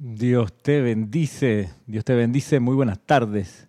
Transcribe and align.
Dios 0.00 0.52
te 0.52 0.80
bendice, 0.80 1.70
Dios 1.88 2.04
te 2.04 2.14
bendice, 2.14 2.60
muy 2.60 2.76
buenas 2.76 3.00
tardes. 3.00 3.66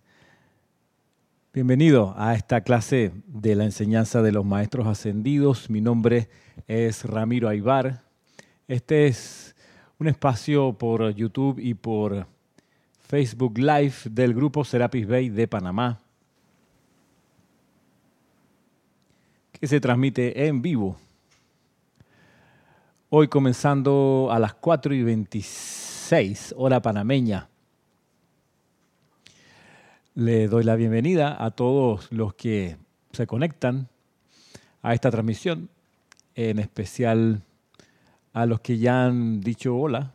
Bienvenido 1.52 2.14
a 2.16 2.36
esta 2.36 2.60
clase 2.60 3.10
de 3.26 3.56
la 3.56 3.64
enseñanza 3.64 4.22
de 4.22 4.30
los 4.30 4.44
maestros 4.44 4.86
ascendidos. 4.86 5.68
Mi 5.70 5.80
nombre 5.80 6.28
es 6.68 7.04
Ramiro 7.04 7.48
Aybar. 7.48 8.04
Este 8.68 9.08
es 9.08 9.56
un 9.98 10.06
espacio 10.06 10.72
por 10.72 11.10
YouTube 11.10 11.58
y 11.58 11.74
por 11.74 12.28
Facebook 13.08 13.58
Live 13.58 13.94
del 14.08 14.32
grupo 14.32 14.64
Serapis 14.64 15.08
Bay 15.08 15.30
de 15.30 15.48
Panamá, 15.48 15.98
que 19.50 19.66
se 19.66 19.80
transmite 19.80 20.46
en 20.46 20.62
vivo. 20.62 20.96
Hoy 23.08 23.26
comenzando 23.26 24.28
a 24.30 24.38
las 24.38 24.54
4 24.54 24.94
y 24.94 25.02
26 26.10 26.54
hora 26.58 26.82
panameña. 26.82 27.48
Le 30.16 30.48
doy 30.48 30.64
la 30.64 30.74
bienvenida 30.74 31.36
a 31.42 31.52
todos 31.52 32.10
los 32.10 32.34
que 32.34 32.76
se 33.12 33.28
conectan 33.28 33.88
a 34.82 34.92
esta 34.92 35.12
transmisión, 35.12 35.70
en 36.34 36.58
especial 36.58 37.42
a 38.32 38.44
los 38.46 38.60
que 38.60 38.78
ya 38.78 39.04
han 39.04 39.40
dicho 39.40 39.76
hola 39.76 40.12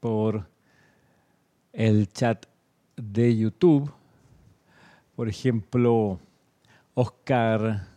por 0.00 0.48
el 1.74 2.08
chat 2.08 2.46
de 2.96 3.36
YouTube. 3.36 3.92
Por 5.16 5.28
ejemplo, 5.28 6.18
Oscar 6.94 7.88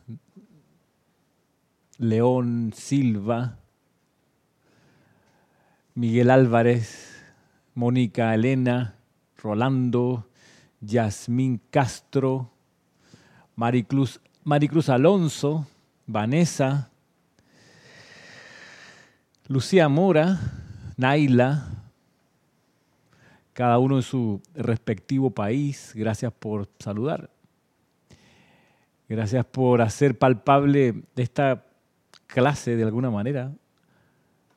León 2.00 2.74
Silva, 2.76 3.60
Miguel 5.96 6.32
Álvarez, 6.32 7.24
Mónica 7.76 8.34
Elena, 8.34 8.96
Rolando, 9.38 10.28
Yasmín 10.82 11.62
Castro, 11.70 12.50
Maricruz, 13.56 14.20
Maricruz 14.44 14.90
Alonso, 14.90 15.68
Vanessa, 16.08 16.90
Lucía 19.48 19.88
Mora, 19.88 20.40
Naila, 20.98 21.68
cada 23.54 23.78
uno 23.78 23.98
en 23.98 24.04
su 24.04 24.42
respectivo 24.56 25.30
país. 25.30 25.92
Gracias 25.94 26.34
por 26.34 26.70
saludar. 26.80 27.30
Gracias 29.08 29.46
por 29.46 29.84
hacer 29.84 30.18
palpable 30.18 31.04
esta 31.16 31.66
clase 32.26 32.76
de 32.76 32.84
alguna 32.84 33.12
manera, 33.12 33.52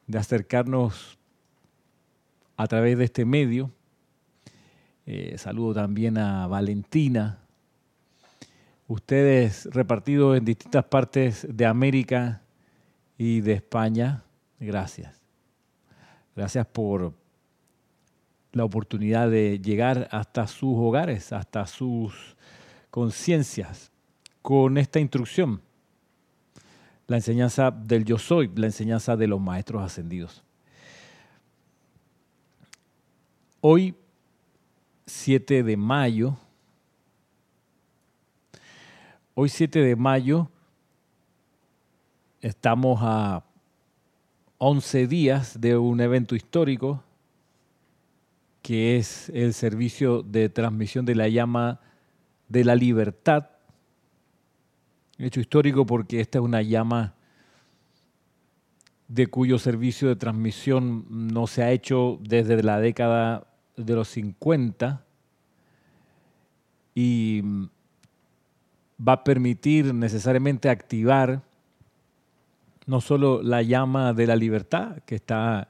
de 0.06 0.18
acercarnos 0.18 1.16
a 2.56 2.66
través 2.66 2.98
de 2.98 3.04
este 3.04 3.24
medio. 3.24 3.70
Eh, 5.06 5.36
saludo 5.38 5.74
también 5.74 6.18
a 6.18 6.46
Valentina. 6.46 7.38
Ustedes 8.88 9.66
repartidos 9.66 10.36
en 10.38 10.44
distintas 10.44 10.84
partes 10.84 11.46
de 11.48 11.66
América 11.66 12.42
y 13.18 13.40
de 13.40 13.54
España, 13.54 14.22
gracias. 14.60 15.20
Gracias 16.34 16.66
por 16.66 17.14
la 18.52 18.64
oportunidad 18.64 19.30
de 19.30 19.58
llegar 19.58 20.08
hasta 20.10 20.46
sus 20.46 20.77
hogares, 20.77 21.32
hasta 21.32 21.66
sus 21.66 22.36
conciencias, 22.90 23.90
con 24.40 24.78
esta 24.78 25.00
instrucción, 25.00 25.60
la 27.08 27.16
enseñanza 27.16 27.70
del 27.70 28.04
yo 28.04 28.16
soy, 28.16 28.50
la 28.54 28.66
enseñanza 28.66 29.16
de 29.16 29.27
los 29.27 29.40
maestros 29.40 29.82
ascendidos. 29.82 30.45
Hoy, 33.69 33.97
7 35.06 35.64
de 35.64 35.77
mayo, 35.77 36.36
hoy 39.35 39.48
7 39.48 39.80
de 39.80 39.96
mayo, 39.96 40.48
estamos 42.40 43.01
a 43.02 43.45
11 44.58 45.08
días 45.08 45.61
de 45.61 45.77
un 45.77 46.01
evento 46.01 46.36
histórico 46.36 47.02
que 48.63 48.98
es 48.98 49.30
el 49.30 49.52
servicio 49.52 50.23
de 50.23 50.48
transmisión 50.48 51.05
de 51.05 51.17
la 51.17 51.27
llama 51.27 51.80
de 52.48 52.63
la 52.63 52.77
libertad. 52.77 53.51
Hecho 55.19 55.40
histórico 55.40 55.85
porque 55.85 56.20
esta 56.20 56.39
es 56.39 56.45
una 56.45 56.63
llama 56.63 57.17
de 59.08 59.27
cuyo 59.27 59.58
servicio 59.58 60.07
de 60.07 60.14
transmisión 60.14 61.05
no 61.08 61.48
se 61.48 61.64
ha 61.64 61.73
hecho 61.73 62.20
desde 62.23 62.63
la 62.63 62.79
década 62.79 63.48
de 63.77 63.95
los 63.95 64.09
50 64.09 65.05
y 66.95 67.42
va 69.07 69.13
a 69.13 69.25
permitir 69.25 69.92
necesariamente 69.92 70.70
activar 70.70 71.42
no 72.87 73.01
solo 73.01 73.42
la 73.42 73.63
llama 73.63 74.13
de 74.13 74.27
la 74.27 74.37
libertad 74.37 74.98
que 75.05 75.17
está 75.17 75.69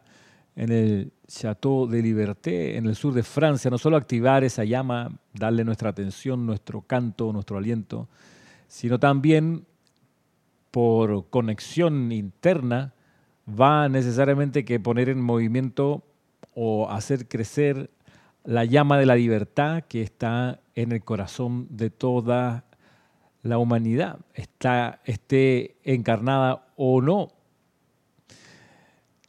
en 0.54 0.70
el 0.70 1.12
Chateau 1.26 1.86
de 1.86 2.02
Liberté, 2.02 2.76
en 2.76 2.86
el 2.86 2.94
sur 2.94 3.12
de 3.12 3.22
Francia, 3.22 3.70
no 3.70 3.78
solo 3.78 3.96
activar 3.96 4.44
esa 4.44 4.64
llama, 4.64 5.10
darle 5.34 5.64
nuestra 5.64 5.90
atención, 5.90 6.46
nuestro 6.46 6.82
canto, 6.82 7.32
nuestro 7.32 7.58
aliento, 7.58 8.08
sino 8.68 8.98
también 8.98 9.66
por 10.70 11.28
conexión 11.28 12.12
interna 12.12 12.94
va 13.48 13.88
necesariamente 13.88 14.64
que 14.64 14.80
poner 14.80 15.08
en 15.08 15.20
movimiento 15.20 16.02
o 16.54 16.88
hacer 16.90 17.28
crecer 17.28 17.90
la 18.46 18.64
llama 18.64 18.96
de 18.96 19.06
la 19.06 19.16
libertad 19.16 19.82
que 19.82 20.02
está 20.02 20.60
en 20.76 20.92
el 20.92 21.02
corazón 21.02 21.66
de 21.68 21.90
toda 21.90 22.64
la 23.42 23.58
humanidad, 23.58 24.20
está, 24.34 25.00
esté 25.04 25.76
encarnada 25.82 26.68
o 26.76 27.02
no. 27.02 27.32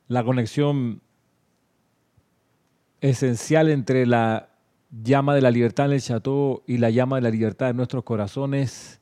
La 0.08 0.24
conexión 0.24 1.02
esencial 3.02 3.70
entre 3.70 4.06
la 4.06 4.50
llama 5.04 5.36
de 5.36 5.42
la 5.42 5.52
libertad 5.52 5.88
en 5.88 5.94
el 5.94 6.02
chateau 6.02 6.64
y 6.68 6.78
la 6.78 6.92
llama 6.92 7.18
de 7.18 7.24
la 7.24 7.30
libertad 7.30 7.72
en 7.72 7.78
nuestros 7.78 8.04
corazones 8.04 9.02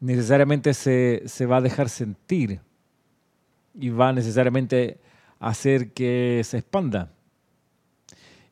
necesariamente 0.00 0.74
se, 0.74 1.22
se 1.26 1.46
va 1.46 1.58
a 1.58 1.60
dejar 1.60 1.88
sentir 1.88 2.60
y 3.74 3.90
va 3.90 4.12
necesariamente 4.12 5.00
a 5.38 5.48
hacer 5.48 5.92
que 5.92 6.40
se 6.44 6.58
expanda. 6.58 7.12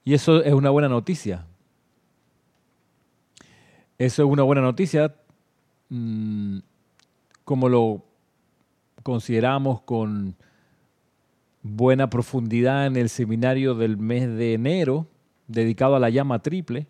Y 0.04 0.14
eso 0.14 0.42
es 0.42 0.52
una 0.54 0.70
buena 0.70 0.88
noticia. 0.88 1.46
Eso 3.98 4.22
es 4.22 4.28
una 4.30 4.42
buena 4.42 4.62
noticia, 4.62 5.14
mm, 5.90 6.58
como 7.44 7.68
lo 7.68 8.02
consideramos 9.02 9.82
con 9.82 10.36
buena 11.62 12.08
profundidad 12.08 12.86
en 12.86 12.96
el 12.96 13.10
seminario 13.10 13.74
del 13.74 13.98
mes 13.98 14.26
de 14.36 14.54
enero, 14.54 15.06
dedicado 15.46 15.96
a 15.96 16.00
la 16.00 16.08
llama 16.08 16.38
triple, 16.40 16.86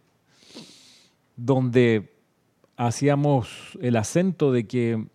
donde 1.37 2.13
hacíamos 2.77 3.77
el 3.81 3.97
acento 3.97 4.53
de 4.53 4.67
que 4.67 5.07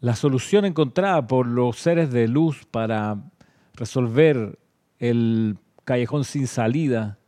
la 0.00 0.16
solución 0.16 0.64
encontrada 0.64 1.26
por 1.26 1.46
los 1.46 1.78
seres 1.78 2.10
de 2.10 2.28
luz 2.28 2.64
para 2.70 3.22
resolver 3.74 4.58
el 4.98 5.56
callejón 5.88 6.24
sin 6.24 6.46
salida 6.46 7.18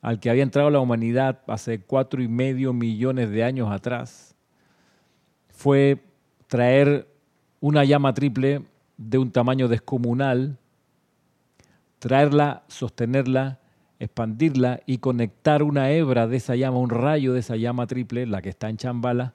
al 0.00 0.18
que 0.20 0.30
había 0.30 0.42
entrado 0.42 0.70
la 0.70 0.80
humanidad 0.80 1.42
hace 1.48 1.82
cuatro 1.82 2.22
y 2.22 2.28
medio 2.28 2.72
millones 2.72 3.30
de 3.30 3.44
años 3.44 3.70
atrás 3.70 4.34
fue 5.50 6.02
traer 6.46 7.06
una 7.60 7.84
llama 7.84 8.14
triple 8.14 8.62
de 8.96 9.18
un 9.18 9.30
tamaño 9.30 9.68
descomunal, 9.68 10.56
traerla, 11.98 12.62
sostenerla, 12.68 13.60
expandirla 13.98 14.80
y 14.86 14.96
conectar 14.96 15.62
una 15.62 15.90
hebra 15.90 16.26
de 16.26 16.38
esa 16.38 16.56
llama, 16.56 16.78
un 16.78 16.88
rayo 16.88 17.34
de 17.34 17.40
esa 17.40 17.56
llama 17.56 17.86
triple, 17.86 18.24
la 18.24 18.40
que 18.40 18.48
está 18.48 18.70
en 18.70 18.78
Chambala, 18.78 19.34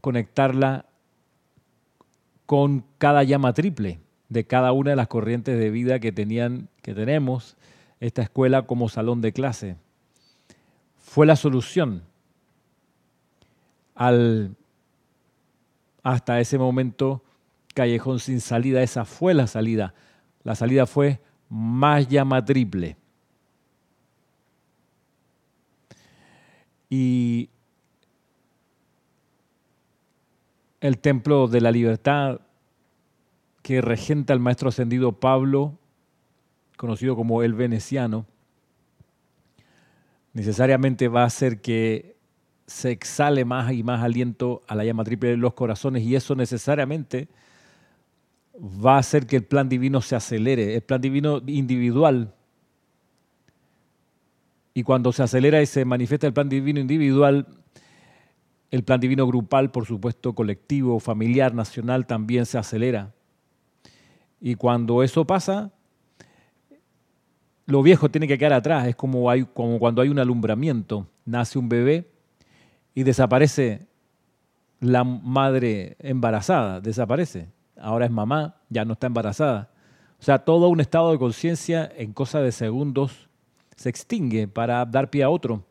conectarla 0.00 0.86
con 2.46 2.82
cada 2.96 3.24
llama 3.24 3.52
triple 3.52 4.05
de 4.28 4.44
cada 4.44 4.72
una 4.72 4.90
de 4.90 4.96
las 4.96 5.08
corrientes 5.08 5.58
de 5.58 5.70
vida 5.70 6.00
que 6.00 6.12
tenían, 6.12 6.68
que 6.82 6.94
tenemos 6.94 7.56
esta 8.00 8.22
escuela 8.22 8.62
como 8.62 8.88
salón 8.88 9.20
de 9.20 9.32
clase. 9.32 9.76
Fue 10.98 11.26
la 11.26 11.36
solución 11.36 12.02
al 13.94 14.56
hasta 16.02 16.38
ese 16.38 16.56
momento 16.56 17.24
callejón 17.74 18.20
sin 18.20 18.40
salida, 18.40 18.82
esa 18.82 19.04
fue 19.04 19.34
la 19.34 19.46
salida. 19.46 19.92
La 20.44 20.54
salida 20.54 20.86
fue 20.86 21.20
más 21.48 22.06
llama 22.06 22.44
triple. 22.44 22.96
Y 26.88 27.50
el 30.80 30.98
templo 30.98 31.48
de 31.48 31.60
la 31.60 31.72
libertad 31.72 32.40
que 33.66 33.80
regenta 33.80 34.32
el 34.32 34.38
maestro 34.38 34.68
ascendido 34.68 35.10
Pablo 35.10 35.76
conocido 36.76 37.16
como 37.16 37.42
el 37.42 37.52
veneciano, 37.52 38.24
necesariamente 40.34 41.08
va 41.08 41.24
a 41.24 41.26
hacer 41.26 41.60
que 41.60 42.14
se 42.68 42.92
exhale 42.92 43.44
más 43.44 43.72
y 43.72 43.82
más 43.82 44.04
aliento 44.04 44.62
a 44.68 44.76
la 44.76 44.84
llama 44.84 45.02
triple 45.02 45.30
de 45.30 45.36
los 45.36 45.54
corazones 45.54 46.04
y 46.04 46.14
eso 46.14 46.36
necesariamente 46.36 47.26
va 48.56 48.94
a 48.94 48.98
hacer 48.98 49.26
que 49.26 49.34
el 49.34 49.42
plan 49.42 49.68
divino 49.68 50.00
se 50.00 50.14
acelere, 50.14 50.76
el 50.76 50.82
plan 50.82 51.00
divino 51.00 51.42
individual. 51.44 52.34
Y 54.74 54.84
cuando 54.84 55.10
se 55.10 55.24
acelera 55.24 55.60
y 55.60 55.66
se 55.66 55.84
manifiesta 55.84 56.28
el 56.28 56.32
plan 56.32 56.48
divino 56.48 56.78
individual, 56.78 57.48
el 58.70 58.84
plan 58.84 59.00
divino 59.00 59.26
grupal, 59.26 59.72
por 59.72 59.86
supuesto, 59.86 60.36
colectivo, 60.36 61.00
familiar, 61.00 61.52
nacional, 61.52 62.06
también 62.06 62.46
se 62.46 62.58
acelera. 62.58 63.15
Y 64.46 64.54
cuando 64.54 65.02
eso 65.02 65.24
pasa, 65.24 65.72
lo 67.64 67.82
viejo 67.82 68.08
tiene 68.12 68.28
que 68.28 68.38
quedar 68.38 68.52
atrás. 68.52 68.86
Es 68.86 68.94
como, 68.94 69.28
hay, 69.28 69.42
como 69.42 69.80
cuando 69.80 70.02
hay 70.02 70.08
un 70.08 70.20
alumbramiento. 70.20 71.08
Nace 71.24 71.58
un 71.58 71.68
bebé 71.68 72.08
y 72.94 73.02
desaparece 73.02 73.88
la 74.78 75.02
madre 75.02 75.96
embarazada, 75.98 76.80
desaparece. 76.80 77.48
Ahora 77.76 78.04
es 78.04 78.12
mamá, 78.12 78.54
ya 78.68 78.84
no 78.84 78.92
está 78.92 79.08
embarazada. 79.08 79.72
O 80.20 80.22
sea, 80.22 80.38
todo 80.38 80.68
un 80.68 80.78
estado 80.78 81.10
de 81.10 81.18
conciencia 81.18 81.90
en 81.96 82.12
cosa 82.12 82.40
de 82.40 82.52
segundos 82.52 83.28
se 83.74 83.88
extingue 83.88 84.46
para 84.46 84.84
dar 84.84 85.10
pie 85.10 85.24
a 85.24 85.28
otro. 85.28 85.64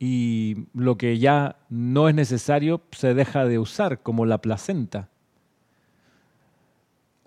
Y 0.00 0.66
lo 0.74 0.98
que 0.98 1.20
ya 1.20 1.60
no 1.68 2.08
es 2.08 2.16
necesario 2.16 2.82
se 2.90 3.14
deja 3.14 3.44
de 3.44 3.60
usar, 3.60 4.02
como 4.02 4.26
la 4.26 4.38
placenta. 4.38 5.10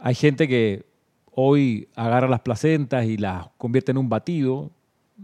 Hay 0.03 0.15
gente 0.15 0.48
que 0.48 0.83
hoy 1.31 1.88
agarra 1.95 2.27
las 2.27 2.39
placentas 2.39 3.06
y 3.06 3.18
las 3.18 3.50
convierte 3.57 3.92
en 3.92 4.00
un 4.00 4.09
batido 4.09 4.71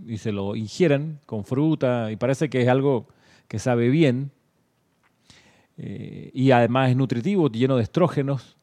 y 0.06 0.20
se 0.20 0.32
lo 0.32 0.56
ingieren 0.56 1.20
con 1.26 1.46
fruta 1.46 2.12
y 2.12 2.16
parece 2.16 2.48
que 2.48 2.62
es 2.62 2.68
algo 2.68 3.08
que 3.48 3.58
sabe 3.58 3.90
bien 3.90 4.30
eh, 5.78 6.30
y 6.32 6.52
además 6.52 6.92
es 6.92 6.96
nutritivo, 6.96 7.50
lleno 7.50 7.76
de 7.76 7.84
estrógenos. 7.84 8.56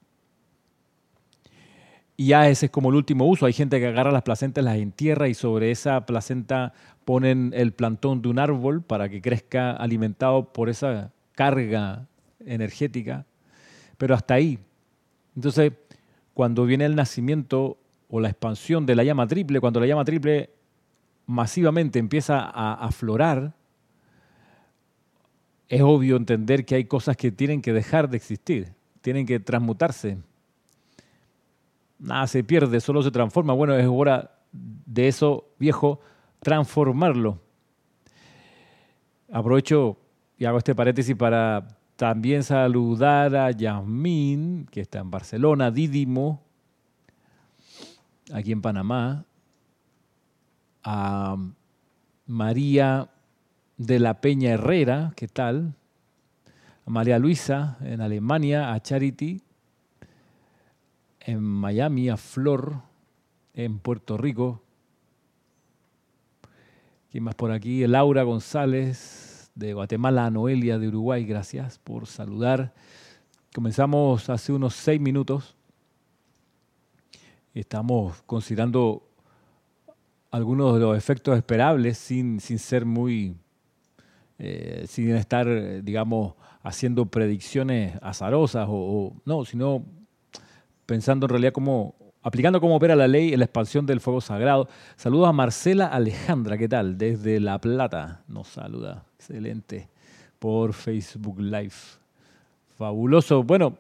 Y 2.16 2.28
ya 2.28 2.48
ese 2.48 2.66
es 2.66 2.72
como 2.72 2.90
el 2.90 2.94
último 2.94 3.26
uso. 3.26 3.46
Hay 3.46 3.52
gente 3.52 3.80
que 3.80 3.88
agarra 3.88 4.12
las 4.12 4.22
placentas, 4.22 4.62
las 4.62 4.76
entierra 4.76 5.26
y 5.26 5.34
sobre 5.34 5.72
esa 5.72 6.06
placenta 6.06 6.74
ponen 7.04 7.52
el 7.56 7.72
plantón 7.72 8.22
de 8.22 8.28
un 8.28 8.38
árbol 8.38 8.82
para 8.82 9.08
que 9.08 9.20
crezca 9.20 9.72
alimentado 9.72 10.52
por 10.52 10.68
esa 10.68 11.12
carga 11.32 12.06
energética. 12.38 13.26
Pero 13.98 14.14
hasta 14.14 14.34
ahí. 14.34 14.60
Entonces, 15.34 15.72
cuando 16.34 16.66
viene 16.66 16.84
el 16.84 16.96
nacimiento 16.96 17.78
o 18.08 18.20
la 18.20 18.28
expansión 18.28 18.86
de 18.86 18.96
la 18.96 19.04
llama 19.04 19.26
triple, 19.26 19.60
cuando 19.60 19.80
la 19.80 19.86
llama 19.86 20.04
triple 20.04 20.50
masivamente 21.26 21.98
empieza 21.98 22.40
a 22.40 22.74
aflorar, 22.74 23.54
es 25.68 25.80
obvio 25.82 26.16
entender 26.16 26.64
que 26.64 26.74
hay 26.74 26.84
cosas 26.84 27.16
que 27.16 27.32
tienen 27.32 27.62
que 27.62 27.72
dejar 27.72 28.10
de 28.10 28.16
existir, 28.16 28.74
tienen 29.00 29.26
que 29.26 29.40
transmutarse. 29.40 30.18
Nada 31.98 32.26
se 32.26 32.44
pierde, 32.44 32.80
solo 32.80 33.02
se 33.02 33.10
transforma. 33.10 33.54
Bueno, 33.54 33.74
es 33.74 33.86
hora 33.88 34.38
de 34.52 35.08
eso 35.08 35.48
viejo 35.58 36.00
transformarlo. 36.40 37.40
Aprovecho 39.32 39.96
y 40.36 40.44
hago 40.44 40.58
este 40.58 40.74
paréntesis 40.74 41.16
para 41.16 41.66
también 41.96 42.42
saludar 42.42 43.36
a 43.36 43.50
Yasmín, 43.50 44.66
que 44.70 44.80
está 44.80 44.98
en 44.98 45.10
Barcelona, 45.10 45.70
Dídimo, 45.70 46.42
aquí 48.32 48.52
en 48.52 48.62
Panamá, 48.62 49.24
a 50.82 51.36
María 52.26 53.10
de 53.76 53.98
la 53.98 54.20
Peña 54.20 54.50
Herrera, 54.50 55.12
¿qué 55.16 55.28
tal? 55.28 55.74
A 56.86 56.90
María 56.90 57.18
Luisa 57.18 57.78
en 57.80 58.00
Alemania, 58.00 58.72
a 58.72 58.80
Charity 58.80 59.40
en 61.20 61.42
Miami, 61.42 62.10
a 62.10 62.16
Flor 62.16 62.82
en 63.54 63.78
Puerto 63.78 64.18
Rico. 64.18 64.62
¿Quién 67.10 67.24
más 67.24 67.34
por 67.34 67.50
aquí? 67.50 67.86
Laura 67.86 68.22
González 68.24 69.33
de 69.54 69.72
Guatemala, 69.72 70.30
Noelia 70.30 70.78
de 70.78 70.88
Uruguay, 70.88 71.24
gracias 71.24 71.78
por 71.78 72.06
saludar. 72.06 72.74
Comenzamos 73.54 74.28
hace 74.28 74.52
unos 74.52 74.74
seis 74.74 75.00
minutos. 75.00 75.56
Estamos 77.54 78.20
considerando 78.22 79.08
algunos 80.32 80.74
de 80.74 80.80
los 80.80 80.98
efectos 80.98 81.36
esperables 81.36 81.98
sin, 81.98 82.40
sin 82.40 82.58
ser 82.58 82.84
muy, 82.84 83.36
eh, 84.40 84.86
sin 84.88 85.14
estar, 85.14 85.46
digamos, 85.84 86.34
haciendo 86.64 87.06
predicciones 87.06 87.96
azarosas 88.02 88.66
o, 88.68 88.72
o, 88.74 89.22
no, 89.24 89.44
sino 89.44 89.84
pensando 90.86 91.26
en 91.26 91.30
realidad 91.30 91.52
cómo 91.52 91.94
aplicando 92.24 92.58
cómo 92.58 92.76
opera 92.76 92.96
la 92.96 93.06
ley 93.06 93.32
en 93.34 93.38
la 93.38 93.44
expansión 93.44 93.84
del 93.84 94.00
fuego 94.00 94.20
sagrado. 94.20 94.66
Saludos 94.96 95.28
a 95.28 95.32
Marcela 95.32 95.86
Alejandra, 95.86 96.56
¿qué 96.56 96.68
tal? 96.68 96.96
Desde 96.96 97.38
La 97.38 97.60
Plata 97.60 98.24
nos 98.26 98.48
saluda. 98.48 99.04
Excelente. 99.16 99.88
Por 100.38 100.72
Facebook 100.72 101.38
Live. 101.38 101.74
Fabuloso. 102.76 103.44
Bueno, 103.44 103.76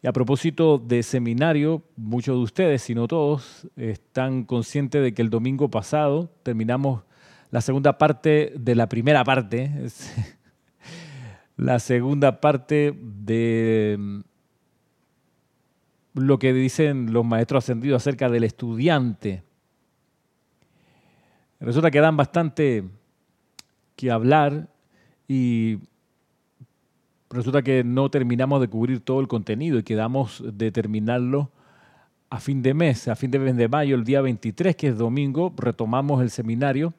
y 0.00 0.06
a 0.06 0.12
propósito 0.12 0.78
de 0.78 1.02
seminario, 1.02 1.82
muchos 1.96 2.36
de 2.36 2.42
ustedes, 2.42 2.82
si 2.82 2.94
no 2.94 3.08
todos, 3.08 3.66
están 3.76 4.44
conscientes 4.44 5.02
de 5.02 5.12
que 5.12 5.22
el 5.22 5.30
domingo 5.30 5.68
pasado 5.68 6.30
terminamos 6.44 7.02
la 7.50 7.60
segunda 7.60 7.98
parte 7.98 8.52
de 8.56 8.74
la 8.76 8.88
primera 8.88 9.24
parte, 9.24 9.72
la 11.56 11.80
segunda 11.80 12.40
parte 12.40 12.96
de 12.96 14.22
lo 16.14 16.38
que 16.38 16.52
dicen 16.52 17.12
los 17.12 17.24
maestros 17.24 17.64
ascendidos 17.64 18.02
acerca 18.02 18.30
del 18.30 18.44
estudiante. 18.44 19.42
Resulta 21.60 21.90
que 21.90 22.00
dan 22.00 22.16
bastante 22.16 22.84
que 23.96 24.10
hablar 24.10 24.68
y 25.28 25.78
resulta 27.30 27.62
que 27.62 27.82
no 27.84 28.10
terminamos 28.10 28.60
de 28.60 28.68
cubrir 28.68 29.00
todo 29.00 29.20
el 29.20 29.28
contenido 29.28 29.78
y 29.78 29.82
quedamos 29.82 30.42
de 30.46 30.70
terminarlo 30.70 31.50
a 32.30 32.40
fin 32.40 32.62
de 32.62 32.74
mes, 32.74 33.08
a 33.08 33.16
fin 33.16 33.30
de 33.30 33.38
mes 33.38 33.56
de 33.56 33.68
mayo, 33.68 33.96
el 33.96 34.04
día 34.04 34.20
23, 34.20 34.76
que 34.76 34.88
es 34.88 34.98
domingo, 34.98 35.52
retomamos 35.56 36.22
el 36.22 36.30
seminario 36.30 36.94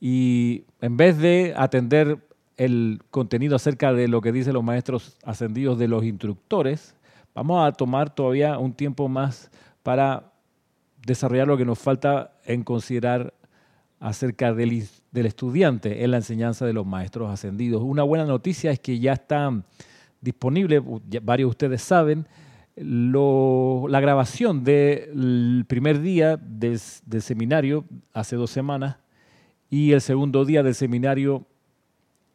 y 0.00 0.64
en 0.80 0.96
vez 0.96 1.18
de 1.18 1.54
atender 1.56 2.18
el 2.56 3.00
contenido 3.10 3.56
acerca 3.56 3.92
de 3.92 4.08
lo 4.08 4.20
que 4.20 4.32
dicen 4.32 4.54
los 4.54 4.64
maestros 4.64 5.18
ascendidos 5.24 5.78
de 5.78 5.88
los 5.88 6.04
instructores, 6.04 6.95
Vamos 7.36 7.68
a 7.68 7.70
tomar 7.70 8.08
todavía 8.14 8.56
un 8.56 8.72
tiempo 8.72 9.10
más 9.10 9.50
para 9.82 10.32
desarrollar 11.04 11.46
lo 11.46 11.58
que 11.58 11.66
nos 11.66 11.78
falta 11.78 12.32
en 12.46 12.64
considerar 12.64 13.34
acerca 14.00 14.54
del, 14.54 14.88
estudiante 15.12 16.02
en 16.02 16.12
la 16.12 16.16
enseñanza 16.16 16.64
de 16.64 16.72
los 16.72 16.86
maestros 16.86 17.30
ascendidos. 17.30 17.82
Una 17.82 18.04
buena 18.04 18.24
noticia 18.24 18.70
es 18.70 18.80
que 18.80 18.98
ya 18.98 19.12
está 19.12 19.52
disponible, 20.22 20.82
varios 21.22 21.48
de 21.48 21.50
ustedes 21.50 21.82
saben, 21.82 22.26
la 22.74 24.00
grabación 24.00 24.64
del 24.64 25.66
primer 25.68 26.00
día 26.00 26.38
del 26.38 26.78
seminario 27.20 27.84
hace 28.14 28.36
dos 28.36 28.50
semanas 28.50 28.96
y 29.68 29.92
el 29.92 30.00
segundo 30.00 30.46
día 30.46 30.62
del 30.62 30.74
seminario 30.74 31.44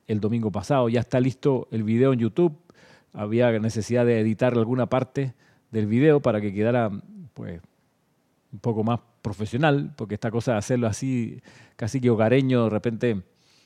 el 0.05 0.19
domingo 0.19 0.51
pasado. 0.51 0.89
Ya 0.89 0.99
está 0.99 1.19
listo 1.19 1.67
el 1.71 1.81
video 1.81 2.13
en 2.13 2.19
YouTube 2.19 2.55
había 3.13 3.51
necesidad 3.59 4.05
de 4.05 4.19
editar 4.19 4.53
alguna 4.53 4.87
parte 4.87 5.33
del 5.71 5.87
video 5.87 6.21
para 6.21 6.41
que 6.41 6.53
quedara 6.53 6.91
pues 7.33 7.61
un 8.51 8.59
poco 8.59 8.83
más 8.83 8.99
profesional, 9.21 9.93
porque 9.95 10.15
esta 10.15 10.31
cosa 10.31 10.53
de 10.53 10.57
hacerlo 10.57 10.87
así, 10.87 11.41
casi 11.75 12.01
que 12.01 12.09
hogareño, 12.09 12.65
de 12.65 12.69
repente, 12.69 13.21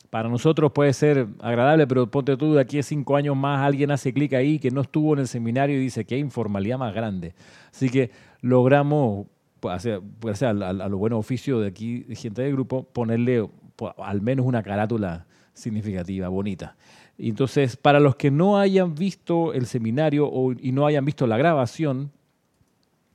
para 0.09 0.29
nosotros 0.29 0.71
puede 0.71 0.93
ser 0.93 1.27
agradable, 1.41 1.87
pero 1.87 2.09
ponte 2.09 2.37
tú, 2.37 2.53
de 2.53 2.61
aquí 2.61 2.79
a 2.79 2.83
cinco 2.83 3.15
años 3.15 3.35
más 3.35 3.61
alguien 3.65 3.91
hace 3.91 4.13
clic 4.13 4.33
ahí 4.33 4.59
que 4.59 4.71
no 4.71 4.81
estuvo 4.81 5.13
en 5.13 5.19
el 5.19 5.27
seminario 5.27 5.77
y 5.77 5.79
dice 5.79 6.05
que 6.05 6.15
hay 6.15 6.21
informalidad 6.21 6.77
más 6.77 6.93
grande. 6.93 7.33
Así 7.71 7.89
que 7.89 8.11
logramos, 8.41 9.27
pues, 9.59 9.75
hacer, 9.75 10.01
pues, 10.19 10.43
a, 10.43 10.49
a, 10.49 10.51
a, 10.51 10.89
lo 10.89 10.97
bueno 10.97 11.17
oficio 11.17 11.59
de 11.59 11.67
aquí, 11.67 12.05
gente 12.15 12.43
del 12.43 12.53
grupo, 12.53 12.83
ponerle 12.83 13.49
pues, 13.75 13.93
al 13.97 14.21
menos 14.21 14.45
una 14.45 14.61
carátula 14.61 15.25
significativa, 15.53 16.27
bonita. 16.27 16.75
Entonces, 17.17 17.77
para 17.77 17.99
los 17.99 18.15
que 18.15 18.31
no 18.31 18.57
hayan 18.57 18.95
visto 18.95 19.53
el 19.53 19.67
seminario 19.67 20.27
o, 20.27 20.51
y 20.51 20.71
no 20.71 20.85
hayan 20.85 21.05
visto 21.05 21.27
la 21.27 21.37
grabación 21.37 22.11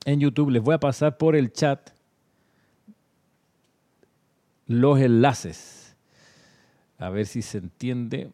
en 0.05 0.19
YouTube, 0.19 0.49
les 0.49 0.63
voy 0.63 0.75
a 0.75 0.79
pasar 0.79 1.17
por 1.17 1.35
el 1.35 1.51
chat 1.53 1.91
los 4.65 4.99
enlaces. 4.99 5.95
A 6.97 7.09
ver 7.09 7.25
si 7.25 7.41
se 7.41 7.59
entiende. 7.59 8.31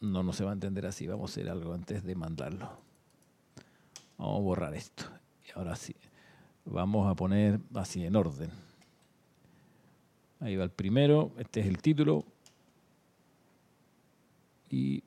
No, 0.00 0.22
no 0.22 0.32
se 0.32 0.44
va 0.44 0.50
a 0.50 0.54
entender 0.54 0.86
así. 0.86 1.06
Vamos 1.06 1.30
a 1.30 1.32
hacer 1.32 1.50
algo 1.50 1.74
antes 1.74 2.04
de 2.04 2.14
mandarlo. 2.14 2.70
Vamos 4.16 4.36
a 4.36 4.40
borrar 4.40 4.74
esto. 4.74 5.04
Y 5.46 5.58
ahora 5.58 5.76
sí. 5.76 5.94
Vamos 6.64 7.10
a 7.10 7.14
poner 7.14 7.60
así 7.74 8.04
en 8.04 8.16
orden. 8.16 8.50
Ahí 10.40 10.56
va 10.56 10.64
el 10.64 10.70
primero, 10.70 11.32
este 11.38 11.60
es 11.60 11.66
el 11.66 11.78
título. 11.78 12.24
Y 14.70 15.02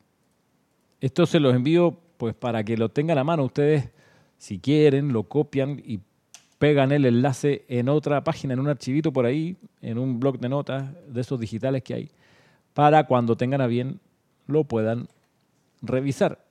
esto 1.04 1.26
se 1.26 1.42
los 1.42 1.54
envío 1.54 2.00
pues 2.16 2.34
para 2.34 2.64
que 2.64 2.78
lo 2.78 2.88
tengan 2.88 3.18
a 3.18 3.26
mano. 3.26 3.44
Ustedes, 3.44 3.90
si 4.38 4.60
quieren, 4.60 5.12
lo 5.12 5.24
copian 5.24 5.82
y 5.86 6.00
pegan 6.60 6.94
el 6.94 7.04
enlace 7.04 7.66
en 7.68 7.90
otra 7.90 8.24
página, 8.24 8.54
en 8.54 8.62
un 8.62 8.70
archivito 8.70 9.12
por 9.12 9.26
ahí, 9.26 9.58
en 9.82 9.98
un 9.98 10.22
blog 10.22 10.40
de 10.40 10.48
notas 10.48 10.90
de 11.14 11.20
esos 11.20 11.38
digitales 11.38 11.84
que 11.84 11.94
hay, 11.94 12.12
para 12.74 13.06
cuando 13.06 13.36
tengan 13.36 13.60
a 13.60 13.68
bien 13.68 14.00
lo 14.48 14.64
puedan 14.64 15.10
revisar. 15.82 16.42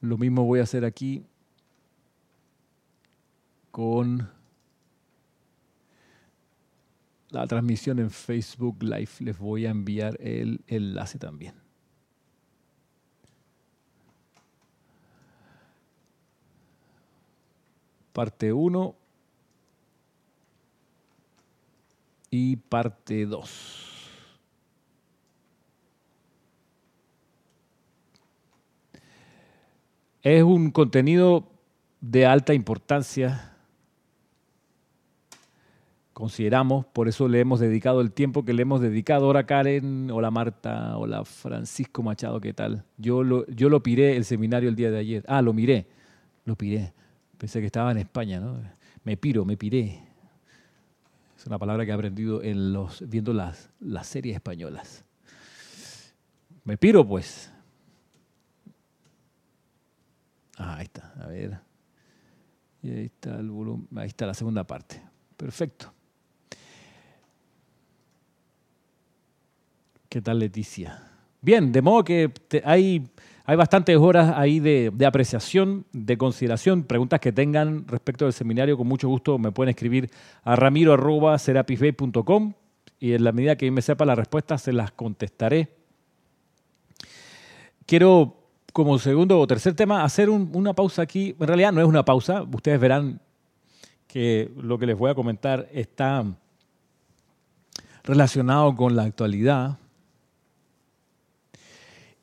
Lo 0.00 0.16
mismo 0.16 0.44
voy 0.44 0.60
a 0.60 0.62
hacer 0.62 0.84
aquí 0.84 1.24
con 3.72 4.30
la 7.30 7.48
transmisión 7.48 7.98
en 7.98 8.10
Facebook 8.10 8.80
Live. 8.80 9.10
Les 9.18 9.36
voy 9.36 9.66
a 9.66 9.70
enviar 9.70 10.16
el 10.20 10.60
enlace 10.68 11.18
también. 11.18 11.67
Parte 18.12 18.52
1 18.52 18.94
y 22.30 22.56
parte 22.56 23.26
2. 23.26 23.88
Es 30.22 30.42
un 30.42 30.70
contenido 30.70 31.48
de 32.00 32.26
alta 32.26 32.52
importancia, 32.52 33.56
consideramos, 36.12 36.84
por 36.86 37.08
eso 37.08 37.28
le 37.28 37.40
hemos 37.40 37.60
dedicado 37.60 38.00
el 38.00 38.12
tiempo 38.12 38.44
que 38.44 38.52
le 38.52 38.62
hemos 38.62 38.80
dedicado. 38.80 39.26
Ahora 39.26 39.46
Karen, 39.46 40.10
hola 40.10 40.30
Marta, 40.30 40.98
hola 40.98 41.24
Francisco 41.24 42.02
Machado, 42.02 42.40
¿qué 42.40 42.52
tal? 42.52 42.84
Yo 42.96 43.22
lo, 43.22 43.46
yo 43.46 43.68
lo 43.68 43.82
piré 43.82 44.16
el 44.16 44.24
seminario 44.24 44.68
el 44.68 44.74
día 44.74 44.90
de 44.90 44.98
ayer. 44.98 45.24
Ah, 45.28 45.40
lo 45.40 45.52
miré, 45.52 45.86
lo 46.44 46.56
piré. 46.56 46.92
Pensé 47.38 47.60
que 47.60 47.66
estaba 47.66 47.92
en 47.92 47.98
España, 47.98 48.40
¿no? 48.40 48.60
Me 49.04 49.16
piro, 49.16 49.44
me 49.44 49.56
piré. 49.56 50.02
Es 51.36 51.46
una 51.46 51.58
palabra 51.58 51.84
que 51.84 51.92
he 51.92 51.94
aprendido 51.94 52.42
en 52.42 52.72
los, 52.72 53.08
viendo 53.08 53.32
las, 53.32 53.70
las 53.78 54.08
series 54.08 54.34
españolas. 54.34 55.04
Me 56.64 56.76
piro, 56.76 57.06
pues. 57.06 57.50
Ah, 60.56 60.76
ahí 60.78 60.84
está, 60.84 61.14
a 61.22 61.28
ver. 61.28 61.60
Y 62.82 62.90
ahí 62.90 63.04
está 63.06 63.38
el 63.38 63.50
volumen, 63.50 63.86
ahí 63.96 64.08
está 64.08 64.26
la 64.26 64.34
segunda 64.34 64.64
parte. 64.64 65.00
Perfecto. 65.36 65.92
¿Qué 70.08 70.20
tal 70.20 70.40
Leticia? 70.40 71.02
Bien, 71.40 71.70
de 71.70 71.82
modo 71.82 72.02
que 72.02 72.32
hay, 72.64 73.08
hay 73.48 73.56
bastantes 73.56 73.96
horas 73.96 74.34
ahí 74.36 74.60
de, 74.60 74.92
apreciación, 75.06 75.86
de 75.92 76.18
consideración, 76.18 76.82
preguntas 76.82 77.18
que 77.18 77.32
tengan 77.32 77.88
respecto 77.88 78.26
del 78.26 78.34
seminario, 78.34 78.76
con 78.76 78.86
mucho 78.86 79.08
gusto 79.08 79.38
me 79.38 79.52
pueden 79.52 79.70
escribir 79.70 80.10
a 80.44 80.54
ramiro.serapisbay.com 80.54 82.52
y 83.00 83.14
en 83.14 83.24
la 83.24 83.32
medida 83.32 83.56
que 83.56 83.70
me 83.70 83.80
sepa 83.80 84.04
la 84.04 84.14
respuesta 84.14 84.58
se 84.58 84.74
las 84.74 84.92
contestaré. 84.92 85.70
Quiero 87.86 88.36
como 88.74 88.98
segundo 88.98 89.40
o 89.40 89.46
tercer 89.46 89.72
tema, 89.72 90.04
hacer 90.04 90.28
una 90.28 90.74
pausa 90.74 91.00
aquí. 91.00 91.34
En 91.40 91.46
realidad 91.46 91.72
no 91.72 91.80
es 91.80 91.86
una 91.86 92.04
pausa, 92.04 92.42
ustedes 92.42 92.78
verán 92.78 93.18
que 94.06 94.52
lo 94.58 94.78
que 94.78 94.84
les 94.84 94.98
voy 94.98 95.10
a 95.10 95.14
comentar 95.14 95.70
está 95.72 96.22
relacionado 98.04 98.76
con 98.76 98.94
la 98.94 99.04
actualidad. 99.04 99.78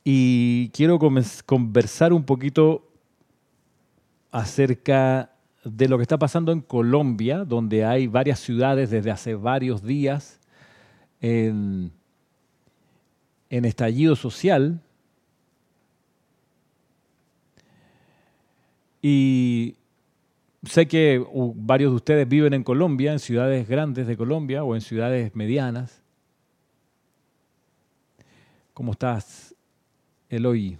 Y 0.07 0.69
quiero 0.69 0.99
conversar 0.99 2.13
un 2.13 2.23
poquito 2.23 2.87
acerca 4.31 5.31
de 5.63 5.89
lo 5.89 5.97
que 5.97 6.03
está 6.03 6.19
pasando 6.19 6.51
en 6.51 6.61
Colombia, 6.61 7.43
donde 7.43 7.83
hay 7.83 8.05
varias 8.05 8.39
ciudades 8.39 8.91
desde 8.91 9.09
hace 9.09 9.33
varios 9.33 9.83
días 9.83 10.39
en, 11.21 11.91
estallido 13.49 14.15
social 14.15 14.79
Y 19.07 19.75
sé 20.63 20.87
que 20.87 21.23
varios 21.55 21.91
de 21.91 21.95
ustedes 21.95 22.27
viven 22.27 22.55
en 22.55 22.63
Colombia, 22.63 23.11
en 23.11 23.19
ciudades 23.19 23.67
grandes 23.67 24.07
de 24.07 24.17
Colombia 24.17 24.63
o 24.63 24.73
en 24.73 24.81
ciudades 24.81 25.35
medianas. 25.35 26.01
¿Cómo 28.73 28.93
estás, 28.93 29.44
Eloy? 30.35 30.77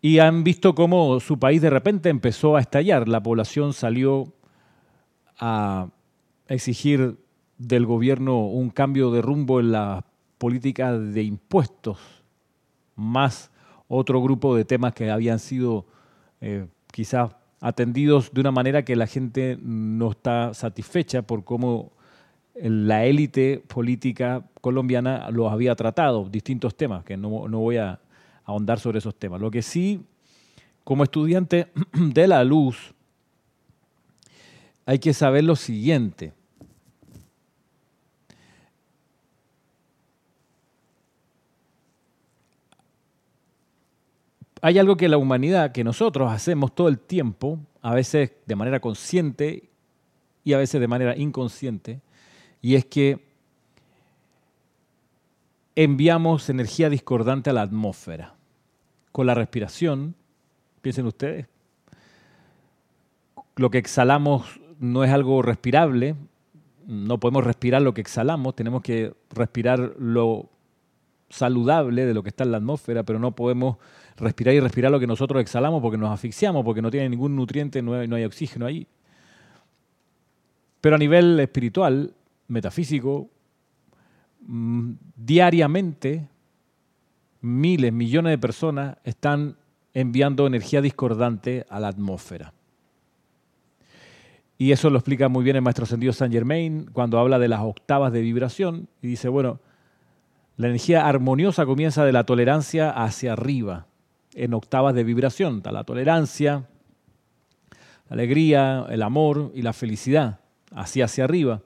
Y 0.00 0.18
han 0.18 0.42
visto 0.42 0.74
cómo 0.74 1.20
su 1.20 1.38
país 1.38 1.62
de 1.62 1.70
repente 1.70 2.08
empezó 2.08 2.56
a 2.56 2.60
estallar. 2.60 3.08
La 3.08 3.22
población 3.22 3.72
salió 3.72 4.32
a 5.38 5.88
exigir 6.48 7.18
del 7.56 7.86
gobierno 7.86 8.46
un 8.46 8.70
cambio 8.70 9.10
de 9.12 9.22
rumbo 9.22 9.60
en 9.60 9.72
la 9.72 10.04
política 10.38 10.98
de 10.98 11.22
impuestos, 11.22 11.98
más 12.96 13.52
otro 13.86 14.20
grupo 14.20 14.56
de 14.56 14.64
temas 14.64 14.92
que 14.92 15.10
habían 15.10 15.38
sido 15.38 15.86
eh, 16.40 16.66
quizás 16.90 17.30
atendidos 17.60 18.32
de 18.32 18.40
una 18.40 18.50
manera 18.50 18.84
que 18.84 18.96
la 18.96 19.06
gente 19.06 19.56
no 19.62 20.10
está 20.10 20.52
satisfecha 20.52 21.22
por 21.22 21.44
cómo 21.44 21.92
la 22.54 23.04
élite 23.04 23.62
política 23.66 24.44
colombiana 24.60 25.30
los 25.30 25.52
había 25.52 25.74
tratado, 25.74 26.28
distintos 26.28 26.76
temas, 26.76 27.04
que 27.04 27.16
no, 27.16 27.48
no 27.48 27.60
voy 27.60 27.78
a 27.78 28.00
ahondar 28.44 28.78
sobre 28.78 28.98
esos 28.98 29.14
temas. 29.14 29.40
Lo 29.40 29.50
que 29.50 29.62
sí, 29.62 30.04
como 30.84 31.04
estudiante 31.04 31.68
de 31.92 32.26
la 32.26 32.44
luz, 32.44 32.94
hay 34.84 34.98
que 34.98 35.14
saber 35.14 35.44
lo 35.44 35.56
siguiente. 35.56 36.32
hay 44.64 44.78
algo 44.78 44.96
que 44.96 45.08
la 45.08 45.18
humanidad, 45.18 45.72
que 45.72 45.82
nosotros 45.82 46.30
hacemos 46.30 46.72
todo 46.72 46.86
el 46.86 47.00
tiempo, 47.00 47.58
a 47.82 47.94
veces 47.94 48.30
de 48.46 48.54
manera 48.54 48.78
consciente 48.78 49.68
y 50.44 50.52
a 50.52 50.58
veces 50.58 50.80
de 50.80 50.86
manera 50.86 51.16
inconsciente, 51.16 52.00
y 52.62 52.76
es 52.76 52.86
que 52.86 53.26
enviamos 55.74 56.48
energía 56.48 56.88
discordante 56.88 57.50
a 57.50 57.52
la 57.52 57.62
atmósfera. 57.62 58.34
Con 59.10 59.26
la 59.26 59.34
respiración, 59.34 60.14
piensen 60.80 61.06
ustedes, 61.06 61.46
lo 63.56 63.70
que 63.70 63.78
exhalamos 63.78 64.60
no 64.78 65.04
es 65.04 65.10
algo 65.10 65.42
respirable, 65.42 66.16
no 66.86 67.18
podemos 67.18 67.44
respirar 67.44 67.82
lo 67.82 67.94
que 67.94 68.00
exhalamos, 68.00 68.56
tenemos 68.56 68.82
que 68.82 69.12
respirar 69.30 69.94
lo 69.98 70.48
saludable 71.28 72.04
de 72.06 72.14
lo 72.14 72.22
que 72.22 72.28
está 72.28 72.44
en 72.44 72.52
la 72.52 72.58
atmósfera, 72.58 73.02
pero 73.02 73.18
no 73.18 73.32
podemos 73.32 73.76
respirar 74.16 74.54
y 74.54 74.60
respirar 74.60 74.90
lo 74.90 75.00
que 75.00 75.06
nosotros 75.06 75.40
exhalamos 75.40 75.80
porque 75.80 75.98
nos 75.98 76.10
asfixiamos, 76.10 76.64
porque 76.64 76.82
no 76.82 76.90
tiene 76.90 77.08
ningún 77.08 77.34
nutriente, 77.34 77.82
no 77.82 77.94
hay, 77.94 78.24
oxígeno 78.24 78.66
ahí. 78.66 78.86
Pero 80.80 80.96
a 80.96 80.98
nivel 80.98 81.38
espiritual, 81.40 82.12
metafísico, 82.48 83.30
mm, 84.40 84.92
diariamente 85.16 86.28
miles, 87.40 87.92
millones 87.92 88.30
de 88.30 88.38
personas 88.38 88.96
están 89.04 89.56
enviando 89.94 90.46
energía 90.46 90.80
discordante 90.80 91.66
a 91.68 91.80
la 91.80 91.88
atmósfera. 91.88 92.52
Y 94.58 94.70
eso 94.70 94.90
lo 94.90 94.98
explica 94.98 95.28
muy 95.28 95.42
bien 95.42 95.56
el 95.56 95.62
maestro 95.62 95.84
ascendido 95.84 96.12
Saint 96.12 96.32
Germain 96.32 96.86
cuando 96.92 97.18
habla 97.18 97.38
de 97.38 97.48
las 97.48 97.60
octavas 97.60 98.12
de 98.12 98.20
vibración 98.20 98.88
y 99.02 99.08
dice, 99.08 99.28
bueno, 99.28 99.60
la 100.56 100.68
energía 100.68 101.08
armoniosa 101.08 101.66
comienza 101.66 102.04
de 102.04 102.12
la 102.12 102.24
tolerancia 102.24 102.90
hacia 102.90 103.32
arriba 103.32 103.86
en 104.34 104.54
octavas 104.54 104.94
de 104.94 105.02
vibración. 105.02 105.56
Está 105.56 105.72
la 105.72 105.84
tolerancia, 105.84 106.68
la 108.08 108.14
alegría, 108.14 108.86
el 108.88 109.02
amor 109.02 109.50
y 109.54 109.62
la 109.62 109.72
felicidad, 109.72 110.40
así 110.70 111.02
hacia 111.02 111.24
arriba. 111.24 111.62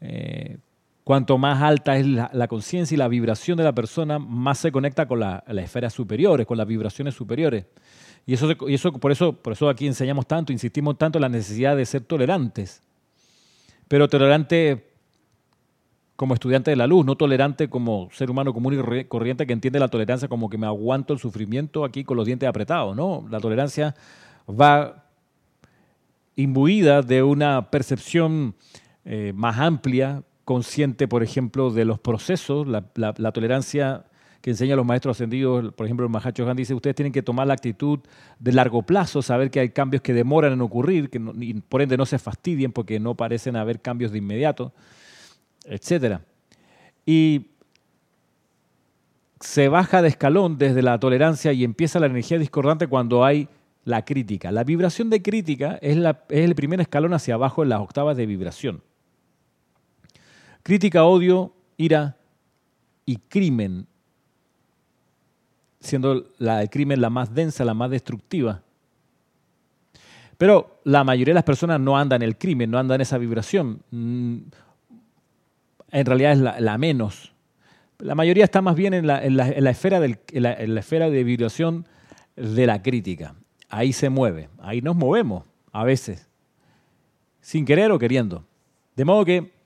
Eh, 0.00 0.58
cuanto 1.04 1.38
más 1.38 1.62
alta 1.62 1.96
es 1.96 2.06
la, 2.06 2.48
conciencia 2.48 2.94
y 2.94 2.98
la 2.98 3.08
vibración 3.08 3.56
de 3.56 3.64
la 3.64 3.72
persona, 3.72 4.18
más 4.18 4.58
se 4.58 4.70
conecta 4.70 5.06
con 5.06 5.20
las 5.20 5.42
esferas 5.48 5.92
superiores, 5.92 6.46
con 6.46 6.58
las 6.58 6.66
vibraciones 6.66 7.14
superiores. 7.14 7.64
Y 8.26 8.34
eso, 8.34 8.50
y 8.68 8.74
eso, 8.74 8.92
por, 8.92 9.10
eso, 9.10 9.32
por 9.32 9.54
eso 9.54 9.68
aquí 9.68 9.86
enseñamos 9.86 10.26
tanto, 10.26 10.52
insistimos 10.52 10.98
tanto 10.98 11.18
en 11.18 11.22
la 11.22 11.28
necesidad 11.30 11.76
de 11.76 11.86
ser 11.86 12.02
tolerantes. 12.02 12.82
Pero 13.88 14.06
tolerante 14.06 14.84
como 16.18 16.34
estudiante 16.34 16.72
de 16.72 16.76
la 16.76 16.88
luz, 16.88 17.06
no 17.06 17.14
tolerante 17.14 17.70
como 17.70 18.08
ser 18.10 18.28
humano 18.28 18.52
común 18.52 18.74
y 18.74 19.04
corriente 19.04 19.46
que 19.46 19.52
entiende 19.52 19.78
la 19.78 19.86
tolerancia 19.86 20.26
como 20.26 20.50
que 20.50 20.58
me 20.58 20.66
aguanto 20.66 21.12
el 21.12 21.20
sufrimiento 21.20 21.84
aquí 21.84 22.02
con 22.02 22.16
los 22.16 22.26
dientes 22.26 22.48
apretados, 22.48 22.96
¿no? 22.96 23.24
La 23.30 23.38
tolerancia 23.38 23.94
va 24.50 25.06
imbuida 26.34 27.02
de 27.02 27.22
una 27.22 27.70
percepción 27.70 28.56
eh, 29.10 29.32
más 29.34 29.58
amplia, 29.58 30.22
consciente, 30.44 31.08
por 31.08 31.22
ejemplo, 31.22 31.70
de 31.70 31.86
los 31.86 31.98
procesos, 31.98 32.68
la, 32.68 32.82
tolerancia 33.32 34.04
que 34.42 34.50
enseña 34.50 34.74
a 34.74 34.76
los 34.76 34.84
maestros 34.84 35.16
ascendidos, 35.16 35.72
por 35.72 35.86
ejemplo, 35.86 36.04
el 36.04 36.12
Mahacho 36.12 36.46
Han 36.46 36.58
dice, 36.58 36.74
ustedes 36.74 36.94
tienen 36.94 37.14
que 37.14 37.22
tomar 37.22 37.46
la 37.46 37.54
actitud 37.54 38.00
de 38.38 38.52
largo 38.52 38.82
plazo, 38.82 39.22
saber 39.22 39.50
que 39.50 39.60
hay 39.60 39.70
cambios 39.70 40.02
que 40.02 40.12
demoran 40.12 40.52
en 40.52 40.60
ocurrir, 40.60 41.08
que 41.08 41.22
y 41.40 41.54
por 41.54 41.80
ende 41.80 41.96
no 41.96 42.04
se 42.04 42.18
fastidien 42.18 42.70
porque 42.70 43.00
no 43.00 43.14
parecen 43.14 43.56
haber 43.56 43.80
cambios 43.80 44.12
de 44.12 44.18
inmediato, 44.18 44.74
etc. 45.64 46.18
Y 47.06 47.46
se 49.40 49.70
baja 49.70 50.02
de 50.02 50.08
escalón 50.08 50.58
desde 50.58 50.82
la 50.82 51.00
tolerancia 51.00 51.54
y 51.54 51.64
empieza 51.64 51.98
la 51.98 52.06
energía 52.08 52.38
discordante 52.38 52.88
cuando 52.88 53.24
hay 53.24 53.48
la 53.84 54.04
crítica. 54.04 54.52
La 54.52 54.64
vibración 54.64 55.08
de 55.08 55.22
crítica 55.22 55.78
es 55.80 55.96
el 56.28 56.54
primer 56.54 56.82
escalón 56.82 57.14
hacia 57.14 57.32
abajo 57.32 57.62
en 57.62 57.70
las 57.70 57.80
octavas 57.80 58.14
de 58.14 58.26
vibración. 58.26 58.82
Crítica, 60.68 61.06
odio, 61.06 61.54
ira 61.78 62.18
y 63.06 63.16
crimen, 63.16 63.86
siendo 65.80 66.26
la, 66.36 66.60
el 66.60 66.68
crimen 66.68 67.00
la 67.00 67.08
más 67.08 67.34
densa, 67.34 67.64
la 67.64 67.72
más 67.72 67.90
destructiva. 67.90 68.60
Pero 70.36 70.78
la 70.84 71.04
mayoría 71.04 71.32
de 71.32 71.36
las 71.36 71.44
personas 71.44 71.80
no 71.80 71.96
andan 71.96 72.20
en 72.20 72.28
el 72.28 72.36
crimen, 72.36 72.70
no 72.70 72.78
andan 72.78 72.96
en 72.96 73.00
esa 73.00 73.16
vibración. 73.16 73.80
Mm, 73.90 74.36
en 75.90 76.04
realidad 76.04 76.32
es 76.32 76.60
la, 76.60 76.76
menos. 76.76 77.32
La 77.98 78.14
mayoría 78.14 78.44
está 78.44 78.60
más 78.60 78.76
bien 78.76 78.92
en 78.92 79.06
la, 79.06 79.20
esfera 79.70 80.00
del, 80.00 80.18
en 80.32 80.74
la 80.74 80.80
esfera 80.80 81.08
de 81.08 81.24
vibración 81.24 81.86
de 82.36 82.66
la 82.66 82.82
crítica. 82.82 83.34
Ahí 83.70 83.94
se 83.94 84.10
mueve, 84.10 84.50
ahí 84.58 84.82
nos 84.82 84.96
movemos 84.96 85.44
a 85.72 85.84
veces, 85.84 86.28
sin 87.40 87.64
querer 87.64 87.90
o 87.90 87.98
queriendo. 87.98 88.44
De 88.96 89.06
modo 89.06 89.24
que 89.24 89.56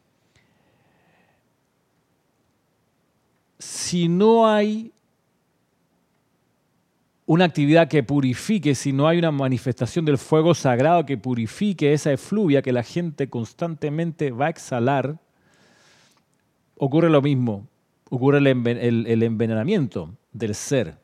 si 3.63 4.09
no 4.09 4.49
hay 4.49 4.93
una 7.27 7.45
actividad 7.45 7.87
que 7.87 8.03
purifique, 8.03 8.75
si 8.75 8.93
no 8.93 9.07
hay 9.07 9.19
una 9.19 9.31
manifestación 9.31 10.05
del 10.05 10.19
fuego 10.19 10.53
sagrado 10.53 11.07
que 11.07 11.17
purifique 11.17 11.93
esa 11.93 12.13
efluvia 12.13 12.61
que 12.61 12.73
la 12.73 12.83
gente 12.83 13.31
constantemente 13.31 14.33
va 14.33 14.47
a 14.47 14.51
exhalar, 14.51 15.17
ocurre 16.77 17.09
lo 17.09 17.23
mismo, 17.23 17.69
ocurre 18.11 18.39
el, 18.39 19.23
envenenamiento 19.23 20.11
del 20.33 20.57
ser. 20.57 20.97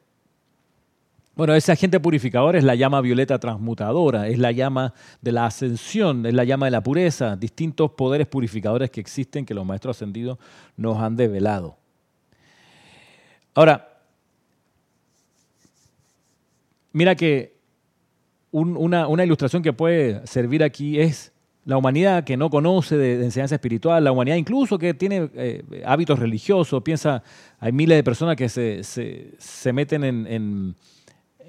Bueno, 1.36 1.54
ese 1.54 1.70
agente 1.70 2.00
purificador 2.00 2.56
es 2.56 2.64
la 2.64 2.74
llama 2.74 3.00
violeta 3.00 3.38
transmutadora, 3.38 4.26
es 4.26 4.40
la 4.40 4.50
llama 4.50 4.92
de 5.22 5.30
la 5.30 5.46
ascensión, 5.46 6.26
es 6.26 6.34
la 6.34 6.42
llama 6.42 6.66
de 6.66 6.72
la 6.72 6.82
pureza, 6.82 7.36
distintos 7.36 7.92
poderes 7.92 8.26
purificadores 8.26 8.90
que 8.90 9.00
existen 9.00 9.46
que 9.46 9.54
los 9.54 9.64
maestros 9.64 9.96
ascendidos 9.96 10.38
nos 10.76 10.98
han 10.98 11.14
develado. 11.16 11.78
Ahora, 13.58 13.88
mira 16.92 17.16
que 17.16 17.56
una, 18.52 19.24
ilustración 19.24 19.64
que 19.64 19.72
puede 19.72 20.24
servir 20.28 20.62
aquí 20.62 21.00
es 21.00 21.32
la 21.64 21.76
humanidad 21.76 22.22
que 22.22 22.36
no 22.36 22.50
conoce 22.50 22.96
de, 22.96 23.24
enseñanza 23.24 23.56
espiritual, 23.56 24.04
la 24.04 24.12
humanidad 24.12 24.36
incluso 24.36 24.78
que 24.78 24.94
tiene 24.94 25.28
eh, 25.34 25.64
hábitos 25.84 26.20
religiosos, 26.20 26.80
piensa, 26.84 27.24
hay 27.58 27.72
miles 27.72 27.98
de 27.98 28.04
personas 28.04 28.36
que 28.36 28.48
se, 28.48 29.72
meten 29.72 30.04
en, 30.04 30.76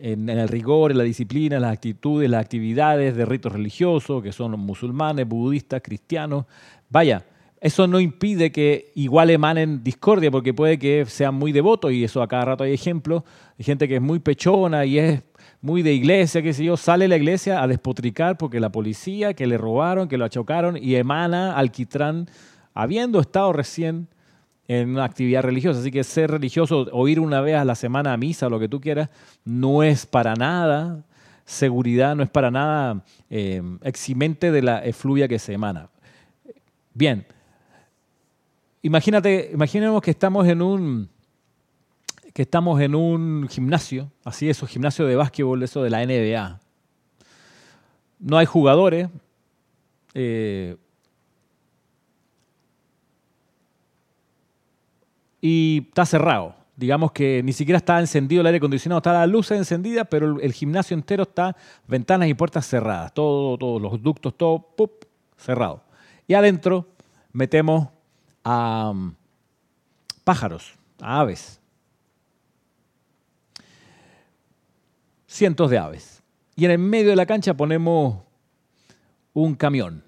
el 0.02 0.48
rigor, 0.48 0.90
en 0.90 0.98
la 0.98 1.04
disciplina, 1.04 1.58
en 1.58 1.62
las 1.62 1.74
actitudes, 1.74 2.28
las 2.28 2.42
actividades 2.44 3.16
de 3.16 3.24
ritos 3.24 3.52
religiosos, 3.54 4.24
que 4.24 4.32
son 4.32 4.60
musulmanes, 4.60 5.28
budistas, 5.28 5.80
cristianos. 5.84 6.46
Vaya, 6.90 7.24
eso 7.62 7.88
no 7.88 8.00
impide 8.00 8.52
que 8.52 8.92
igual 8.96 9.30
emanen 9.30 9.84
discordia, 9.84 10.32
porque 10.32 10.54
puede 10.54 10.80
que 10.80 11.06
sean 11.06 11.36
muy 11.36 11.52
devotos, 11.52 11.92
y 11.92 12.04
eso 12.04 12.22
a 12.22 12.28
cada 12.28 12.46
rato 12.46 12.64
hay 12.64 12.74
ejemplos, 12.74 13.24
hay 13.58 13.66
gente 13.66 13.88
que 13.88 13.96
es 13.96 14.02
muy 14.02 14.20
pechona 14.20 14.86
y 14.86 15.00
es 15.00 15.24
muy 15.62 15.82
de 15.82 15.94
iglesia, 15.94 16.42
qué 16.42 16.54
sé 16.54 16.64
yo, 16.64 16.78
sale 16.78 17.06
de 17.06 17.10
la 17.10 17.18
iglesia 17.18 17.62
a 17.62 17.68
despotricar 17.68 18.38
porque 18.38 18.60
la 18.60 18.72
policía, 18.72 19.34
que 19.34 19.46
le 19.46 19.58
robaron, 19.58 20.08
que 20.08 20.18
lo 20.18 20.26
achocaron, 20.26 20.78
y 20.78 20.96
emana 20.96 21.56
alquitrán, 21.56 22.30
habiendo 22.74 23.20
estado 23.20 23.52
recién 23.52 24.08
en 24.70 24.92
una 24.92 25.04
actividad 25.04 25.42
religiosa. 25.42 25.82
Así 25.82 25.92
que 25.92 26.04
ser 26.04 26.32
religioso 26.32 26.88
o 26.92 27.08
ir 27.08 27.20
una 27.20 27.42
vez 27.42 27.56
a 27.56 27.66
la 27.66 27.76
semana 27.76 28.14
a 28.14 28.18
misa, 28.18 28.48
lo 28.48 28.60
que 28.60 28.70
tú 28.70 28.80
quieras, 28.80 29.10
no 29.44 29.84
es 29.84 30.06
para 30.06 30.36
nada 30.36 31.04
seguridad, 31.44 32.16
no 32.16 32.22
es 32.22 32.30
para 32.30 32.52
nada 32.52 33.04
eh, 33.32 33.62
eximente 33.82 34.52
de 34.52 34.62
la 34.62 34.86
efluvia 34.86 35.28
que 35.28 35.40
se 35.40 35.54
emana. 35.54 35.90
Bien, 36.94 37.26
imagínate, 38.82 39.52
imaginemos 39.54 40.02
que 40.02 40.12
estamos 40.12 40.48
en 40.48 40.62
un 40.62 41.10
que 42.34 42.44
estamos 42.44 42.80
en 42.80 42.96
un 42.96 43.48
gimnasio, 43.50 44.12
así 44.24 44.50
eso, 44.50 44.66
gimnasio 44.68 45.06
de 45.06 45.16
básquetbol, 45.16 45.62
eso 45.64 45.84
de 45.84 45.90
la 45.90 46.06
NBA. 46.06 46.60
No 48.20 48.38
hay 48.38 48.46
jugadores. 48.46 49.10
Eh, 50.14 50.78
y 55.42 55.86
está 55.90 56.06
cerrado. 56.06 56.56
Digamos 56.76 57.12
que 57.12 57.42
ni 57.44 57.52
siquiera 57.52 57.78
está 57.78 58.00
encendido 58.00 58.42
el 58.42 58.48
aire 58.48 58.58
acondicionado, 58.58 59.00
está 59.00 59.12
la 59.12 59.28
luz 59.28 59.52
encendida, 59.52 60.06
pero 60.06 60.40
el, 60.40 60.54
gimnasio 60.54 60.96
entero 60.96 61.24
está 61.24 61.56
ventanas 61.88 62.30
y 62.30 62.34
puertas 62.34 62.66
cerradas, 62.66 63.14
todos 63.14 63.82
los 63.82 64.02
ductos, 64.02 64.38
todo 64.38 64.70
cerrado. 65.36 65.84
Y 66.26 66.36
adentro 66.36 66.88
metemos 67.34 67.90
a 68.44 68.92
um, 68.92 69.14
pájaros, 70.24 70.74
a 71.02 71.22
aves. 71.22 71.60
Cientos 75.28 75.70
de 75.70 75.78
aves. 75.78 76.22
Y 76.56 76.66
en 76.66 76.72
el 76.72 76.80
medio 76.80 77.10
de 77.10 77.16
la 77.16 77.26
cancha 77.26 77.54
ponemos 77.54 78.18
un 79.34 79.56
camión. 79.56 80.04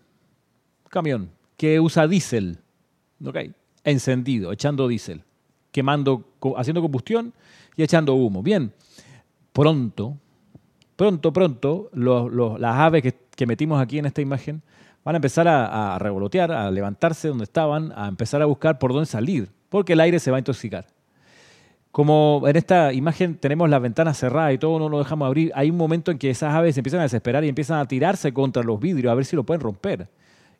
Camión 0.89 1.31
que 1.61 1.79
usa 1.79 2.07
diésel, 2.07 2.57
encendido, 3.83 4.51
echando 4.51 4.87
diésel, 4.87 5.23
quemando, 5.71 6.25
haciendo 6.57 6.81
combustión 6.81 7.33
y 7.75 7.83
echando 7.83 8.15
humo. 8.15 8.41
Bien, 8.41 8.73
pronto, 9.53 10.17
pronto, 10.95 11.31
pronto, 11.31 11.91
las 11.93 12.75
aves 12.77 13.13
que 13.35 13.45
metimos 13.45 13.79
aquí 13.79 13.99
en 13.99 14.07
esta 14.07 14.21
imagen 14.21 14.63
van 15.03 15.15
a 15.15 15.17
empezar 15.17 15.47
a, 15.47 15.97
revolotear, 15.99 16.51
a 16.51 16.69
levantarse 16.69 17.27
donde 17.27 17.45
estaban, 17.45 17.91
a 17.95 18.07
empezar 18.07 18.41
a 18.41 18.45
buscar 18.45 18.77
por 18.77 18.93
dónde 18.93 19.07
salir, 19.07 19.49
porque 19.69 19.93
el 19.93 19.99
aire 19.99 20.19
se 20.19 20.31
va 20.31 20.37
a 20.37 20.39
intoxicar. 20.39 20.85
Como 21.91 22.43
en 22.47 22.55
esta 22.55 22.93
imagen 22.93 23.35
tenemos 23.35 23.69
las 23.69 23.81
ventanas 23.81 24.17
cerradas 24.17 24.53
y 24.53 24.57
todo 24.57 24.79
no 24.79 24.87
lo 24.87 24.99
dejamos 24.99 25.25
abrir, 25.25 25.51
hay 25.55 25.69
un 25.69 25.77
momento 25.77 26.11
en 26.11 26.17
que 26.17 26.29
esas 26.29 26.53
aves 26.53 26.77
empiezan 26.77 27.01
a 27.01 27.03
desesperar 27.03 27.43
y 27.43 27.49
empiezan 27.49 27.79
a 27.79 27.87
tirarse 27.87 28.33
contra 28.33 28.63
los 28.63 28.79
vidrios 28.79 29.11
a 29.11 29.15
ver 29.15 29.25
si 29.25 29.35
lo 29.35 29.43
pueden 29.43 29.61
romper. 29.61 30.07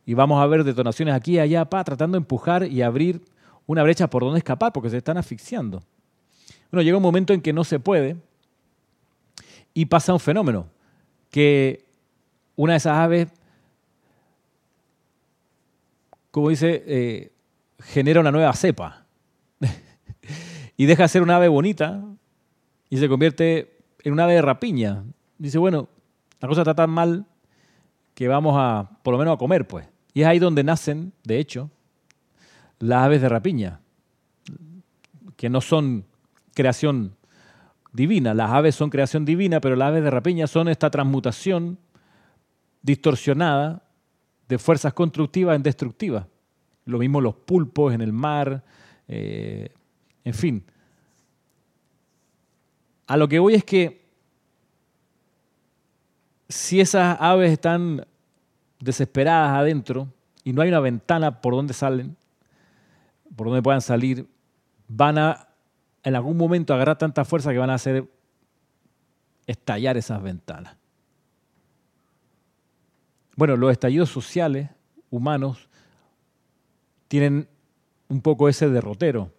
Y 0.05 0.13
vamos 0.13 0.41
a 0.41 0.47
ver 0.47 0.63
detonaciones 0.63 1.13
aquí 1.13 1.33
y 1.33 1.39
allá, 1.39 1.65
pa, 1.65 1.83
tratando 1.83 2.15
de 2.15 2.21
empujar 2.21 2.65
y 2.65 2.81
abrir 2.81 3.21
una 3.67 3.83
brecha 3.83 4.09
por 4.09 4.23
donde 4.23 4.39
escapar 4.39 4.73
porque 4.73 4.89
se 4.89 4.97
están 4.97 5.17
asfixiando. 5.17 5.83
Bueno, 6.71 6.81
llega 6.81 6.97
un 6.97 7.03
momento 7.03 7.33
en 7.33 7.41
que 7.41 7.53
no 7.53 7.63
se 7.63 7.79
puede 7.79 8.17
y 9.73 9.85
pasa 9.85 10.11
un 10.13 10.19
fenómeno, 10.19 10.67
que 11.29 11.85
una 12.55 12.73
de 12.73 12.77
esas 12.77 12.97
aves 12.97 13.27
como 16.31 16.49
dice, 16.49 16.83
eh, 16.87 17.33
genera 17.79 18.21
una 18.21 18.31
nueva 18.31 18.53
cepa. 18.53 19.05
y 20.77 20.85
deja 20.85 21.03
de 21.03 21.09
ser 21.09 21.21
una 21.21 21.35
ave 21.35 21.49
bonita 21.49 22.03
y 22.89 22.97
se 22.97 23.07
convierte 23.07 23.77
en 24.03 24.13
una 24.13 24.23
ave 24.23 24.35
de 24.35 24.41
rapiña. 24.41 25.03
Dice, 25.37 25.57
bueno, 25.57 25.89
la 26.39 26.47
cosa 26.47 26.61
está 26.61 26.73
tan 26.73 26.89
mal 26.89 27.25
que 28.13 28.27
vamos 28.27 28.55
a, 28.57 28.99
por 29.03 29.13
lo 29.13 29.17
menos 29.17 29.35
a 29.35 29.37
comer, 29.37 29.67
pues. 29.67 29.87
Y 30.13 30.21
es 30.21 30.27
ahí 30.27 30.39
donde 30.39 30.63
nacen, 30.63 31.13
de 31.23 31.39
hecho, 31.39 31.69
las 32.79 33.03
aves 33.03 33.21
de 33.21 33.29
rapiña, 33.29 33.79
que 35.35 35.49
no 35.49 35.61
son 35.61 36.05
creación 36.53 37.15
divina. 37.93 38.33
Las 38.33 38.51
aves 38.51 38.75
son 38.75 38.89
creación 38.89 39.25
divina, 39.25 39.61
pero 39.61 39.75
las 39.75 39.89
aves 39.89 40.03
de 40.03 40.11
rapiña 40.11 40.47
son 40.47 40.67
esta 40.67 40.89
transmutación 40.89 41.77
distorsionada 42.81 43.83
de 44.51 44.57
fuerzas 44.57 44.93
constructivas 44.93 45.55
en 45.55 45.63
destructivas. 45.63 46.27
Lo 46.83 46.99
mismo 46.99 47.21
los 47.21 47.35
pulpos 47.35 47.93
en 47.93 48.01
el 48.01 48.11
mar, 48.11 48.61
eh, 49.07 49.69
en 50.25 50.33
fin. 50.33 50.65
A 53.07 53.15
lo 53.15 53.29
que 53.29 53.39
voy 53.39 53.53
es 53.53 53.63
que 53.63 54.09
si 56.49 56.81
esas 56.81 57.15
aves 57.21 57.49
están 57.49 58.05
desesperadas 58.81 59.57
adentro 59.57 60.09
y 60.43 60.51
no 60.51 60.61
hay 60.61 60.67
una 60.67 60.81
ventana 60.81 61.39
por 61.39 61.55
donde 61.55 61.73
salen, 61.73 62.17
por 63.37 63.47
donde 63.47 63.61
puedan 63.61 63.79
salir, 63.79 64.27
van 64.89 65.17
a 65.17 65.47
en 66.03 66.15
algún 66.15 66.35
momento 66.35 66.73
agarrar 66.73 66.97
tanta 66.97 67.23
fuerza 67.23 67.53
que 67.53 67.57
van 67.57 67.69
a 67.69 67.75
hacer 67.75 68.05
estallar 69.47 69.95
esas 69.95 70.21
ventanas. 70.21 70.75
Bueno, 73.41 73.57
los 73.57 73.71
estallidos 73.71 74.11
sociales 74.11 74.69
humanos 75.09 75.67
tienen 77.07 77.47
un 78.07 78.21
poco 78.21 78.47
ese 78.47 78.69
derrotero. 78.69 79.31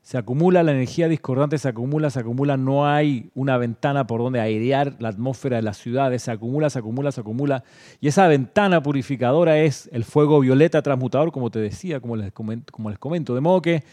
Se 0.00 0.16
acumula 0.16 0.62
la 0.62 0.72
energía 0.72 1.06
discordante, 1.06 1.58
se 1.58 1.68
acumula, 1.68 2.08
se 2.08 2.20
acumula, 2.20 2.56
no 2.56 2.88
hay 2.88 3.28
una 3.34 3.58
ventana 3.58 4.06
por 4.06 4.22
donde 4.22 4.40
airear 4.40 4.96
la 5.00 5.10
atmósfera 5.10 5.56
de 5.56 5.64
las 5.64 5.76
ciudades, 5.76 6.22
se 6.22 6.30
acumula, 6.30 6.70
se 6.70 6.78
acumula, 6.78 7.12
se 7.12 7.20
acumula. 7.20 7.62
Y 8.00 8.08
esa 8.08 8.26
ventana 8.26 8.82
purificadora 8.82 9.58
es 9.58 9.90
el 9.92 10.04
fuego 10.04 10.40
violeta 10.40 10.80
transmutador, 10.80 11.32
como 11.32 11.50
te 11.50 11.58
decía, 11.58 12.00
como 12.00 12.16
les 12.16 12.32
comento. 12.32 12.72
Como 12.72 12.88
les 12.88 12.98
comento. 12.98 13.34
De 13.34 13.42
modo 13.42 13.60
que 13.60 13.84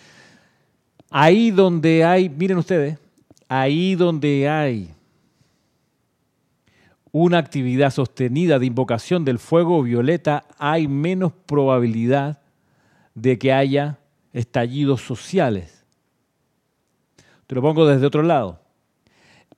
ahí 1.12 1.52
donde 1.52 2.06
hay, 2.06 2.30
miren 2.30 2.60
ustedes, 2.60 2.98
ahí 3.50 3.96
donde 3.96 4.48
hay 4.48 4.94
una 7.14 7.38
actividad 7.38 7.92
sostenida 7.92 8.58
de 8.58 8.66
invocación 8.66 9.24
del 9.24 9.38
fuego 9.38 9.84
violeta, 9.84 10.46
hay 10.58 10.88
menos 10.88 11.32
probabilidad 11.46 12.42
de 13.14 13.38
que 13.38 13.54
haya 13.54 14.00
estallidos 14.34 15.02
sociales. 15.02 15.86
Te 17.46 17.54
lo 17.54 17.62
pongo 17.62 17.86
desde 17.86 18.08
otro 18.08 18.24
lado. 18.24 18.60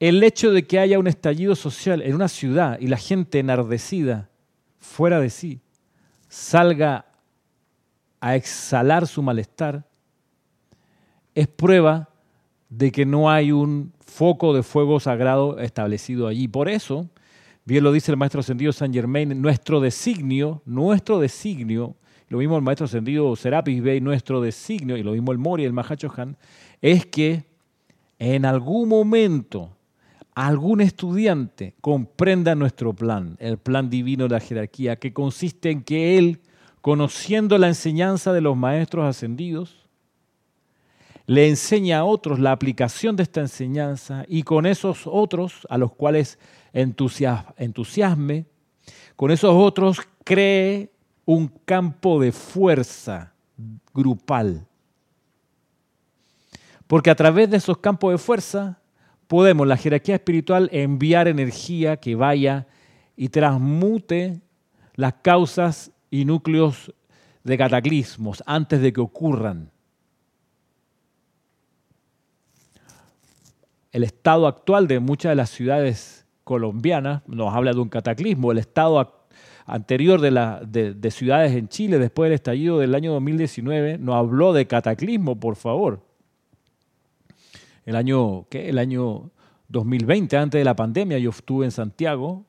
El 0.01 0.21
hecho 0.21 0.51
de 0.51 0.67
que 0.67 0.79
haya 0.79 0.99
un 0.99 1.07
estallido 1.07 1.55
social 1.55 2.01
en 2.01 2.13
una 2.13 2.27
ciudad 2.27 2.77
y 2.81 2.87
la 2.87 2.97
gente 2.97 3.39
enardecida, 3.39 4.29
fuera 4.77 5.21
de 5.21 5.29
sí, 5.29 5.61
salga 6.27 7.05
a 8.19 8.35
exhalar 8.35 9.07
su 9.07 9.23
malestar, 9.23 9.87
es 11.33 11.47
prueba 11.47 12.09
de 12.67 12.91
que 12.91 13.05
no 13.05 13.29
hay 13.29 13.53
un 13.53 13.93
foco 14.01 14.53
de 14.53 14.61
fuego 14.61 14.99
sagrado 14.99 15.57
establecido 15.59 16.27
allí. 16.27 16.49
Por 16.49 16.67
eso, 16.67 17.09
bien 17.65 17.83
lo 17.83 17.91
dice 17.91 18.11
el 18.11 18.17
maestro 18.17 18.39
ascendido 18.39 18.71
San 18.71 18.93
Germain, 18.93 19.41
nuestro 19.41 19.81
designio, 19.81 20.61
nuestro 20.65 21.19
designio 21.19 21.95
lo 22.27 22.39
mismo 22.39 22.55
el 22.55 22.63
maestro 22.63 22.85
ascendido 22.85 23.35
Serapis 23.35 23.81
Bey, 23.81 24.01
nuestro 24.01 24.41
designio, 24.41 24.97
y 24.97 25.03
lo 25.03 25.11
mismo 25.11 25.31
el 25.31 25.37
Mori, 25.37 25.63
el 25.63 25.73
Mahachohan, 25.73 26.37
es 26.81 27.05
que 27.05 27.45
en 28.17 28.45
algún 28.45 28.89
momento 28.89 29.77
algún 30.33 30.81
estudiante 30.81 31.75
comprenda 31.81 32.55
nuestro 32.55 32.93
plan, 32.93 33.37
el 33.39 33.57
plan 33.57 33.89
divino 33.89 34.25
de 34.25 34.31
la 34.31 34.39
jerarquía, 34.39 34.95
que 34.97 35.13
consiste 35.13 35.69
en 35.69 35.83
que 35.83 36.17
él, 36.17 36.41
conociendo 36.81 37.57
la 37.57 37.67
enseñanza 37.67 38.33
de 38.33 38.41
los 38.41 38.57
maestros 38.57 39.05
ascendidos, 39.05 39.85
le 41.27 41.47
enseña 41.47 41.99
a 41.99 42.03
otros 42.03 42.39
la 42.39 42.51
aplicación 42.51 43.15
de 43.15 43.23
esta 43.23 43.41
enseñanza 43.41 44.25
y 44.27 44.43
con 44.43 44.65
esos 44.65 45.03
otros 45.05 45.65
a 45.69 45.77
los 45.77 45.93
cuales 45.93 46.37
entusiasme, 46.75 48.45
con 49.15 49.31
esos 49.31 49.51
otros 49.55 50.01
cree 50.23 50.91
un 51.23 51.47
campo 51.47 52.19
de 52.19 52.31
fuerza 52.31 53.33
grupal. 53.93 54.67
Porque 56.85 57.09
a 57.09 57.15
través 57.15 57.49
de 57.49 57.57
esos 57.57 57.77
campos 57.77 58.11
de 58.11 58.17
fuerza 58.17 58.79
podemos, 59.27 59.65
la 59.65 59.77
jerarquía 59.77 60.15
espiritual, 60.15 60.69
enviar 60.71 61.27
energía 61.27 61.97
que 61.97 62.15
vaya 62.15 62.67
y 63.15 63.29
transmute 63.29 64.41
las 64.95 65.13
causas 65.21 65.91
y 66.11 66.25
núcleos 66.25 66.93
de 67.43 67.57
cataclismos 67.57 68.43
antes 68.45 68.81
de 68.81 68.91
que 68.91 69.01
ocurran. 69.01 69.71
El 73.91 74.03
estado 74.03 74.45
actual 74.45 74.87
de 74.87 74.99
muchas 74.99 75.31
de 75.31 75.35
las 75.35 75.49
ciudades 75.49 76.24
colombianas 76.45 77.23
nos 77.27 77.53
habla 77.53 77.73
de 77.73 77.79
un 77.79 77.89
cataclismo. 77.89 78.53
El 78.53 78.59
estado 78.59 79.25
anterior 79.65 80.21
de, 80.21 80.31
la, 80.31 80.61
de, 80.65 81.11
ciudades 81.11 81.53
en 81.53 81.67
Chile 81.67 81.99
después 81.99 82.27
del 82.27 82.35
estallido 82.35 82.79
del 82.79 82.95
año 82.95 83.11
2019 83.13 83.97
no 83.97 84.15
habló 84.15 84.53
de 84.53 84.67
cataclismo, 84.67 85.37
por 85.37 85.57
favor. 85.57 86.01
El 87.85 87.95
año, 87.97 88.47
¿qué? 88.49 88.69
El 88.69 88.77
año 88.77 89.31
2020, 89.69 90.37
antes 90.37 90.59
de 90.59 90.65
la 90.65 90.75
pandemia, 90.75 91.17
yo 91.17 91.31
estuve 91.31 91.65
en 91.65 91.71
Santiago, 91.71 92.45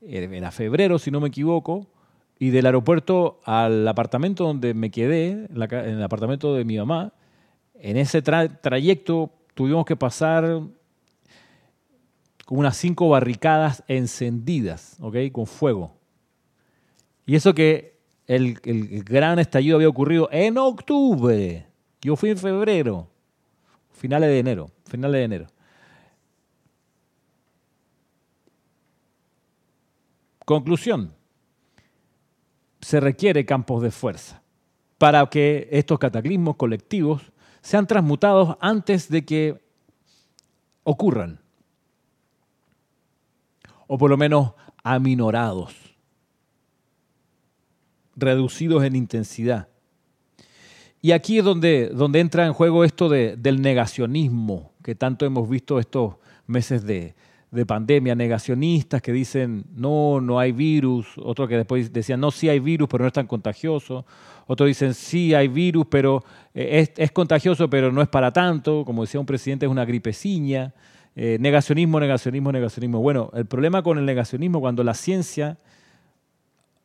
eh, 0.00 0.28
era 0.32 0.50
febrero, 0.50 0.98
si 0.98 1.10
no 1.10 1.20
me 1.20 1.28
equivoco, 1.28 1.86
y 2.38 2.50
del 2.50 2.66
aeropuerto 2.66 3.40
al 3.44 3.86
apartamento 3.86 4.44
donde 4.44 4.74
me 4.74 4.90
quedé, 4.90 5.46
en 5.48 5.62
el 5.62 6.02
apartamento 6.02 6.54
de 6.54 6.64
mi 6.64 6.78
mamá, 6.78 7.12
en 7.74 7.96
ese 7.98 8.22
trayecto 8.22 9.30
tuvimos 9.54 9.84
que 9.84 9.96
pasar 9.96 10.62
con 12.46 12.58
unas 12.58 12.76
cinco 12.76 13.08
barricadas 13.08 13.82
encendidas, 13.88 14.96
¿ok? 15.00 15.16
Con 15.32 15.46
fuego. 15.46 15.96
Y 17.26 17.34
eso 17.34 17.52
que 17.52 17.98
el, 18.28 18.54
gran 19.04 19.40
estallido 19.40 19.76
había 19.76 19.88
ocurrido 19.88 20.28
en 20.30 20.56
octubre. 20.56 21.66
Yo 22.00 22.14
fui 22.14 22.30
en 22.30 22.38
febrero, 22.38 23.08
finales 23.90 24.28
de 24.28 24.38
enero, 24.38 24.70
finales 24.84 25.18
de 25.18 25.24
enero. 25.24 25.46
Conclusión, 30.44 31.12
se 32.80 33.00
requiere 33.00 33.44
campos 33.44 33.82
de 33.82 33.90
fuerza 33.90 34.40
para 34.98 35.26
que 35.26 35.68
estos 35.72 35.98
cataclismos 35.98 36.54
colectivos 36.54 37.32
sean 37.60 37.88
transmutados 37.88 38.56
antes 38.60 39.08
de 39.08 39.24
que 39.24 39.60
ocurran, 40.84 41.40
o 43.86 43.98
por 43.98 44.10
lo 44.10 44.16
menos 44.16 44.52
aminorados 44.82 45.74
reducidos 48.16 48.82
en 48.84 48.96
intensidad. 48.96 49.68
Y 51.02 51.12
aquí 51.12 51.38
es 51.38 51.44
donde, 51.44 51.90
donde 51.90 52.20
entra 52.20 52.46
en 52.46 52.52
juego 52.52 52.82
esto 52.82 53.08
del 53.08 53.62
negacionismo, 53.62 54.72
que 54.82 54.94
tanto 54.94 55.26
hemos 55.26 55.48
visto 55.48 55.78
estos 55.78 56.14
meses 56.46 56.84
de, 56.84 57.14
pandemia, 57.66 58.14
negacionistas 58.14 59.00
que 59.00 59.12
dicen, 59.12 59.64
no, 59.74 60.20
no 60.20 60.38
hay 60.38 60.52
virus, 60.52 61.06
otros 61.16 61.48
que 61.48 61.56
después 61.56 61.90
decían, 61.90 62.20
no, 62.20 62.30
sí 62.30 62.50
hay 62.50 62.58
virus, 62.58 62.86
pero 62.86 63.04
no 63.04 63.08
es 63.08 63.14
tan 63.14 63.26
contagioso, 63.26 64.04
otros 64.46 64.66
dicen, 64.66 64.92
sí 64.92 65.32
hay 65.32 65.48
virus, 65.48 65.86
pero 65.88 66.22
eh, 66.52 66.80
es, 66.80 66.92
es 66.98 67.12
contagioso, 67.12 67.70
pero 67.70 67.90
no 67.90 68.02
es 68.02 68.08
para 68.08 68.30
tanto, 68.30 68.84
como 68.84 69.02
decía 69.02 69.20
un 69.20 69.26
presidente, 69.26 69.64
es 69.64 69.72
una 69.72 69.86
gripeciña. 69.86 70.74
Eh, 71.18 71.38
negacionismo, 71.40 71.98
negacionismo, 71.98 72.52
negacionismo. 72.52 73.00
Bueno, 73.00 73.30
el 73.32 73.46
problema 73.46 73.82
con 73.82 73.96
el 73.96 74.04
negacionismo, 74.04 74.60
cuando 74.60 74.84
la 74.84 74.92
ciencia 74.92 75.56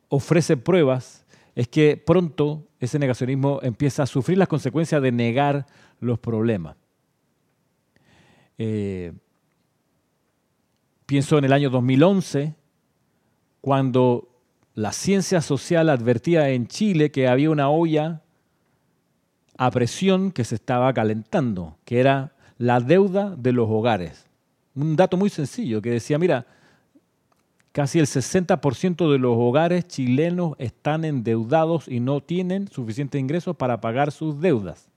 ofrece 0.08 0.56
pruebas 0.56 1.26
es 1.54 1.68
que 1.68 1.98
pronto 1.98 2.66
ese 2.80 2.98
negacionismo 2.98 3.60
empieza 3.62 4.04
a 4.04 4.06
sufrir 4.06 4.38
las 4.38 4.48
consecuencias 4.48 5.02
de 5.02 5.12
negar 5.12 5.66
los 6.00 6.18
problemas. 6.18 6.76
Eh, 8.56 9.12
pienso 11.04 11.36
en 11.36 11.44
el 11.44 11.52
año 11.52 11.68
2011, 11.68 12.54
cuando 13.60 14.28
la 14.74 14.92
ciencia 14.92 15.42
social 15.42 15.90
advertía 15.90 16.48
en 16.48 16.68
Chile 16.68 17.10
que 17.10 17.28
había 17.28 17.50
una 17.50 17.68
olla 17.68 18.22
a 19.58 19.70
presión 19.70 20.32
que 20.32 20.44
se 20.44 20.54
estaba 20.54 20.94
calentando, 20.94 21.76
que 21.84 22.00
era 22.00 22.32
la 22.62 22.80
deuda 22.80 23.34
de 23.36 23.52
los 23.52 23.68
hogares. 23.68 24.26
Un 24.74 24.94
dato 24.96 25.16
muy 25.16 25.30
sencillo 25.30 25.82
que 25.82 25.90
decía, 25.90 26.18
mira, 26.18 26.46
Casi 27.72 27.98
el 27.98 28.06
60% 28.06 29.10
de 29.10 29.18
los 29.18 29.34
hogares 29.34 29.88
chilenos 29.88 30.52
están 30.58 31.06
endeudados 31.06 31.88
y 31.88 32.00
no 32.00 32.20
tienen 32.20 32.68
suficientes 32.68 33.18
ingresos 33.18 33.56
para 33.56 33.80
pagar 33.80 34.12
sus 34.12 34.38
deudas. 34.38 34.90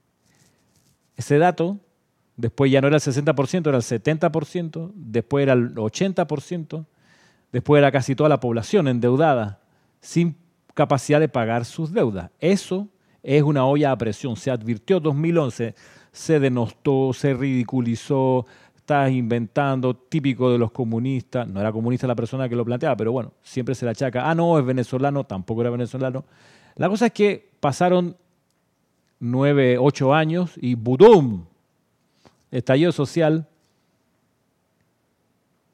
Ese 1.15 1.37
dato, 1.37 1.79
después 2.35 2.69
ya 2.69 2.81
no 2.81 2.87
era 2.87 2.97
el 2.97 3.01
60%, 3.01 3.67
era 3.67 3.77
el 3.77 3.83
70%, 3.83 4.91
después 4.93 5.43
era 5.43 5.53
el 5.53 5.73
80%, 5.73 6.85
después 7.53 7.79
era 7.79 7.93
casi 7.93 8.13
toda 8.13 8.27
la 8.27 8.41
población 8.41 8.89
endeudada, 8.89 9.61
sin 10.01 10.35
capacidad 10.73 11.21
de 11.21 11.29
pagar 11.29 11.63
sus 11.63 11.93
deudas. 11.93 12.29
Eso 12.41 12.89
es 13.23 13.41
una 13.41 13.65
olla 13.65 13.91
a 13.91 13.97
presión. 13.97 14.35
Se 14.35 14.51
advirtió 14.51 14.99
2011, 14.99 15.75
se 16.15 16.39
denostó, 16.39 17.11
se 17.11 17.33
ridiculizó, 17.33 18.45
estás 18.73 19.11
inventando, 19.11 19.93
típico 19.93 20.49
de 20.49 20.57
los 20.57 20.71
comunistas. 20.71 21.45
No 21.45 21.59
era 21.59 21.73
comunista 21.73 22.07
la 22.07 22.15
persona 22.15 22.47
que 22.47 22.55
lo 22.55 22.63
planteaba, 22.63 22.95
pero 22.95 23.11
bueno, 23.11 23.33
siempre 23.43 23.75
se 23.75 23.83
la 23.83 23.91
achaca. 23.91 24.29
Ah, 24.29 24.33
no, 24.33 24.57
es 24.57 24.65
venezolano, 24.65 25.25
tampoco 25.25 25.59
era 25.59 25.71
venezolano. 25.71 26.23
La 26.75 26.87
cosa 26.87 27.07
es 27.07 27.11
que 27.11 27.51
pasaron 27.59 28.15
nueve, 29.19 29.77
ocho 29.77 30.13
años 30.13 30.53
y 30.55 30.75
¡budum! 30.75 31.43
Estallido 32.49 32.93
social. 32.93 33.49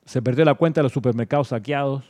Se 0.05 0.23
perdió 0.23 0.43
la 0.43 0.55
cuenta 0.55 0.81
de 0.81 0.83
los 0.83 0.91
supermercados 0.91 1.49
saqueados, 1.49 2.03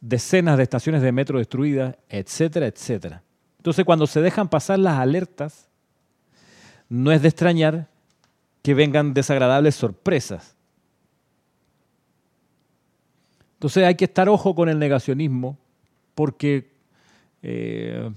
decenas 0.00 0.56
de 0.56 0.62
estaciones 0.62 1.02
de 1.02 1.10
metro 1.10 1.38
destruidas, 1.38 1.96
etcétera, 2.08 2.66
etcétera. 2.66 3.24
Entonces, 3.56 3.84
cuando 3.84 4.06
se 4.06 4.20
dejan 4.20 4.48
pasar 4.48 4.78
las 4.78 4.98
alertas, 4.98 5.71
no 6.92 7.10
es 7.10 7.22
de 7.22 7.28
extrañar 7.28 7.88
que 8.60 8.74
vengan 8.74 9.14
desagradables 9.14 9.74
sorpresas. 9.74 10.54
Entonces 13.54 13.84
hay 13.84 13.94
que 13.94 14.04
estar 14.04 14.28
ojo 14.28 14.54
con 14.54 14.68
el 14.68 14.78
negacionismo 14.78 15.56
porque 16.14 16.70
eh, 17.40 18.12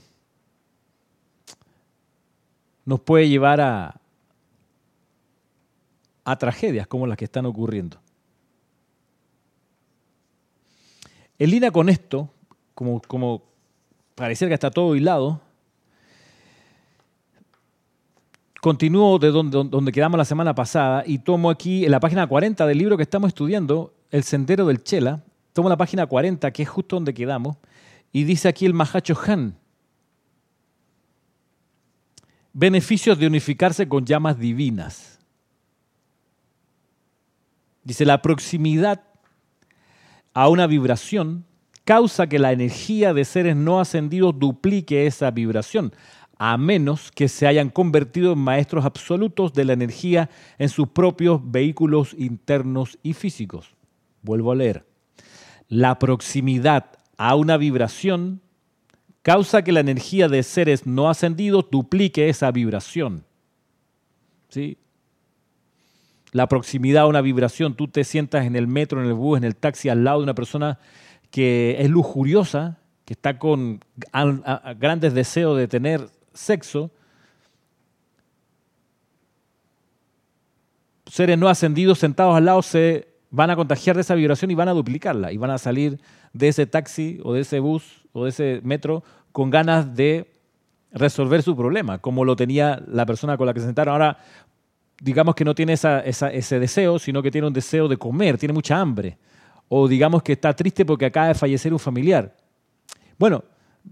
nos 2.83 2.99
puede 2.99 3.29
llevar 3.29 3.61
a, 3.61 4.01
a 6.25 6.38
tragedias 6.38 6.85
como 6.85 7.07
las 7.07 7.17
que 7.17 7.25
están 7.25 7.45
ocurriendo. 7.45 7.97
En 11.39 11.49
línea 11.49 11.71
con 11.71 11.88
esto, 11.88 12.29
como, 12.73 13.01
como 13.01 13.41
parecer 14.15 14.49
que 14.49 14.53
está 14.53 14.69
todo 14.69 14.97
hilado, 14.97 15.44
continúo 18.65 19.19
de 19.19 19.30
donde, 19.30 19.63
donde, 19.63 19.91
quedamos 19.91 20.17
la 20.17 20.25
semana 20.25 20.56
pasada 20.56 21.04
y 21.06 21.19
tomo 21.19 21.51
aquí 21.51 21.86
en 21.86 21.91
la 21.91 21.99
página 21.99 22.25
40 22.25 22.65
del 22.65 22.80
libro 22.80 22.97
que 22.97 23.04
estamos 23.04 23.28
estudiando, 23.28 23.93
El 24.10 24.23
Sendero 24.23 24.65
del 24.65 24.84
Chela, 24.84 25.23
tomo 25.54 25.69
la 25.69 25.78
página 25.78 26.08
40, 26.08 26.49
que 26.49 26.63
es 26.63 26.69
justo 26.69 26.95
donde 26.95 27.13
quedamos, 27.13 27.58
y 28.12 28.23
dice 28.23 28.47
aquí 28.47 28.65
el 28.65 28.73
Mahacho 28.73 29.15
Han, 29.28 29.56
beneficios 32.54 33.19
de 33.19 33.28
unificarse 33.28 33.88
con 33.88 34.04
llamas 34.04 34.39
divinas. 34.39 35.19
Dice, 37.84 38.04
la 38.04 38.23
proximidad 38.23 39.04
a 40.34 40.49
una 40.49 40.65
vibración 40.65 41.45
causa 41.84 42.25
que 42.25 42.39
la 42.39 42.51
energía 42.51 43.13
de 43.13 43.25
seres 43.25 43.56
no 43.56 43.80
ascendidos 43.80 44.39
duplique 44.39 45.06
esa 45.06 45.30
vibración, 45.30 45.93
a 46.37 46.57
menos 46.57 47.11
que 47.11 47.27
se 47.27 47.47
hayan 47.47 47.69
convertido 47.69 48.33
en 48.33 48.39
maestros 48.39 48.85
absolutos 48.85 49.53
de 49.53 49.65
la 49.65 49.73
energía 49.73 50.29
en 50.57 50.69
sus 50.69 50.89
propios 50.89 51.39
vehículos 51.43 52.15
internos 52.17 52.97
y 53.03 53.13
físicos. 53.13 53.75
Vuelvo 54.21 54.51
a 54.51 54.55
leer. 54.55 54.85
La 55.67 55.97
proximidad 55.99 56.97
a 57.17 57.35
una 57.35 57.57
vibración 57.57 58.41
causa 59.21 59.63
que 59.63 59.71
la 59.71 59.79
energía 59.79 60.27
de 60.27 60.43
seres 60.43 60.85
no 60.85 61.09
ascendidos 61.09 61.69
duplique 61.71 62.29
esa 62.29 62.51
vibración. 62.51 63.25
¿Sí? 64.49 64.77
la 66.35 66.49
proximidad 66.49 67.03
a 67.03 67.07
una 67.07 67.21
vibración, 67.21 67.75
tú 67.75 67.87
te 67.87 68.03
sientas 68.03 68.45
en 68.45 68.57
el 68.57 68.67
metro, 68.67 68.99
en 68.99 69.07
el 69.07 69.13
bus, 69.13 69.37
en 69.37 69.45
el 69.45 69.55
taxi 69.55 69.87
al 69.87 70.03
lado 70.03 70.17
de 70.17 70.23
una 70.23 70.35
persona 70.35 70.79
que 71.31 71.77
es 71.79 71.89
lujuriosa, 71.89 72.77
que 73.05 73.13
está 73.13 73.39
con 73.39 73.79
grandes 74.77 75.13
deseos 75.13 75.57
de 75.57 75.69
tener 75.69 76.09
sexo, 76.35 76.91
seres 81.07 81.37
no 81.37 81.47
ascendidos 81.47 81.97
sentados 81.97 82.35
al 82.35 82.45
lado 82.45 82.61
se 82.61 83.07
van 83.31 83.49
a 83.49 83.55
contagiar 83.55 83.95
de 83.95 84.01
esa 84.01 84.15
vibración 84.15 84.51
y 84.51 84.55
van 84.55 84.67
a 84.67 84.73
duplicarla 84.73 85.31
y 85.31 85.37
van 85.37 85.51
a 85.51 85.57
salir 85.57 85.99
de 86.33 86.47
ese 86.47 86.67
taxi 86.67 87.19
o 87.23 87.33
de 87.33 87.41
ese 87.41 87.59
bus 87.59 88.05
o 88.13 88.25
de 88.25 88.29
ese 88.29 88.61
metro 88.63 89.03
con 89.31 89.49
ganas 89.49 89.95
de 89.95 90.31
resolver 90.91 91.43
su 91.43 91.55
problema, 91.55 91.97
como 91.97 92.23
lo 92.23 92.35
tenía 92.35 92.81
la 92.87 93.05
persona 93.05 93.35
con 93.35 93.47
la 93.47 93.53
que 93.53 93.59
se 93.59 93.65
sentaron. 93.65 93.93
Ahora, 93.93 94.17
digamos 95.01 95.35
que 95.35 95.43
no 95.43 95.53
tiene 95.53 95.73
ese 95.73 96.59
deseo, 96.59 96.99
sino 96.99 97.21
que 97.21 97.31
tiene 97.31 97.47
un 97.47 97.53
deseo 97.53 97.87
de 97.87 97.97
comer, 97.97 98.37
tiene 98.37 98.53
mucha 98.53 98.79
hambre. 98.79 99.17
O 99.67 99.87
digamos 99.87 100.23
que 100.23 100.33
está 100.33 100.53
triste 100.53 100.85
porque 100.85 101.05
acaba 101.05 101.27
de 101.27 101.35
fallecer 101.35 101.73
un 101.73 101.79
familiar. 101.79 102.33
Bueno, 103.17 103.43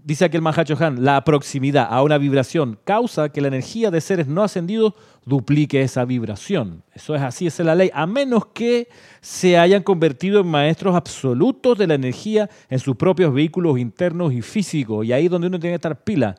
dice 0.02 0.24
aquí 0.24 0.36
el 0.36 0.42
Mahacho 0.42 0.76
Han, 0.78 1.04
la 1.04 1.24
proximidad 1.24 1.86
a 1.88 2.02
una 2.02 2.18
vibración 2.18 2.78
causa 2.84 3.28
que 3.30 3.40
la 3.40 3.48
energía 3.48 3.90
de 3.90 4.00
seres 4.00 4.26
no 4.26 4.42
ascendidos 4.42 4.94
duplique 5.24 5.80
esa 5.80 6.04
vibración. 6.04 6.82
Eso 6.92 7.14
es 7.14 7.22
así, 7.22 7.46
esa 7.46 7.62
es 7.62 7.66
la 7.66 7.74
ley, 7.74 7.90
a 7.94 8.06
menos 8.06 8.46
que 8.46 8.88
se 9.20 9.56
hayan 9.56 9.82
convertido 9.82 10.40
en 10.40 10.48
maestros 10.48 10.94
absolutos 10.94 11.78
de 11.78 11.86
la 11.86 11.94
energía 11.94 12.50
en 12.68 12.78
sus 12.78 12.96
propios 12.96 13.32
vehículos 13.32 13.78
internos 13.78 14.32
y 14.32 14.42
físicos. 14.42 15.06
Y 15.06 15.12
ahí 15.12 15.26
es 15.26 15.30
donde 15.30 15.46
uno 15.46 15.58
tiene 15.58 15.72
que 15.72 15.76
estar 15.76 16.02
pila 16.02 16.36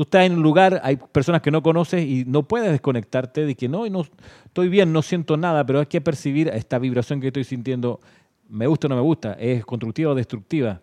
Tú 0.00 0.04
estás 0.04 0.24
en 0.24 0.32
un 0.32 0.42
lugar, 0.42 0.80
hay 0.82 0.96
personas 0.96 1.42
que 1.42 1.50
no 1.50 1.62
conoces 1.62 2.02
y 2.02 2.24
no 2.26 2.44
puedes 2.44 2.70
desconectarte 2.70 3.44
de 3.44 3.54
que 3.54 3.68
no, 3.68 3.86
no 3.88 4.06
estoy 4.46 4.70
bien, 4.70 4.94
no 4.94 5.02
siento 5.02 5.36
nada, 5.36 5.66
pero 5.66 5.80
hay 5.80 5.84
que 5.84 6.00
percibir 6.00 6.48
esta 6.48 6.78
vibración 6.78 7.20
que 7.20 7.26
estoy 7.26 7.44
sintiendo, 7.44 8.00
me 8.48 8.66
gusta 8.66 8.86
o 8.86 8.88
no 8.88 8.96
me 8.96 9.02
gusta, 9.02 9.34
es 9.34 9.62
constructiva 9.66 10.12
o 10.12 10.14
destructiva. 10.14 10.80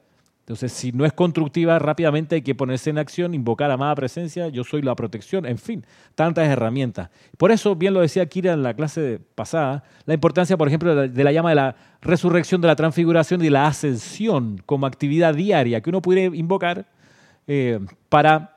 Entonces, 0.47 0.71
si 0.71 0.93
no 0.93 1.03
es 1.03 1.11
constructiva, 1.11 1.77
rápidamente 1.77 2.35
hay 2.35 2.41
que 2.41 2.55
ponerse 2.55 2.89
en 2.89 2.97
acción, 2.97 3.33
invocar 3.33 3.69
amada 3.69 3.93
presencia, 3.95 4.47
yo 4.47 4.63
soy 4.63 4.81
la 4.81 4.95
protección, 4.95 5.45
en 5.45 5.57
fin, 5.57 5.85
tantas 6.15 6.47
herramientas. 6.47 7.09
Por 7.37 7.51
eso, 7.51 7.75
bien 7.75 7.93
lo 7.93 7.99
decía 7.99 8.25
Kira 8.27 8.53
en 8.53 8.63
la 8.63 8.73
clase 8.73 9.19
pasada, 9.35 9.83
la 10.05 10.13
importancia, 10.13 10.55
por 10.55 10.69
ejemplo, 10.69 10.95
de 10.95 11.23
la, 11.25 11.33
llama 11.33 11.49
de 11.49 11.55
la 11.55 11.75
resurrección, 11.99 12.61
de 12.61 12.67
la 12.67 12.77
transfiguración 12.77 13.43
y 13.43 13.49
la 13.49 13.67
ascensión 13.67 14.61
como 14.65 14.85
actividad 14.85 15.35
diaria 15.35 15.81
que 15.81 15.89
uno 15.89 16.01
puede 16.01 16.23
invocar 16.37 16.85
eh, 17.47 17.81
para 18.07 18.56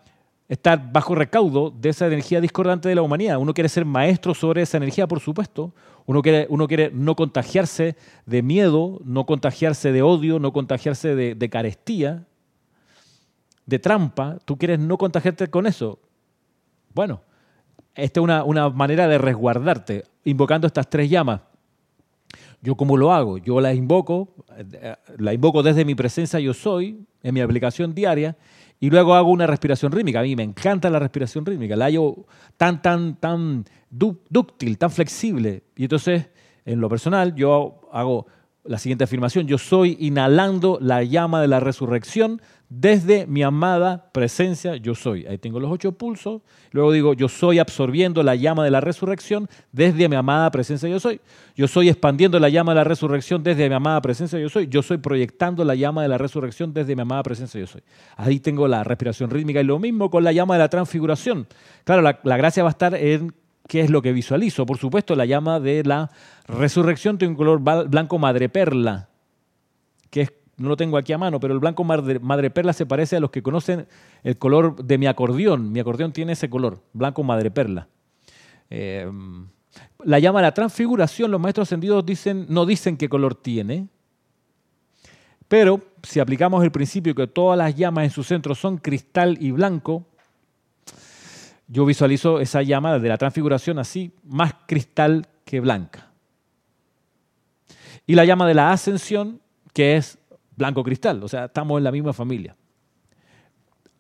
estar 0.50 0.92
bajo 0.92 1.14
recaudo 1.14 1.70
de 1.70 1.90
esa 1.90 2.08
energía 2.08 2.40
discordante 2.40 2.88
de 2.88 2.96
la 2.96 3.02
humanidad. 3.02 3.38
Uno 3.38 3.54
quiere 3.54 3.68
ser 3.68 3.84
maestro 3.84 4.34
sobre 4.34 4.62
esa 4.62 4.78
energía, 4.78 5.06
por 5.06 5.20
supuesto. 5.20 5.72
Uno 6.06 6.22
quiere, 6.22 6.48
uno 6.50 6.66
quiere 6.66 6.90
no 6.92 7.14
contagiarse 7.14 7.96
de 8.26 8.42
miedo, 8.42 9.00
no 9.04 9.26
contagiarse 9.26 9.92
de 9.92 10.02
odio, 10.02 10.40
no 10.40 10.52
contagiarse 10.52 11.14
de, 11.14 11.50
carestía, 11.50 12.26
de 13.64 13.78
trampa. 13.78 14.38
Tú 14.44 14.58
quieres 14.58 14.80
no 14.80 14.98
contagiarte 14.98 15.46
con 15.46 15.68
eso. 15.68 16.00
Bueno, 16.94 17.22
esta 17.94 18.18
es 18.18 18.24
una, 18.24 18.42
una 18.42 18.68
manera 18.70 19.06
de 19.06 19.18
resguardarte, 19.18 20.02
invocando 20.24 20.66
estas 20.66 20.90
tres 20.90 21.08
llamas. 21.08 21.42
¿Yo 22.60 22.74
cómo 22.74 22.96
lo 22.96 23.12
hago? 23.12 23.38
Yo 23.38 23.60
las 23.60 23.76
invoco, 23.76 24.34
eh, 24.56 24.96
la 25.16 25.32
invoco 25.32 25.62
desde 25.62 25.84
mi 25.84 25.94
presencia 25.94 26.40
yo 26.40 26.54
soy, 26.54 27.06
en 27.22 27.34
mi 27.34 27.40
aplicación 27.40 27.94
diaria, 27.94 28.36
y 28.81 28.88
luego 28.88 29.14
hago 29.14 29.31
una 29.31 29.47
respiración 29.47 29.93
rítmica. 29.93 30.21
A 30.21 30.23
mí 30.23 30.35
me 30.35 30.43
encanta 30.43 30.88
la 30.88 30.99
respiración 30.99 31.45
rítmica. 31.45 31.77
La 31.77 31.85
hallo 31.85 32.25
tan, 32.57 32.81
tan, 32.81 33.16
tan 33.16 33.66
dúctil, 33.90 34.79
tan 34.79 34.90
flexible. 34.90 35.64
Y 35.77 35.83
entonces, 35.83 36.31
en 36.64 36.81
lo 36.81 36.88
personal, 36.88 37.35
yo 37.35 37.83
hago 37.93 38.27
la 38.64 38.79
siguiente 38.79 39.05
afirmación. 39.05 39.46
Yo 39.46 39.59
soy 39.59 39.96
inhalando 40.01 40.79
la 40.81 41.03
llama 41.03 41.40
de 41.40 41.49
la 41.49 41.61
resurrección 41.61 42.40
desde 42.68 43.27
mi 43.27 43.42
amada 43.42 44.11
presencia 44.12 44.77
yo 44.77 44.94
soy. 44.94 45.27
Ahí 45.27 45.38
tengo 45.38 45.59
los 45.59 45.73
ocho 45.73 45.92
pulsos. 45.92 46.42
Luego 46.70 46.92
digo, 46.92 47.14
yo 47.14 47.29
soy 47.29 47.59
absorbiendo 47.59 48.23
la 48.23 48.37
llama 48.37 48.64
de 48.64 48.70
la 48.70 48.81
resurrección 48.81 49.49
desde 49.73 50.09
mi 50.09 50.14
amada 50.14 50.51
presencia 50.53 50.88
yo 50.88 51.01
soy. 51.01 51.20
Yo 51.57 51.66
soy 51.66 51.88
expandiendo 51.88 52.38
la 52.38 52.49
llama 52.49 52.73
de 52.73 52.77
la 52.77 52.85
resurrección 52.85 53.42
desde 53.42 53.68
mi 53.68 53.75
amada 53.75 54.01
presencia 54.01 54.38
yo 54.38 54.49
soy. 54.49 54.68
Yo 54.68 54.83
soy 54.83 54.99
proyectando 54.99 55.64
la 55.64 55.75
llama 55.75 56.03
de 56.03 56.09
la 56.09 56.18
resurrección 56.18 56.73
desde 56.73 56.94
mi 56.94 57.03
amada 57.03 57.25
presencia 57.25 57.59
yo 57.59 57.66
soy. 57.66 57.83
Ahí 58.16 58.38
tengo 58.38 58.68
la 58.68 58.85
respiración 58.85 59.31
rítmica 59.31 59.61
y 59.61 59.64
lo 59.64 59.81
mismo 59.81 60.09
con 60.09 60.23
la 60.23 60.31
llama 60.31 60.55
de 60.55 60.61
la 60.61 60.68
transfiguración. 60.68 61.49
Claro, 61.83 62.03
la, 62.03 62.20
la 62.23 62.37
gracia 62.37 62.62
va 62.62 62.68
a 62.68 62.73
estar 62.73 62.94
en 62.94 63.35
qué 63.70 63.83
es 63.83 63.88
lo 63.88 64.02
que 64.02 64.12
visualizo. 64.12 64.66
Por 64.66 64.78
supuesto, 64.78 65.14
la 65.14 65.26
llama 65.26 65.61
de 65.61 65.85
la 65.85 66.11
resurrección 66.48 67.18
tiene 67.18 67.30
un 67.30 67.37
color 67.37 67.61
blanco 67.61 68.18
madreperla, 68.18 69.09
que 70.11 70.28
no 70.56 70.70
lo 70.70 70.76
tengo 70.76 70.96
aquí 70.96 71.12
a 71.12 71.18
mano, 71.18 71.38
pero 71.38 71.54
el 71.54 71.61
blanco 71.61 71.85
madreperla 71.85 72.72
se 72.72 72.85
parece 72.85 73.14
a 73.14 73.20
los 73.20 73.30
que 73.30 73.44
conocen 73.44 73.87
el 74.24 74.37
color 74.38 74.85
de 74.85 74.98
mi 74.98 75.06
acordeón. 75.06 75.70
Mi 75.70 75.78
acordeón 75.78 76.12
tiene 76.12 76.33
ese 76.33 76.50
color, 76.50 76.83
blanco 76.92 77.22
madreperla. 77.22 77.87
Eh, 78.70 79.09
la 80.02 80.18
llama 80.18 80.42
la 80.42 80.52
transfiguración, 80.52 81.30
los 81.30 81.40
maestros 81.40 81.68
ascendidos 81.68 82.04
dicen, 82.04 82.46
no 82.48 82.66
dicen 82.66 82.96
qué 82.96 83.09
color 83.09 83.37
tiene, 83.37 83.87
pero 85.46 85.80
si 86.02 86.18
aplicamos 86.18 86.64
el 86.64 86.72
principio 86.72 87.14
que 87.14 87.28
todas 87.28 87.56
las 87.56 87.76
llamas 87.76 88.02
en 88.02 88.11
su 88.11 88.24
centro 88.24 88.56
son 88.56 88.78
cristal 88.78 89.38
y 89.40 89.52
blanco, 89.52 90.10
yo 91.70 91.87
visualizo 91.87 92.40
esa 92.40 92.62
llama 92.62 92.98
de 92.98 93.09
la 93.09 93.16
transfiguración 93.16 93.78
así, 93.78 94.12
más 94.24 94.54
cristal 94.66 95.28
que 95.44 95.61
blanca. 95.61 96.11
Y 98.06 98.16
la 98.16 98.24
llama 98.24 98.46
de 98.48 98.54
la 98.54 98.72
ascensión, 98.72 99.40
que 99.72 99.96
es 99.96 100.18
blanco 100.56 100.83
cristal, 100.83 101.22
o 101.22 101.28
sea, 101.28 101.44
estamos 101.44 101.78
en 101.78 101.85
la 101.85 101.92
misma 101.92 102.12
familia. 102.12 102.56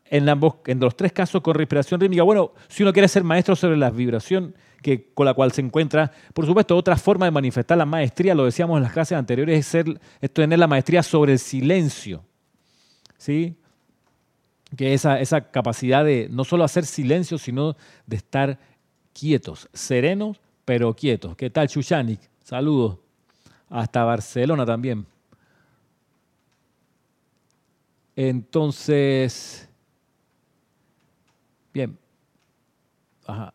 En, 0.04 0.28
ambos, 0.28 0.56
en 0.66 0.80
los 0.80 0.96
tres 0.96 1.12
casos 1.12 1.40
con 1.42 1.54
respiración 1.54 2.00
rítmica, 2.00 2.24
bueno, 2.24 2.52
si 2.66 2.82
uno 2.82 2.92
quiere 2.92 3.06
ser 3.06 3.22
maestro 3.22 3.54
sobre 3.54 3.76
la 3.76 3.90
vibración 3.90 4.56
que, 4.82 5.12
con 5.14 5.24
la 5.24 5.34
cual 5.34 5.52
se 5.52 5.60
encuentra, 5.60 6.10
por 6.34 6.46
supuesto, 6.46 6.76
otra 6.76 6.96
forma 6.96 7.26
de 7.26 7.30
manifestar 7.30 7.78
la 7.78 7.86
maestría, 7.86 8.34
lo 8.34 8.46
decíamos 8.46 8.78
en 8.78 8.82
las 8.82 8.92
clases 8.92 9.16
anteriores, 9.16 9.60
es, 9.60 9.66
ser, 9.66 10.00
es 10.20 10.34
tener 10.34 10.58
la 10.58 10.66
maestría 10.66 11.04
sobre 11.04 11.34
el 11.34 11.38
silencio. 11.38 12.24
¿Sí? 13.16 13.56
Que 14.76 14.94
esa, 14.94 15.20
esa 15.20 15.50
capacidad 15.50 16.04
de 16.04 16.28
no 16.30 16.44
solo 16.44 16.64
hacer 16.64 16.86
silencio, 16.86 17.38
sino 17.38 17.76
de 18.06 18.16
estar 18.16 18.58
quietos, 19.12 19.68
serenos, 19.72 20.40
pero 20.64 20.94
quietos. 20.94 21.36
¿Qué 21.36 21.50
tal, 21.50 21.68
Chuchanik? 21.68 22.20
Saludos. 22.44 22.98
Hasta 23.68 24.04
Barcelona 24.04 24.64
también. 24.64 25.06
Entonces, 28.16 29.68
bien. 31.72 31.98
Ajá. 33.26 33.54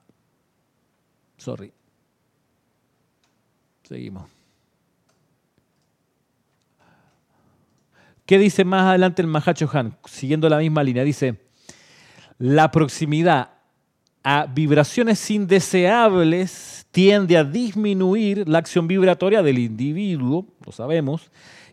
Sorry. 1.37 1.71
Seguimos. 3.83 4.34
¿Qué 8.25 8.39
dice 8.39 8.65
más 8.65 8.83
adelante 8.83 9.21
el 9.21 9.27
Mahacho 9.27 9.69
Han? 9.71 9.97
Siguiendo 10.05 10.49
la 10.49 10.57
misma 10.57 10.83
línea, 10.83 11.03
dice, 11.03 11.35
la 12.39 12.71
proximidad 12.71 13.49
a 14.23 14.47
vibraciones 14.47 15.29
indeseables 15.29 16.87
tiende 16.89 17.37
a 17.37 17.43
disminuir 17.43 18.49
la 18.49 18.57
acción 18.57 18.87
vibratoria 18.87 19.43
del 19.43 19.59
individuo, 19.59 20.47
lo 20.65 20.71
sabemos, 20.71 21.29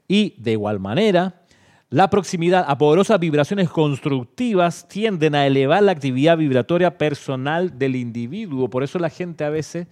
y 0.07 0.35
de 0.37 0.53
igual 0.53 0.79
manera, 0.79 1.41
la 1.89 2.11
proximidad 2.11 2.67
a 2.69 2.77
poderosas 2.77 3.19
vibraciones 3.19 3.71
constructivas 3.71 4.87
tienden 4.89 5.35
a 5.35 5.47
elevar 5.47 5.83
la 5.83 5.93
actividad 5.93 6.37
vibratoria 6.37 6.99
personal 6.99 7.79
del 7.79 7.97
individuo. 7.97 8.69
Por 8.69 8.83
eso 8.83 8.99
la 8.99 9.09
gente 9.09 9.45
a 9.45 9.51
veces 9.51 9.87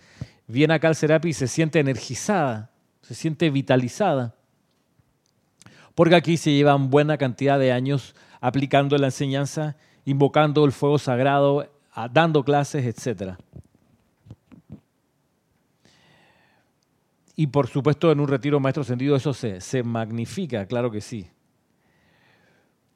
viene 0.46 0.75
acá 0.75 0.88
al 0.88 0.96
Serapi 0.96 1.31
y 1.31 1.33
se 1.33 1.49
siente 1.49 1.79
energizada, 1.79 2.70
se 3.01 3.14
siente 3.14 3.49
vitalizada. 3.49 4.35
Porque 6.00 6.16
aquí 6.16 6.38
se 6.38 6.50
llevan 6.50 6.88
buena 6.88 7.18
cantidad 7.18 7.58
de 7.58 7.72
años 7.72 8.14
aplicando 8.40 8.96
la 8.96 9.08
enseñanza, 9.08 9.76
invocando 10.06 10.64
el 10.64 10.72
fuego 10.72 10.98
sagrado, 10.98 11.70
dando 12.10 12.42
clases, 12.42 12.86
etc. 12.86 13.34
Y 17.36 17.48
por 17.48 17.66
supuesto 17.66 18.10
en 18.10 18.18
un 18.18 18.28
retiro 18.28 18.58
maestro 18.60 18.82
sentido 18.82 19.14
eso 19.14 19.34
se, 19.34 19.60
se 19.60 19.82
magnifica, 19.82 20.64
claro 20.64 20.90
que 20.90 21.02
sí. 21.02 21.28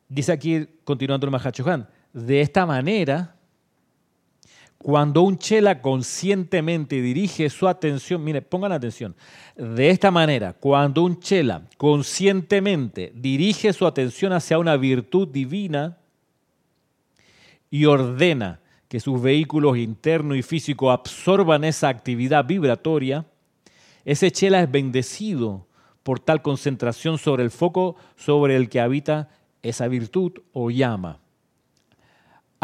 Dice 0.08 0.32
aquí, 0.32 0.66
continuando 0.84 1.26
el 1.26 1.30
Mahachohan, 1.30 1.86
de 2.14 2.40
esta 2.40 2.64
manera, 2.64 3.33
cuando 4.84 5.22
un 5.22 5.38
chela 5.38 5.80
conscientemente 5.80 7.00
dirige 7.00 7.48
su 7.48 7.66
atención, 7.66 8.22
mire, 8.22 8.42
pongan 8.42 8.70
atención, 8.70 9.16
de 9.56 9.88
esta 9.88 10.10
manera, 10.10 10.52
cuando 10.52 11.04
un 11.04 11.20
chela 11.20 11.62
conscientemente 11.78 13.10
dirige 13.14 13.72
su 13.72 13.86
atención 13.86 14.34
hacia 14.34 14.58
una 14.58 14.76
virtud 14.76 15.28
divina 15.28 15.96
y 17.70 17.86
ordena 17.86 18.60
que 18.86 19.00
sus 19.00 19.22
vehículos 19.22 19.78
interno 19.78 20.34
y 20.34 20.42
físico 20.42 20.90
absorban 20.90 21.64
esa 21.64 21.88
actividad 21.88 22.44
vibratoria, 22.44 23.24
ese 24.04 24.30
chela 24.30 24.60
es 24.60 24.70
bendecido 24.70 25.66
por 26.02 26.20
tal 26.20 26.42
concentración 26.42 27.16
sobre 27.16 27.42
el 27.42 27.50
foco 27.50 27.96
sobre 28.16 28.54
el 28.54 28.68
que 28.68 28.80
habita 28.80 29.30
esa 29.62 29.88
virtud 29.88 30.32
o 30.52 30.70
llama. 30.70 31.23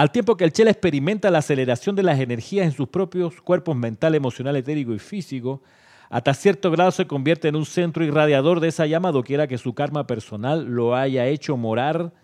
Al 0.01 0.13
tiempo 0.13 0.39
que 0.39 0.45
el 0.45 0.53
chela 0.55 0.71
experimenta 0.71 1.31
la 1.31 1.41
aceleración 1.41 1.95
de 1.95 2.03
las 2.03 2.19
energías 2.21 2.65
en 2.65 2.73
sus 2.73 2.89
propios 2.89 3.39
cuerpos 3.43 3.77
mental, 3.77 4.15
emocional, 4.15 4.57
etérico 4.57 4.95
y 4.95 4.99
físico, 4.99 5.63
hasta 6.09 6.33
cierto 6.33 6.71
grado 6.71 6.91
se 6.91 7.07
convierte 7.07 7.49
en 7.49 7.57
un 7.57 7.67
centro 7.67 8.03
irradiador 8.03 8.61
de 8.61 8.69
esa 8.69 8.87
llama, 8.87 9.13
doquiera 9.13 9.47
que 9.47 9.59
su 9.59 9.75
karma 9.75 10.07
personal 10.07 10.65
lo 10.65 10.97
haya 10.97 11.27
hecho 11.27 11.59
morar 11.59 12.15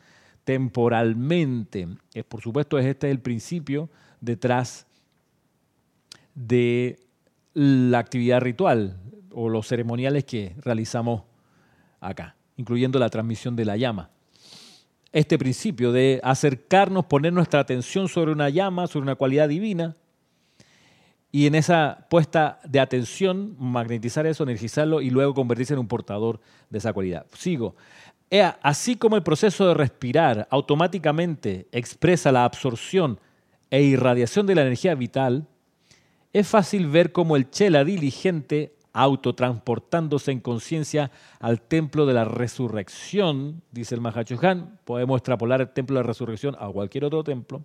temporalmente. 0.45 1.87
Por 2.27 2.41
supuesto, 2.41 2.79
este 2.79 3.09
es 3.09 3.11
el 3.11 3.21
principio 3.21 3.91
detrás 4.23 4.87
de 6.35 6.99
la 7.53 7.99
actividad 7.99 8.41
ritual 8.41 8.97
o 9.35 9.51
los 9.51 9.69
ceremoniales 9.69 10.25
que 10.25 10.57
realizamos 10.63 11.25
acá, 12.01 12.37
incluyendo 12.57 12.99
la 12.99 13.11
transmisión 13.11 13.55
de 13.55 13.67
la 13.67 13.77
llama. 13.77 14.16
Este 15.13 15.39
principio 15.39 15.93
de 15.93 16.21
acercarnos, 16.23 17.07
poner 17.07 17.33
nuestra 17.33 17.61
atención 17.61 18.09
sobre 18.09 18.33
una 18.33 18.51
llama, 18.51 18.87
sobre 18.87 19.05
una 19.05 19.15
cualidad 19.15 19.49
divina, 19.49 19.97
y 21.33 21.47
en 21.47 21.55
esa 21.55 22.07
puesta 22.09 22.61
de 22.65 22.81
atención, 22.81 23.57
magnetizar 23.59 24.27
eso, 24.27 24.45
energizarlo 24.45 25.03
y 25.03 25.11
luego 25.11 25.35
convertirse 25.35 25.75
en 25.75 25.81
un 25.81 25.89
portador 25.89 26.41
de 26.71 26.79
esa 26.79 26.93
cualidad. 26.93 27.27
Sigo. 27.35 27.77
Así 28.63 28.97
como 28.97 29.17
el 29.17 29.23
proceso 29.23 29.69
de 29.69 29.75
respirar 29.75 30.49
automáticamente 30.51 31.67
expresa 31.73 32.33
la 32.33 32.45
absorción 32.45 33.21
e 33.71 33.83
irradiación 33.83 34.47
de 34.47 34.55
la 34.55 34.63
energía 34.63 34.95
vital, 34.95 35.47
es 36.33 36.47
fácil 36.47 36.87
ver 36.87 37.13
cómo 37.13 37.37
el 37.37 37.51
chela 37.51 37.85
diligente, 37.85 38.76
autotransportándose 38.97 40.33
en 40.33 40.41
conciencia 40.41 41.13
al 41.39 41.61
templo 41.61 42.07
de 42.07 42.15
la 42.15 42.25
resurrección, 42.25 43.63
dice 43.71 43.95
el 43.95 44.01
Mahachohan, 44.01 44.81
podemos 44.87 45.19
extrapolar 45.19 45.61
el 45.61 45.69
templo 45.69 45.97
de 45.97 46.03
la 46.03 46.07
resurrección 46.07 46.57
a 46.59 46.67
cualquier 46.69 47.05
otro 47.05 47.23
templo, 47.23 47.63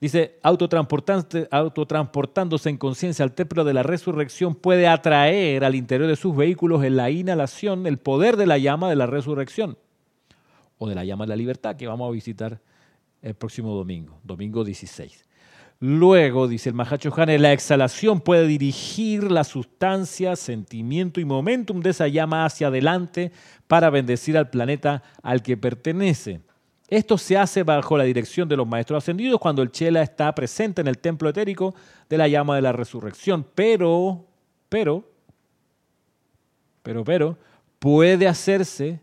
dice, 0.00 0.40
autotransportándose 0.42 2.70
en 2.70 2.78
conciencia 2.78 3.22
al 3.22 3.34
templo 3.34 3.64
de 3.64 3.74
la 3.74 3.82
resurrección 3.82 4.54
puede 4.54 4.88
atraer 4.88 5.62
al 5.62 5.74
interior 5.74 6.08
de 6.08 6.16
sus 6.16 6.34
vehículos 6.34 6.82
en 6.84 6.96
la 6.96 7.10
inhalación 7.10 7.86
el 7.86 7.98
poder 7.98 8.38
de 8.38 8.46
la 8.46 8.56
llama 8.56 8.88
de 8.88 8.96
la 8.96 9.04
resurrección 9.04 9.76
o 10.78 10.88
de 10.88 10.94
la 10.94 11.04
llama 11.04 11.24
de 11.24 11.30
la 11.30 11.36
libertad 11.36 11.76
que 11.76 11.86
vamos 11.86 12.08
a 12.08 12.12
visitar 12.12 12.62
el 13.20 13.34
próximo 13.34 13.74
domingo, 13.74 14.18
domingo 14.24 14.64
16. 14.64 15.25
Luego, 15.78 16.48
dice 16.48 16.70
el 16.70 16.74
Mahacho 16.74 17.12
Han, 17.16 17.42
la 17.42 17.52
exhalación 17.52 18.20
puede 18.20 18.46
dirigir 18.46 19.30
la 19.30 19.44
sustancia, 19.44 20.34
sentimiento 20.34 21.20
y 21.20 21.26
momentum 21.26 21.80
de 21.80 21.90
esa 21.90 22.08
llama 22.08 22.46
hacia 22.46 22.68
adelante 22.68 23.30
para 23.66 23.90
bendecir 23.90 24.38
al 24.38 24.48
planeta 24.48 25.02
al 25.22 25.42
que 25.42 25.56
pertenece. 25.56 26.40
Esto 26.88 27.18
se 27.18 27.36
hace 27.36 27.62
bajo 27.62 27.98
la 27.98 28.04
dirección 28.04 28.48
de 28.48 28.56
los 28.56 28.66
maestros 28.66 29.02
ascendidos 29.02 29.40
cuando 29.40 29.60
el 29.60 29.70
Chela 29.70 30.02
está 30.02 30.34
presente 30.34 30.80
en 30.80 30.86
el 30.86 30.98
templo 30.98 31.28
etérico 31.28 31.74
de 32.08 32.16
la 32.16 32.28
llama 32.28 32.56
de 32.56 32.62
la 32.62 32.72
resurrección. 32.72 33.44
Pero, 33.54 34.24
pero, 34.68 35.04
pero, 36.82 37.04
pero, 37.04 37.38
puede 37.80 38.28
hacerse 38.28 39.00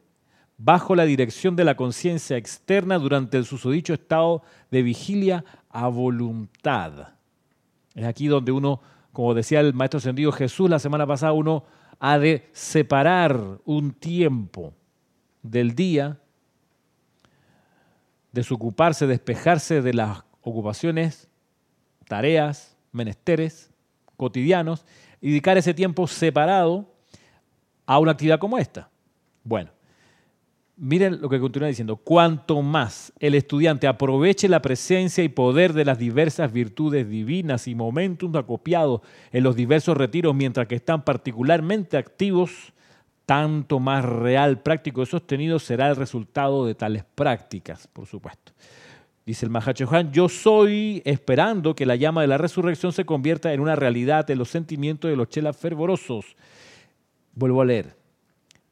bajo 0.57 0.95
la 0.95 1.03
dirección 1.03 1.55
de 1.57 1.65
la 1.65 1.75
conciencia 1.75 2.37
externa 2.37 2.97
durante 2.97 3.37
el 3.37 3.45
susodicho 3.45 3.93
estado 3.93 4.43
de 4.71 4.81
vigilia 4.81 5.43
a 5.73 5.87
voluntad. 5.87 7.09
Es 7.95 8.05
aquí 8.05 8.27
donde 8.27 8.53
uno, 8.53 8.79
como 9.11 9.33
decía 9.33 9.59
el 9.59 9.73
Maestro 9.73 9.97
Ascendido 9.97 10.31
Jesús 10.31 10.69
la 10.69 10.79
semana 10.79 11.05
pasada, 11.05 11.33
uno 11.33 11.65
ha 11.99 12.19
de 12.19 12.49
separar 12.53 13.59
un 13.65 13.91
tiempo 13.91 14.73
del 15.41 15.75
día, 15.75 16.19
desocuparse, 18.31 19.07
despejarse 19.07 19.81
de 19.81 19.93
las 19.93 20.23
ocupaciones, 20.41 21.27
tareas, 22.07 22.77
menesteres 22.91 23.71
cotidianos 24.15 24.85
y 25.21 25.29
dedicar 25.29 25.57
ese 25.57 25.73
tiempo 25.73 26.07
separado 26.07 26.85
a 27.85 27.99
una 27.99 28.11
actividad 28.11 28.39
como 28.39 28.57
esta. 28.57 28.89
Bueno, 29.43 29.71
Miren 30.85 31.21
lo 31.21 31.29
que 31.29 31.39
continúa 31.39 31.69
diciendo, 31.69 31.95
cuanto 31.95 32.61
más 32.61 33.13
el 33.21 33.35
estudiante 33.35 33.87
aproveche 33.87 34.49
la 34.49 34.61
presencia 34.61 35.23
y 35.23 35.29
poder 35.29 35.71
de 35.71 35.85
las 35.85 35.97
diversas 35.97 36.51
virtudes 36.51 37.07
divinas 37.07 37.69
y 37.69 37.73
momentos 37.73 38.35
acopiados 38.35 38.99
en 39.31 39.45
los 39.45 39.55
diversos 39.55 39.95
retiros 39.95 40.35
mientras 40.35 40.67
que 40.67 40.75
están 40.75 41.05
particularmente 41.05 41.95
activos, 41.95 42.73
tanto 43.25 43.79
más 43.79 44.03
real, 44.03 44.59
práctico 44.59 45.01
y 45.03 45.05
sostenido 45.05 45.57
será 45.57 45.87
el 45.87 45.95
resultado 45.95 46.65
de 46.65 46.75
tales 46.75 47.05
prácticas, 47.15 47.87
por 47.87 48.05
supuesto. 48.05 48.51
Dice 49.25 49.45
el 49.45 49.51
Mahachohan, 49.51 50.11
yo 50.11 50.27
soy 50.27 51.01
esperando 51.05 51.75
que 51.75 51.85
la 51.85 51.95
llama 51.95 52.23
de 52.23 52.27
la 52.27 52.37
resurrección 52.37 52.91
se 52.91 53.05
convierta 53.05 53.53
en 53.53 53.61
una 53.61 53.77
realidad 53.77 54.29
en 54.29 54.37
los 54.37 54.49
sentimientos 54.49 55.09
de 55.09 55.15
los 55.15 55.29
chelas 55.29 55.55
fervorosos. 55.55 56.35
Vuelvo 57.35 57.61
a 57.61 57.65
leer 57.65 58.02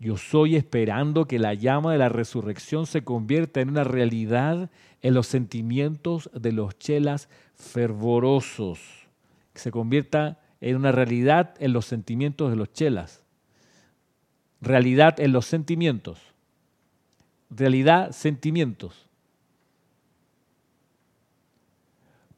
yo 0.02 0.18
soy 0.18 0.56
esperando 0.56 1.28
que 1.28 1.38
la 1.38 1.54
llama 1.54 1.92
de 1.92 2.00
la 2.00 2.10
resurrección 2.10 2.88
se 2.88 3.04
convierta 3.04 3.62
en 3.62 3.70
una 3.70 3.84
realidad 3.84 4.72
en 5.04 5.14
los 5.14 5.28
sentimientos 5.28 6.28
de 6.34 6.52
los 6.52 6.76
chelas 6.80 7.30
fervorosos, 7.54 8.80
que 9.54 9.60
se 9.60 9.70
convierta 9.70 10.40
en 10.60 10.76
una 10.76 10.92
realidad 10.92 11.54
en 11.60 11.74
los 11.74 11.86
sentimientos 11.86 12.50
de 12.50 12.56
los 12.56 12.74
chelas. 12.74 13.24
Realidad 14.60 15.20
en 15.20 15.34
los 15.34 15.46
sentimientos. 15.46 16.20
Realidad, 17.52 18.12
sentimientos. 18.12 19.08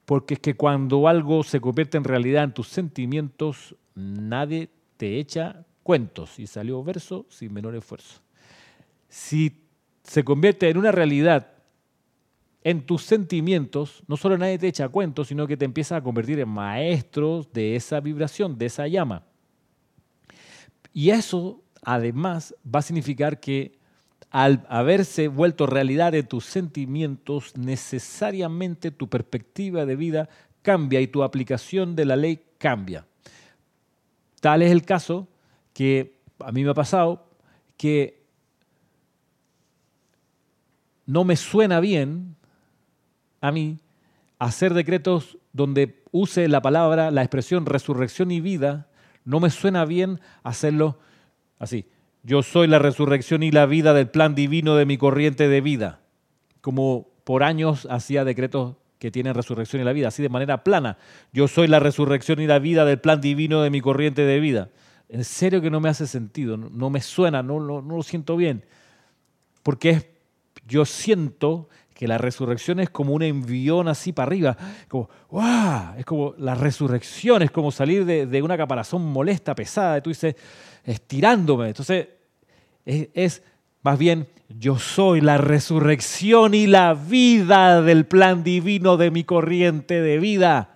Porque 0.03 0.33
es 0.33 0.41
que 0.41 0.55
cuando 0.55 1.07
algo 1.07 1.43
se 1.43 1.61
convierte 1.61 1.97
en 1.97 2.03
realidad 2.03 2.43
en 2.43 2.53
tus 2.53 2.67
sentimientos, 2.67 3.73
nadie 3.95 4.69
te 4.97 5.17
echa 5.17 5.65
cuentos 5.83 6.39
y 6.39 6.47
salió 6.47 6.83
verso 6.83 7.25
sin 7.29 7.53
menor 7.53 7.75
esfuerzo. 7.75 8.21
Si 9.09 9.61
se 10.03 10.23
convierte 10.23 10.69
en 10.69 10.77
una 10.77 10.91
realidad 10.91 11.51
en 12.63 12.85
tus 12.85 13.03
sentimientos, 13.03 14.03
no 14.07 14.17
solo 14.17 14.37
nadie 14.37 14.57
te 14.57 14.67
echa 14.67 14.87
cuentos, 14.89 15.27
sino 15.27 15.45
que 15.45 15.57
te 15.57 15.65
empieza 15.65 15.97
a 15.97 16.01
convertir 16.01 16.39
en 16.39 16.49
maestros 16.49 17.51
de 17.51 17.75
esa 17.75 17.99
vibración, 17.99 18.57
de 18.57 18.65
esa 18.67 18.87
llama. 18.87 19.23
Y 20.93 21.09
eso, 21.09 21.61
además, 21.83 22.55
va 22.63 22.79
a 22.79 22.83
significar 22.83 23.39
que 23.39 23.77
al 24.29 24.65
haberse 24.69 25.27
vuelto 25.27 25.67
realidad 25.67 26.11
de 26.11 26.23
tus 26.23 26.45
sentimientos, 26.45 27.55
necesariamente 27.57 28.91
tu 28.91 29.07
perspectiva 29.07 29.85
de 29.85 29.95
vida 29.95 30.29
cambia 30.61 31.01
y 31.01 31.07
tu 31.07 31.23
aplicación 31.23 31.95
de 31.95 32.05
la 32.05 32.15
ley 32.15 32.41
cambia. 32.57 33.05
Tal 34.39 34.61
es 34.61 34.71
el 34.71 34.83
caso 34.83 35.27
que 35.73 36.19
a 36.39 36.51
mí 36.51 36.63
me 36.63 36.71
ha 36.71 36.75
pasado 36.75 37.27
que 37.77 38.23
no 41.05 41.23
me 41.23 41.35
suena 41.35 41.79
bien 41.79 42.35
a 43.41 43.51
mí 43.51 43.79
hacer 44.39 44.73
decretos 44.73 45.37
donde 45.51 46.01
use 46.11 46.47
la 46.47 46.61
palabra, 46.61 47.11
la 47.11 47.23
expresión 47.23 47.65
resurrección 47.65 48.31
y 48.31 48.39
vida, 48.39 48.87
no 49.25 49.39
me 49.39 49.49
suena 49.49 49.85
bien 49.85 50.19
hacerlo 50.43 50.99
así. 51.59 51.85
Yo 52.23 52.41
soy 52.41 52.67
la 52.67 52.79
resurrección 52.79 53.43
y 53.43 53.51
la 53.51 53.65
vida 53.65 53.93
del 53.93 54.09
plan 54.09 54.33
divino 54.35 54.75
de 54.75 54.85
mi 54.85 54.97
corriente 54.97 55.49
de 55.49 55.61
vida. 55.61 55.99
Como 56.61 57.07
por 57.25 57.43
años 57.43 57.87
hacía 57.89 58.23
decretos 58.23 58.75
que 58.97 59.11
tienen 59.11 59.33
resurrección 59.33 59.81
y 59.81 59.85
la 59.85 59.91
vida, 59.91 60.07
así 60.07 60.23
de 60.23 60.29
manera 60.29 60.63
plana. 60.63 60.97
Yo 61.33 61.49
soy 61.49 61.67
la 61.67 61.79
resurrección 61.79 62.39
y 62.39 62.47
la 62.47 62.59
vida 62.59 62.85
del 62.85 63.01
plan 63.01 63.19
divino 63.19 63.61
de 63.61 63.69
mi 63.69 63.81
corriente 63.81 64.21
de 64.21 64.39
vida. 64.39 64.69
En 65.13 65.23
serio 65.23 65.61
que 65.61 65.69
no 65.69 65.79
me 65.79 65.89
hace 65.89 66.07
sentido, 66.07 66.57
no, 66.57 66.89
me 66.89 66.99
suena, 66.99 67.43
no, 67.43 67.59
no, 67.59 67.81
lo 67.81 68.01
siento 68.01 68.35
bien. 68.35 68.65
Porque 69.61 70.17
yo 70.67 70.85
siento 70.85 71.69
que 71.93 72.07
la 72.07 72.17
resurrección 72.17 72.79
es 72.79 72.89
como 72.89 73.13
un 73.13 73.21
envión 73.21 73.87
así 73.87 74.11
para 74.11 74.25
arriba, 74.25 74.57
como, 74.87 75.09
¡wow! 75.29 75.93
Es 75.99 76.05
como 76.05 76.33
la 76.39 76.55
resurrección, 76.55 77.43
es 77.43 77.51
como 77.51 77.71
salir 77.71 78.05
de, 78.05 78.41
una 78.41 78.57
caparazón 78.57 79.05
molesta, 79.05 79.53
pesada, 79.53 79.99
y 79.99 80.01
tú 80.01 80.09
dices, 80.09 80.35
estirándome. 80.83 81.67
Entonces, 81.67 82.07
es, 82.83 83.43
más 83.83 83.99
bien, 83.99 84.27
yo 84.49 84.79
soy 84.79 85.21
la 85.21 85.37
resurrección 85.37 86.55
y 86.55 86.65
la 86.65 86.95
vida 86.95 87.83
del 87.83 88.07
plan 88.07 88.43
divino 88.43 88.97
de 88.97 89.11
mi 89.11 89.23
corriente 89.23 90.01
de 90.01 90.17
vida. 90.17 90.72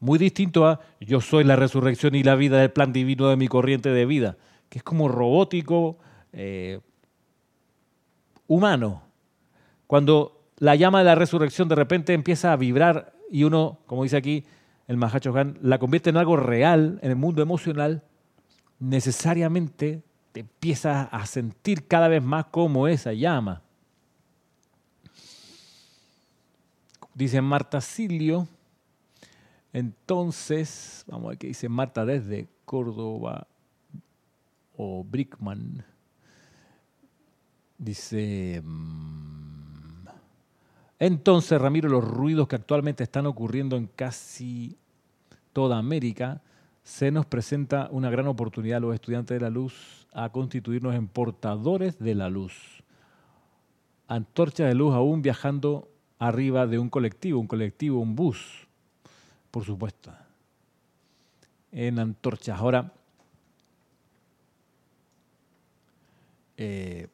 Muy 0.00 0.18
distinto 0.18 0.66
a 0.66 0.80
yo 1.00 1.20
soy 1.20 1.44
la 1.44 1.56
resurrección 1.56 2.14
y 2.14 2.22
la 2.22 2.34
vida 2.34 2.58
del 2.58 2.70
plan 2.70 2.92
divino 2.92 3.28
de 3.28 3.36
mi 3.36 3.48
corriente 3.48 3.90
de 3.90 4.06
vida, 4.06 4.36
que 4.68 4.78
es 4.78 4.84
como 4.84 5.08
robótico, 5.08 5.98
eh, 6.32 6.80
humano. 8.46 9.02
Cuando 9.86 10.50
la 10.58 10.74
llama 10.74 10.98
de 10.98 11.04
la 11.04 11.14
resurrección 11.14 11.68
de 11.68 11.74
repente 11.74 12.14
empieza 12.14 12.52
a 12.52 12.56
vibrar 12.56 13.14
y 13.30 13.44
uno, 13.44 13.78
como 13.86 14.02
dice 14.02 14.16
aquí 14.16 14.44
el 14.86 14.96
Mahacho 14.96 15.34
la 15.62 15.78
convierte 15.78 16.10
en 16.10 16.16
algo 16.16 16.36
real 16.36 16.98
en 17.02 17.10
el 17.10 17.16
mundo 17.16 17.42
emocional, 17.42 18.02
necesariamente 18.78 20.02
te 20.32 20.40
empiezas 20.40 21.08
a 21.10 21.26
sentir 21.26 21.86
cada 21.88 22.08
vez 22.08 22.22
más 22.22 22.46
como 22.46 22.86
esa 22.88 23.12
llama. 23.12 23.62
Dice 27.14 27.40
Marta 27.40 27.80
Silio, 27.80 28.46
entonces, 29.76 31.04
vamos 31.06 31.26
a 31.26 31.28
ver 31.28 31.38
qué 31.38 31.48
dice 31.48 31.68
Marta 31.68 32.06
desde 32.06 32.48
Córdoba 32.64 33.46
o 34.74 35.04
Brickman. 35.04 35.84
Dice, 37.76 38.62
mm, 38.64 40.06
entonces 40.98 41.60
Ramiro, 41.60 41.90
los 41.90 42.02
ruidos 42.02 42.48
que 42.48 42.56
actualmente 42.56 43.04
están 43.04 43.26
ocurriendo 43.26 43.76
en 43.76 43.86
casi 43.86 44.78
toda 45.52 45.76
América, 45.76 46.40
se 46.82 47.10
nos 47.10 47.26
presenta 47.26 47.90
una 47.90 48.08
gran 48.08 48.28
oportunidad 48.28 48.78
a 48.78 48.80
los 48.80 48.94
estudiantes 48.94 49.34
de 49.34 49.42
la 49.42 49.50
luz 49.50 50.06
a 50.14 50.30
constituirnos 50.30 50.94
en 50.94 51.06
portadores 51.06 51.98
de 51.98 52.14
la 52.14 52.30
luz. 52.30 52.82
Antorcha 54.08 54.64
de 54.64 54.74
luz 54.74 54.94
aún 54.94 55.20
viajando 55.20 55.90
arriba 56.18 56.66
de 56.66 56.78
un 56.78 56.88
colectivo, 56.88 57.38
un 57.38 57.46
colectivo, 57.46 58.00
un 58.00 58.16
bus, 58.16 58.65
por 59.56 59.64
supuesto, 59.64 60.12
en 61.72 61.98
antorchas. 61.98 62.58
Ahora, 62.58 62.92
eh, 66.58 67.08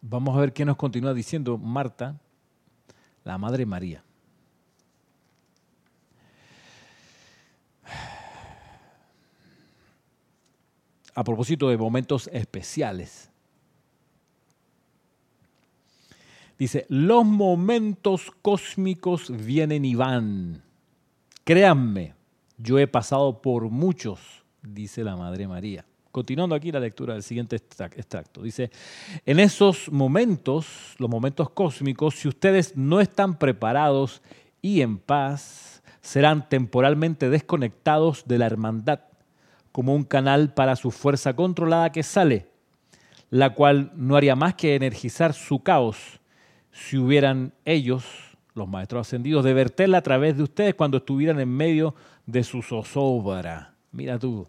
Vamos 0.00 0.34
a 0.34 0.40
ver 0.40 0.54
qué 0.54 0.64
nos 0.64 0.78
continúa 0.78 1.12
diciendo 1.12 1.58
Marta, 1.58 2.18
la 3.22 3.36
Madre 3.36 3.66
María. 3.66 4.02
A 11.14 11.22
propósito 11.22 11.68
de 11.68 11.76
momentos 11.76 12.30
especiales. 12.32 13.31
Dice, 16.62 16.86
los 16.88 17.24
momentos 17.24 18.30
cósmicos 18.40 19.32
vienen 19.36 19.84
y 19.84 19.96
van. 19.96 20.62
Créanme, 21.42 22.14
yo 22.56 22.78
he 22.78 22.86
pasado 22.86 23.42
por 23.42 23.68
muchos, 23.68 24.44
dice 24.62 25.02
la 25.02 25.16
Madre 25.16 25.48
María. 25.48 25.84
Continuando 26.12 26.54
aquí 26.54 26.70
la 26.70 26.78
lectura 26.78 27.14
del 27.14 27.24
siguiente 27.24 27.56
extracto. 27.56 28.42
Dice, 28.42 28.70
en 29.26 29.40
esos 29.40 29.90
momentos, 29.90 30.94
los 30.98 31.10
momentos 31.10 31.50
cósmicos, 31.50 32.14
si 32.14 32.28
ustedes 32.28 32.76
no 32.76 33.00
están 33.00 33.40
preparados 33.40 34.22
y 34.60 34.82
en 34.82 34.98
paz, 34.98 35.82
serán 36.00 36.48
temporalmente 36.48 37.28
desconectados 37.28 38.22
de 38.28 38.38
la 38.38 38.46
hermandad, 38.46 39.00
como 39.72 39.96
un 39.96 40.04
canal 40.04 40.54
para 40.54 40.76
su 40.76 40.92
fuerza 40.92 41.34
controlada 41.34 41.90
que 41.90 42.04
sale, 42.04 42.46
la 43.30 43.52
cual 43.52 43.90
no 43.96 44.14
haría 44.14 44.36
más 44.36 44.54
que 44.54 44.76
energizar 44.76 45.34
su 45.34 45.58
caos 45.64 46.20
si 46.72 46.96
hubieran 46.96 47.52
ellos, 47.64 48.04
los 48.54 48.68
maestros 48.68 49.06
ascendidos, 49.06 49.44
de 49.44 49.54
verterla 49.54 49.98
a 49.98 50.02
través 50.02 50.36
de 50.36 50.42
ustedes 50.42 50.74
cuando 50.74 50.98
estuvieran 50.98 51.38
en 51.38 51.48
medio 51.48 51.94
de 52.26 52.42
su 52.42 52.62
zozobra. 52.62 53.74
Mira 53.92 54.18
tú, 54.18 54.46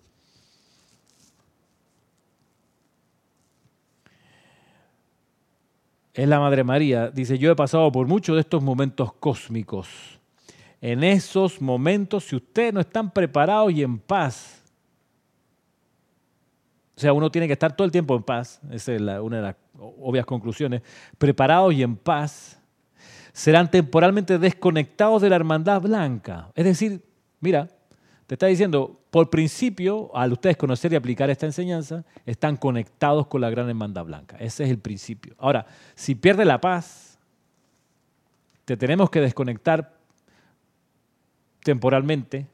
es 6.13 6.27
la 6.27 6.39
Madre 6.39 6.63
María. 6.63 7.09
Dice, 7.09 7.37
yo 7.37 7.51
he 7.51 7.55
pasado 7.55 7.91
por 7.91 8.07
muchos 8.07 8.35
de 8.35 8.41
estos 8.41 8.63
momentos 8.63 9.13
cósmicos. 9.13 9.87
En 10.79 11.03
esos 11.03 11.61
momentos, 11.61 12.25
si 12.25 12.35
ustedes 12.35 12.73
no 12.73 12.81
están 12.81 13.11
preparados 13.11 13.71
y 13.71 13.83
en 13.83 13.97
paz, 13.99 14.62
o 16.95 16.99
sea, 16.99 17.13
uno 17.13 17.31
tiene 17.31 17.47
que 17.47 17.53
estar 17.53 17.75
todo 17.75 17.85
el 17.85 17.91
tiempo 17.91 18.15
en 18.15 18.23
paz, 18.23 18.61
esa 18.71 18.93
es 18.93 19.01
una 19.01 19.37
de 19.37 19.41
las 19.41 19.55
obvias 19.79 20.25
conclusiones, 20.25 20.81
preparados 21.17 21.73
y 21.73 21.81
en 21.81 21.95
paz, 21.95 22.59
serán 23.31 23.69
temporalmente 23.69 24.37
desconectados 24.37 25.21
de 25.21 25.29
la 25.29 25.35
hermandad 25.35 25.81
blanca. 25.81 26.51
Es 26.53 26.65
decir, 26.65 27.03
mira, 27.39 27.67
te 28.27 28.35
está 28.35 28.45
diciendo, 28.45 29.01
por 29.09 29.29
principio, 29.29 30.15
al 30.15 30.31
ustedes 30.33 30.55
conocer 30.55 30.93
y 30.93 30.95
aplicar 30.95 31.29
esta 31.29 31.47
enseñanza, 31.47 32.05
están 32.25 32.57
conectados 32.57 33.27
con 33.27 33.41
la 33.41 33.49
gran 33.49 33.67
hermandad 33.67 34.05
blanca. 34.05 34.37
Ese 34.37 34.63
es 34.63 34.69
el 34.69 34.77
principio. 34.77 35.35
Ahora, 35.39 35.65
si 35.95 36.13
pierde 36.13 36.45
la 36.45 36.61
paz, 36.61 37.19
te 38.65 38.77
tenemos 38.77 39.09
que 39.09 39.19
desconectar 39.19 39.97
temporalmente, 41.63 42.47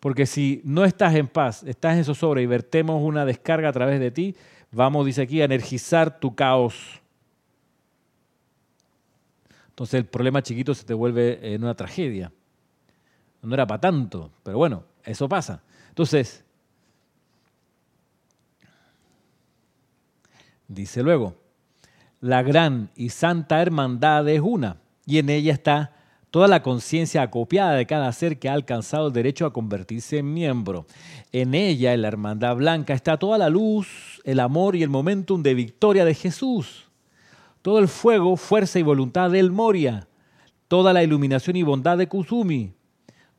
porque 0.00 0.26
si 0.26 0.60
no 0.64 0.84
estás 0.84 1.14
en 1.14 1.26
paz, 1.26 1.62
estás 1.64 1.96
en 1.96 2.04
zozobra 2.04 2.40
y 2.40 2.46
vertemos 2.46 3.02
una 3.02 3.24
descarga 3.24 3.68
a 3.68 3.72
través 3.72 3.98
de 3.98 4.10
ti, 4.10 4.36
vamos, 4.70 5.04
dice 5.06 5.22
aquí, 5.22 5.40
a 5.40 5.44
energizar 5.44 6.20
tu 6.20 6.34
caos. 6.34 7.00
Entonces 9.70 9.98
el 9.98 10.06
problema 10.06 10.42
chiquito 10.42 10.74
se 10.74 10.84
te 10.84 10.94
vuelve 10.94 11.54
en 11.54 11.62
una 11.62 11.74
tragedia. 11.74 12.32
No 13.42 13.54
era 13.54 13.66
para 13.66 13.80
tanto, 13.80 14.30
pero 14.42 14.58
bueno, 14.58 14.84
eso 15.04 15.28
pasa. 15.28 15.62
Entonces, 15.88 16.44
dice 20.66 21.02
luego, 21.02 21.36
la 22.20 22.42
gran 22.42 22.90
y 22.94 23.10
santa 23.10 23.62
hermandad 23.62 24.28
es 24.28 24.40
una, 24.40 24.76
y 25.06 25.18
en 25.18 25.30
ella 25.30 25.52
está 25.52 25.97
toda 26.30 26.48
la 26.48 26.62
conciencia 26.62 27.22
acopiada 27.22 27.74
de 27.74 27.86
cada 27.86 28.12
ser 28.12 28.38
que 28.38 28.48
ha 28.48 28.52
alcanzado 28.52 29.08
el 29.08 29.12
derecho 29.12 29.46
a 29.46 29.52
convertirse 29.52 30.18
en 30.18 30.32
miembro. 30.32 30.86
En 31.32 31.54
ella, 31.54 31.94
en 31.94 32.02
la 32.02 32.08
hermandad 32.08 32.56
blanca, 32.56 32.94
está 32.94 33.16
toda 33.16 33.38
la 33.38 33.48
luz, 33.48 34.20
el 34.24 34.40
amor 34.40 34.76
y 34.76 34.82
el 34.82 34.90
momentum 34.90 35.42
de 35.42 35.54
victoria 35.54 36.04
de 36.04 36.14
Jesús. 36.14 36.88
Todo 37.62 37.78
el 37.78 37.88
fuego, 37.88 38.36
fuerza 38.36 38.78
y 38.78 38.82
voluntad 38.82 39.30
del 39.30 39.50
Moria. 39.50 40.06
Toda 40.68 40.92
la 40.92 41.02
iluminación 41.02 41.56
y 41.56 41.62
bondad 41.62 41.98
de 41.98 42.08
Kusumi 42.08 42.72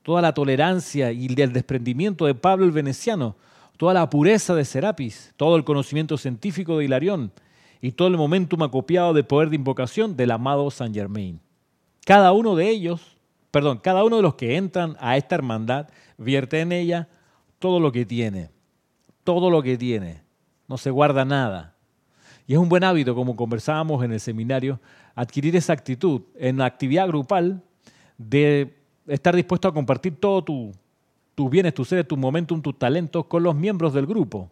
toda 0.09 0.23
la 0.23 0.33
tolerancia 0.33 1.11
y 1.11 1.27
el 1.27 1.53
desprendimiento 1.53 2.25
de 2.25 2.35
Pablo 2.35 2.65
el 2.65 2.71
Veneciano, 2.71 3.35
toda 3.77 3.93
la 3.93 4.09
pureza 4.09 4.55
de 4.55 4.65
Serapis, 4.65 5.33
todo 5.37 5.55
el 5.55 5.63
conocimiento 5.63 6.17
científico 6.17 6.77
de 6.77 6.85
Hilarión 6.85 7.31
y 7.79 7.91
todo 7.91 8.07
el 8.07 8.17
momentum 8.17 8.63
acopiado 8.63 9.13
de 9.13 9.23
poder 9.23 9.51
de 9.51 9.57
invocación 9.57 10.17
del 10.17 10.31
amado 10.31 10.71
Saint 10.71 10.95
Germain. 10.95 11.39
Cada 12.09 12.31
uno 12.31 12.55
de 12.55 12.67
ellos, 12.67 13.17
perdón, 13.51 13.77
cada 13.77 14.03
uno 14.03 14.15
de 14.15 14.23
los 14.23 14.33
que 14.33 14.57
entran 14.57 14.97
a 14.99 15.15
esta 15.15 15.35
hermandad 15.35 15.89
vierte 16.17 16.59
en 16.59 16.71
ella 16.71 17.07
todo 17.59 17.79
lo 17.79 17.91
que 17.91 18.03
tiene, 18.03 18.49
todo 19.23 19.51
lo 19.51 19.61
que 19.61 19.77
tiene, 19.77 20.23
no 20.67 20.79
se 20.79 20.89
guarda 20.89 21.23
nada. 21.23 21.75
Y 22.47 22.53
es 22.53 22.57
un 22.57 22.67
buen 22.67 22.83
hábito, 22.83 23.13
como 23.13 23.35
conversábamos 23.35 24.03
en 24.03 24.11
el 24.11 24.19
seminario, 24.19 24.79
adquirir 25.13 25.55
esa 25.55 25.73
actitud 25.73 26.23
en 26.33 26.57
la 26.57 26.65
actividad 26.65 27.07
grupal 27.07 27.61
de 28.17 28.75
estar 29.05 29.35
dispuesto 29.35 29.67
a 29.67 29.73
compartir 29.75 30.19
todo 30.19 30.43
tu, 30.43 30.71
tus 31.35 31.47
bienes, 31.47 31.75
tus 31.75 31.89
seres, 31.89 32.07
tu 32.07 32.17
momentum, 32.17 32.59
tus 32.59 32.75
talentos 32.79 33.27
con 33.27 33.43
los 33.43 33.53
miembros 33.53 33.93
del 33.93 34.07
grupo. 34.07 34.49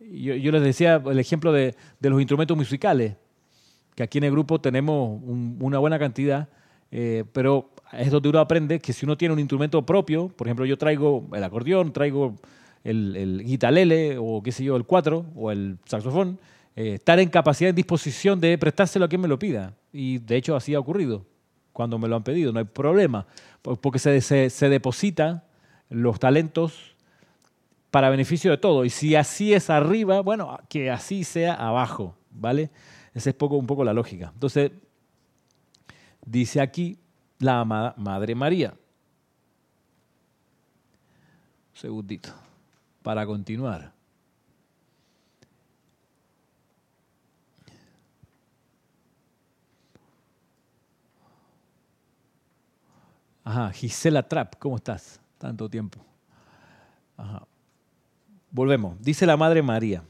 yo, 0.00 0.50
les 0.50 0.62
decía 0.64 1.00
el 1.06 1.20
ejemplo 1.20 1.52
de, 1.52 1.76
los 2.00 2.20
instrumentos 2.20 2.56
musicales, 2.56 3.14
que 3.94 4.02
aquí 4.02 4.18
en 4.18 4.24
el 4.24 4.30
grupo 4.30 4.60
tenemos 4.60 5.20
una 5.24 5.78
buena 5.78 5.98
cantidad, 5.98 6.48
eh, 6.90 7.24
pero 7.32 7.70
es 7.92 8.10
donde 8.10 8.28
uno 8.28 8.38
aprende 8.38 8.80
que 8.80 8.92
si 8.92 9.04
uno 9.04 9.16
tiene 9.16 9.34
un 9.34 9.40
instrumento 9.40 9.84
propio, 9.84 10.28
por 10.28 10.46
ejemplo, 10.46 10.64
yo 10.64 10.76
traigo 10.76 11.28
el 11.32 11.44
acordeón, 11.44 11.92
traigo 11.92 12.34
el, 12.82 13.16
el 13.16 13.44
guitalele 13.44 14.16
o 14.18 14.42
qué 14.42 14.52
sé 14.52 14.64
yo, 14.64 14.76
el 14.76 14.84
cuatro 14.84 15.26
o 15.34 15.50
el 15.50 15.78
saxofón, 15.84 16.38
eh, 16.76 16.94
estar 16.94 17.18
en 17.20 17.28
capacidad 17.28 17.70
y 17.70 17.72
disposición 17.72 18.40
de 18.40 18.58
prestárselo 18.58 19.04
a 19.04 19.08
quien 19.08 19.20
me 19.20 19.28
lo 19.28 19.38
pida. 19.38 19.74
Y 19.92 20.18
de 20.18 20.36
hecho 20.36 20.56
así 20.56 20.74
ha 20.74 20.80
ocurrido 20.80 21.24
cuando 21.72 21.98
me 21.98 22.08
lo 22.08 22.16
han 22.16 22.22
pedido, 22.22 22.52
no 22.52 22.60
hay 22.60 22.64
problema, 22.64 23.26
porque 23.62 23.98
se, 23.98 24.20
se, 24.20 24.48
se 24.48 24.68
deposita 24.68 25.44
los 25.90 26.20
talentos 26.20 26.94
para 27.90 28.10
beneficio 28.10 28.50
de 28.52 28.58
todo. 28.58 28.84
Y 28.84 28.90
si 28.90 29.16
así 29.16 29.52
es 29.54 29.70
arriba, 29.70 30.20
bueno, 30.20 30.58
que 30.68 30.90
así 30.90 31.24
sea 31.24 31.54
abajo, 31.54 32.16
¿vale? 32.30 32.70
Esa 33.14 33.30
es 33.30 33.36
un 33.40 33.66
poco 33.66 33.84
la 33.84 33.92
lógica. 33.92 34.30
Entonces, 34.34 34.72
dice 36.26 36.60
aquí 36.60 36.98
la 37.38 37.64
Madre 37.64 38.34
María. 38.34 38.74
Un 41.72 41.80
segundito, 41.80 42.30
para 43.02 43.24
continuar. 43.24 43.92
Ajá, 53.44 53.70
Gisela 53.72 54.26
Trapp, 54.26 54.54
¿cómo 54.58 54.76
estás? 54.76 55.20
Tanto 55.38 55.68
tiempo. 55.68 56.00
Ajá. 57.16 57.46
Volvemos. 58.50 59.00
Dice 59.00 59.26
la 59.26 59.36
Madre 59.36 59.62
María. 59.62 60.02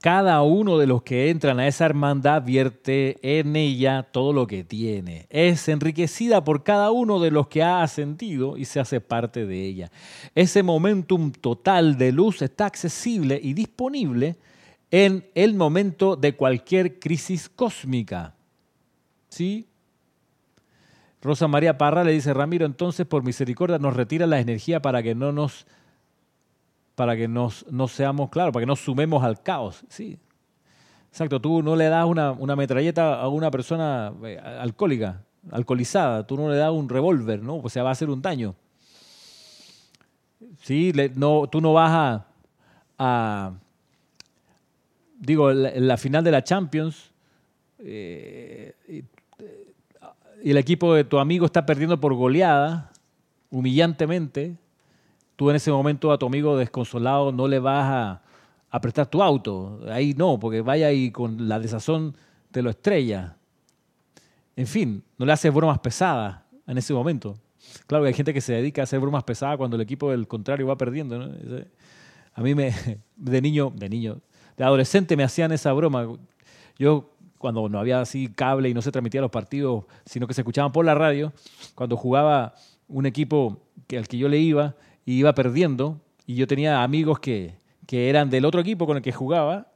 Cada 0.00 0.40
uno 0.42 0.78
de 0.78 0.86
los 0.86 1.02
que 1.02 1.28
entran 1.28 1.60
a 1.60 1.66
esa 1.66 1.84
hermandad 1.84 2.42
vierte 2.42 3.18
en 3.22 3.54
ella 3.54 4.02
todo 4.02 4.32
lo 4.32 4.46
que 4.46 4.64
tiene. 4.64 5.26
Es 5.28 5.68
enriquecida 5.68 6.42
por 6.42 6.62
cada 6.62 6.90
uno 6.90 7.20
de 7.20 7.30
los 7.30 7.48
que 7.48 7.62
ha 7.62 7.82
ascendido 7.82 8.56
y 8.56 8.64
se 8.64 8.80
hace 8.80 9.02
parte 9.02 9.44
de 9.44 9.62
ella. 9.62 9.90
Ese 10.34 10.62
momentum 10.62 11.32
total 11.32 11.98
de 11.98 12.12
luz 12.12 12.40
está 12.40 12.64
accesible 12.64 13.38
y 13.42 13.52
disponible 13.52 14.36
en 14.90 15.28
el 15.34 15.54
momento 15.54 16.16
de 16.16 16.34
cualquier 16.34 16.98
crisis 16.98 17.50
cósmica. 17.50 18.34
¿Sí? 19.28 19.68
Rosa 21.20 21.46
María 21.46 21.76
Parra 21.76 22.04
le 22.04 22.12
dice, 22.12 22.32
Ramiro, 22.32 22.64
entonces 22.64 23.06
por 23.06 23.22
misericordia 23.22 23.78
nos 23.78 23.94
retira 23.94 24.26
la 24.26 24.40
energía 24.40 24.80
para 24.80 25.02
que 25.02 25.14
no 25.14 25.32
nos, 25.32 25.66
para 27.00 27.16
que 27.16 27.26
nos, 27.26 27.64
no 27.70 27.88
seamos, 27.88 28.28
claros, 28.28 28.52
para 28.52 28.60
que 28.60 28.66
no 28.66 28.76
sumemos 28.76 29.24
al 29.24 29.42
caos. 29.42 29.86
Sí. 29.88 30.18
Exacto, 31.08 31.40
tú 31.40 31.62
no 31.62 31.74
le 31.74 31.86
das 31.86 32.04
una, 32.04 32.34
metralleta 32.56 33.18
a 33.18 33.26
una 33.28 33.50
persona 33.50 34.12
eh, 34.22 34.38
alcohólica, 34.38 35.24
alcoholizada, 35.50 36.26
tú 36.26 36.36
no 36.36 36.50
le 36.50 36.56
das 36.56 36.70
un 36.70 36.90
revólver, 36.90 37.42
¿no? 37.42 37.62
Pues 37.62 37.72
se 37.72 37.80
va 37.80 37.88
a 37.88 37.92
hacer 37.92 38.10
un 38.10 38.20
daño. 38.20 38.54
Sí, 40.60 40.92
no, 41.14 41.48
tú 41.50 41.62
no 41.62 41.72
vas 41.72 42.22
a, 42.98 43.54
digo, 45.20 45.52
en 45.52 45.88
la, 45.88 45.96
final 45.96 46.22
de 46.22 46.30
la 46.32 46.44
Champions, 46.44 47.12
eh, 47.78 48.74
y 50.44 50.50
el 50.50 50.58
equipo 50.58 50.92
de 50.92 51.04
tu 51.04 51.18
amigo 51.18 51.46
está 51.46 51.64
perdiendo 51.64 51.98
por 51.98 52.12
goleada, 52.12 52.92
humillantemente, 53.48 54.58
tú 55.40 55.48
en 55.48 55.56
ese 55.56 55.70
momento 55.70 56.12
a 56.12 56.18
tu 56.18 56.26
amigo 56.26 56.58
desconsolado 56.58 57.32
no 57.32 57.48
le 57.48 57.58
vas 57.58 58.20
a, 58.70 58.78
prestar 58.78 59.06
tu 59.06 59.22
auto. 59.22 59.80
Ahí 59.90 60.12
no, 60.12 60.38
porque 60.38 60.60
vaya 60.60 60.92
y 60.92 61.10
con 61.10 61.48
la 61.48 61.58
desazón 61.58 62.14
te 62.50 62.60
lo 62.60 62.68
estrella. 62.68 63.38
En 64.54 64.66
fin, 64.66 65.02
no 65.16 65.24
le 65.24 65.32
haces 65.32 65.50
bromas 65.50 65.78
pesadas 65.78 66.42
en 66.66 66.76
ese 66.76 66.92
momento. 66.92 67.38
Claro 67.86 68.04
que 68.04 68.08
hay 68.08 68.14
gente 68.14 68.34
que 68.34 68.42
se 68.42 68.52
dedica 68.52 68.82
a 68.82 68.84
hacer 68.84 69.00
bromas 69.00 69.24
pesadas 69.24 69.56
cuando 69.56 69.76
el 69.76 69.80
equipo 69.80 70.10
del 70.10 70.28
contrario 70.28 70.66
va 70.66 70.76
perdiendo. 70.76 71.32
A 72.34 72.42
mí 72.42 72.54
me, 72.54 72.74
de 73.16 73.40
niño, 73.40 73.72
de 73.74 73.88
niño, 73.88 74.20
de 74.58 74.64
adolescente 74.64 75.16
me 75.16 75.24
hacían 75.24 75.52
esa 75.52 75.72
broma. 75.72 76.06
Yo 76.78 77.14
cuando 77.38 77.66
no 77.70 77.78
había 77.78 78.02
así 78.02 78.28
cable 78.28 78.68
y 78.68 78.74
no 78.74 78.82
se 78.82 78.92
transmitían 78.92 79.22
los 79.22 79.30
partidos, 79.30 79.86
sino 80.04 80.26
que 80.26 80.34
se 80.34 80.42
escuchaban 80.42 80.70
por 80.70 80.84
la 80.84 80.94
radio, 80.94 81.32
cuando 81.74 81.96
jugaba 81.96 82.52
un 82.88 83.06
equipo 83.06 83.62
que, 83.86 83.96
al 83.96 84.06
que 84.06 84.18
yo 84.18 84.28
le 84.28 84.36
iba 84.36 84.74
y 85.10 85.14
iba 85.14 85.34
perdiendo, 85.34 86.00
y 86.24 86.36
yo 86.36 86.46
tenía 86.46 86.84
amigos 86.84 87.18
que, 87.18 87.56
que 87.84 88.08
eran 88.08 88.30
del 88.30 88.44
otro 88.44 88.60
equipo 88.60 88.86
con 88.86 88.96
el 88.96 89.02
que 89.02 89.10
jugaba, 89.10 89.66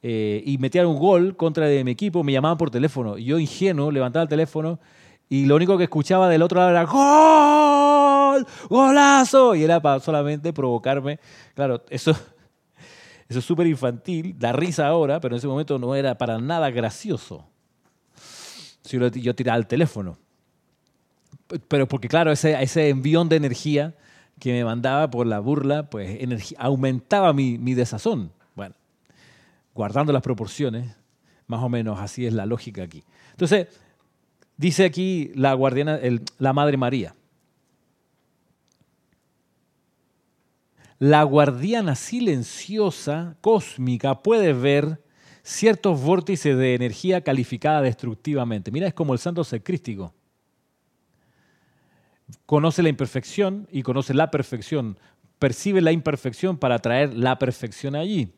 eh, 0.00 0.42
y 0.46 0.56
metían 0.56 0.86
un 0.86 0.98
gol 0.98 1.36
contra 1.36 1.66
de 1.66 1.84
mi 1.84 1.90
equipo, 1.90 2.24
me 2.24 2.32
llamaban 2.32 2.56
por 2.56 2.70
teléfono. 2.70 3.18
Yo, 3.18 3.38
ingenuo, 3.38 3.90
levantaba 3.90 4.22
el 4.22 4.30
teléfono 4.30 4.80
y 5.28 5.44
lo 5.44 5.56
único 5.56 5.76
que 5.76 5.84
escuchaba 5.84 6.26
del 6.30 6.40
otro 6.40 6.60
lado 6.60 6.70
era 6.70 6.84
¡Gol! 6.84 8.46
¡Golazo! 8.70 9.54
Y 9.54 9.62
era 9.62 9.78
para 9.82 10.00
solamente 10.00 10.54
provocarme. 10.54 11.20
Claro, 11.54 11.84
eso 11.90 12.12
eso 13.28 13.40
es 13.40 13.44
súper 13.44 13.66
infantil, 13.66 14.36
da 14.38 14.52
risa 14.52 14.86
ahora, 14.86 15.20
pero 15.20 15.34
en 15.34 15.38
ese 15.38 15.48
momento 15.48 15.78
no 15.78 15.94
era 15.96 16.16
para 16.16 16.38
nada 16.38 16.70
gracioso. 16.70 17.46
Si 18.80 18.98
yo 18.98 19.34
tiraba 19.34 19.58
el 19.58 19.66
teléfono. 19.66 20.16
Pero 21.68 21.86
porque, 21.86 22.08
claro, 22.08 22.32
ese, 22.32 22.58
ese 22.62 22.88
envión 22.88 23.28
de 23.28 23.36
energía 23.36 23.94
que 24.38 24.52
me 24.52 24.64
mandaba 24.64 25.10
por 25.10 25.26
la 25.26 25.40
burla, 25.40 25.90
pues 25.90 26.18
aumentaba 26.58 27.32
mi, 27.32 27.58
mi 27.58 27.74
desazón. 27.74 28.32
Bueno, 28.54 28.74
guardando 29.74 30.12
las 30.12 30.22
proporciones, 30.22 30.94
más 31.46 31.62
o 31.62 31.68
menos 31.68 31.98
así 32.00 32.26
es 32.26 32.32
la 32.32 32.46
lógica 32.46 32.82
aquí. 32.82 33.02
Entonces, 33.30 33.68
dice 34.56 34.84
aquí 34.84 35.32
la 35.34 35.54
guardiana, 35.54 35.98
la 36.38 36.52
Madre 36.52 36.76
María. 36.76 37.14
la 40.98 41.22
guardiana 41.22 41.94
silenciosa 41.94 43.36
cósmica 43.40 44.20
puede 44.20 44.52
ver 44.52 45.00
ciertos 45.42 46.00
vórtices 46.00 46.56
de 46.56 46.74
energía 46.74 47.22
calificada 47.22 47.82
destructivamente. 47.82 48.70
Mira, 48.70 48.88
es 48.88 48.94
como 48.94 49.12
el 49.12 49.18
santo 49.18 49.44
secrístico. 49.44 50.12
Conoce 52.46 52.82
la 52.82 52.88
imperfección 52.88 53.68
y 53.70 53.82
conoce 53.82 54.14
la 54.14 54.30
perfección. 54.30 54.98
Percibe 55.38 55.80
la 55.80 55.92
imperfección 55.92 56.56
para 56.58 56.78
traer 56.78 57.14
la 57.14 57.38
perfección 57.38 57.94
allí. 57.94 58.32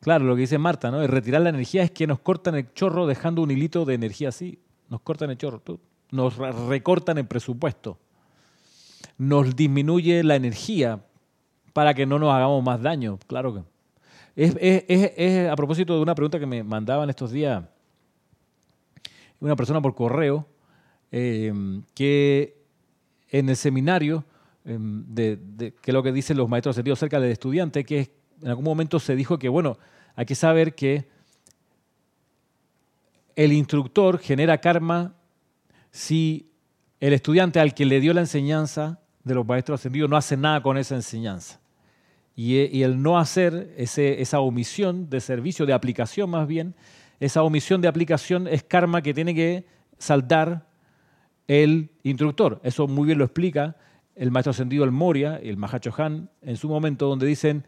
Claro, 0.00 0.24
lo 0.24 0.34
que 0.34 0.42
dice 0.42 0.58
Marta, 0.58 0.90
¿no? 0.90 1.02
El 1.02 1.08
retirar 1.08 1.42
la 1.42 1.50
energía 1.50 1.82
es 1.82 1.90
que 1.90 2.06
nos 2.06 2.20
cortan 2.20 2.54
el 2.54 2.72
chorro 2.72 3.06
dejando 3.06 3.42
un 3.42 3.50
hilito 3.50 3.84
de 3.84 3.94
energía 3.94 4.30
así. 4.30 4.58
Nos 4.88 5.02
cortan 5.02 5.30
el 5.30 5.38
chorro, 5.38 5.62
nos 6.10 6.36
recortan 6.36 7.18
el 7.18 7.26
presupuesto 7.26 7.98
nos 9.20 9.54
disminuye 9.54 10.24
la 10.24 10.36
energía 10.36 11.04
para 11.74 11.92
que 11.92 12.06
no 12.06 12.18
nos 12.18 12.32
hagamos 12.32 12.64
más 12.64 12.80
daño. 12.80 13.18
Claro 13.26 13.54
que. 13.54 13.62
Es, 14.34 15.50
a 15.50 15.56
propósito 15.56 15.94
de 15.94 16.00
una 16.00 16.14
pregunta 16.14 16.38
que 16.38 16.46
me 16.46 16.62
mandaban 16.62 17.10
estos 17.10 17.30
días 17.30 17.62
una 19.40 19.56
persona 19.56 19.80
por 19.80 19.94
correo, 19.94 20.46
eh, 21.12 21.52
que 21.94 22.56
en 23.30 23.48
el 23.48 23.56
seminario, 23.56 24.24
em, 24.64 25.04
de, 25.06 25.38
que 25.80 25.90
es 25.90 25.94
lo 25.94 26.02
que 26.02 26.12
dicen 26.12 26.36
los 26.36 26.48
maestros 26.48 26.76
sentidos 26.76 26.98
cerca 26.98 27.20
del 27.20 27.32
estudiante, 27.32 27.84
que 27.84 28.10
en 28.42 28.48
algún 28.48 28.64
momento 28.64 28.98
se 28.98 29.14
dijo 29.14 29.38
que, 29.38 29.48
bueno, 29.48 29.78
hay 30.16 30.26
que 30.26 30.34
saber 30.34 30.74
que 30.74 31.08
el 33.36 33.52
instructor 33.52 34.18
genera 34.18 34.58
karma 34.58 35.14
si 35.90 36.50
el 37.00 37.12
estudiante 37.12 37.60
al 37.60 37.74
que 37.74 37.86
le 37.86 38.00
dio 38.00 38.12
la 38.12 38.20
enseñanza 38.20 39.00
de 39.24 39.34
los 39.34 39.46
maestros 39.46 39.80
ascendidos 39.80 40.10
no 40.10 40.16
hace 40.16 40.36
nada 40.36 40.62
con 40.62 40.76
esa 40.76 40.94
enseñanza. 40.94 41.60
Y, 42.36 42.82
el 42.82 43.02
no 43.02 43.18
hacer 43.18 43.74
esa 43.76 44.40
omisión 44.40 45.10
de 45.10 45.20
servicio, 45.20 45.66
de 45.66 45.74
aplicación 45.74 46.30
más 46.30 46.46
bien, 46.46 46.74
esa 47.18 47.42
omisión 47.42 47.82
de 47.82 47.88
aplicación 47.88 48.46
es 48.46 48.62
karma 48.62 49.02
que 49.02 49.12
tiene 49.12 49.34
que 49.34 49.66
saldar 49.98 50.66
el 51.50 51.90
instructor. 52.04 52.60
Eso 52.62 52.86
muy 52.86 53.06
bien 53.06 53.18
lo 53.18 53.24
explica 53.24 53.74
el 54.14 54.30
maestro 54.30 54.52
ascendido 54.52 54.84
el 54.84 54.92
Moria 54.92 55.40
el 55.42 55.56
Mahacho 55.56 55.92
Han 55.98 56.30
en 56.42 56.56
su 56.56 56.68
momento, 56.68 57.08
donde 57.08 57.26
dicen, 57.26 57.66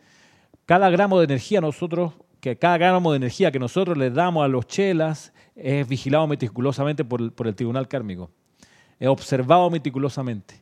cada 0.67 0.89
gramo 0.89 1.19
de 1.19 1.25
energía 1.25 1.61
nosotros, 1.61 2.13
que 2.41 2.57
cada 2.57 2.79
gramo 2.79 3.11
de 3.11 3.17
energía 3.17 3.51
que 3.51 3.59
nosotros 3.59 3.99
le 3.99 4.11
damos 4.11 4.45
a 4.45 4.49
los 4.49 4.69
chelas 4.69 5.33
es 5.57 5.89
vigilado 5.89 6.29
meticulosamente 6.29 7.05
por 7.05 7.21
el, 7.21 7.33
por 7.33 7.49
el 7.49 7.57
tribunal 7.57 7.89
kármico, 7.89 8.31
es 9.01 9.09
observado 9.09 9.69
meticulosamente. 9.69 10.62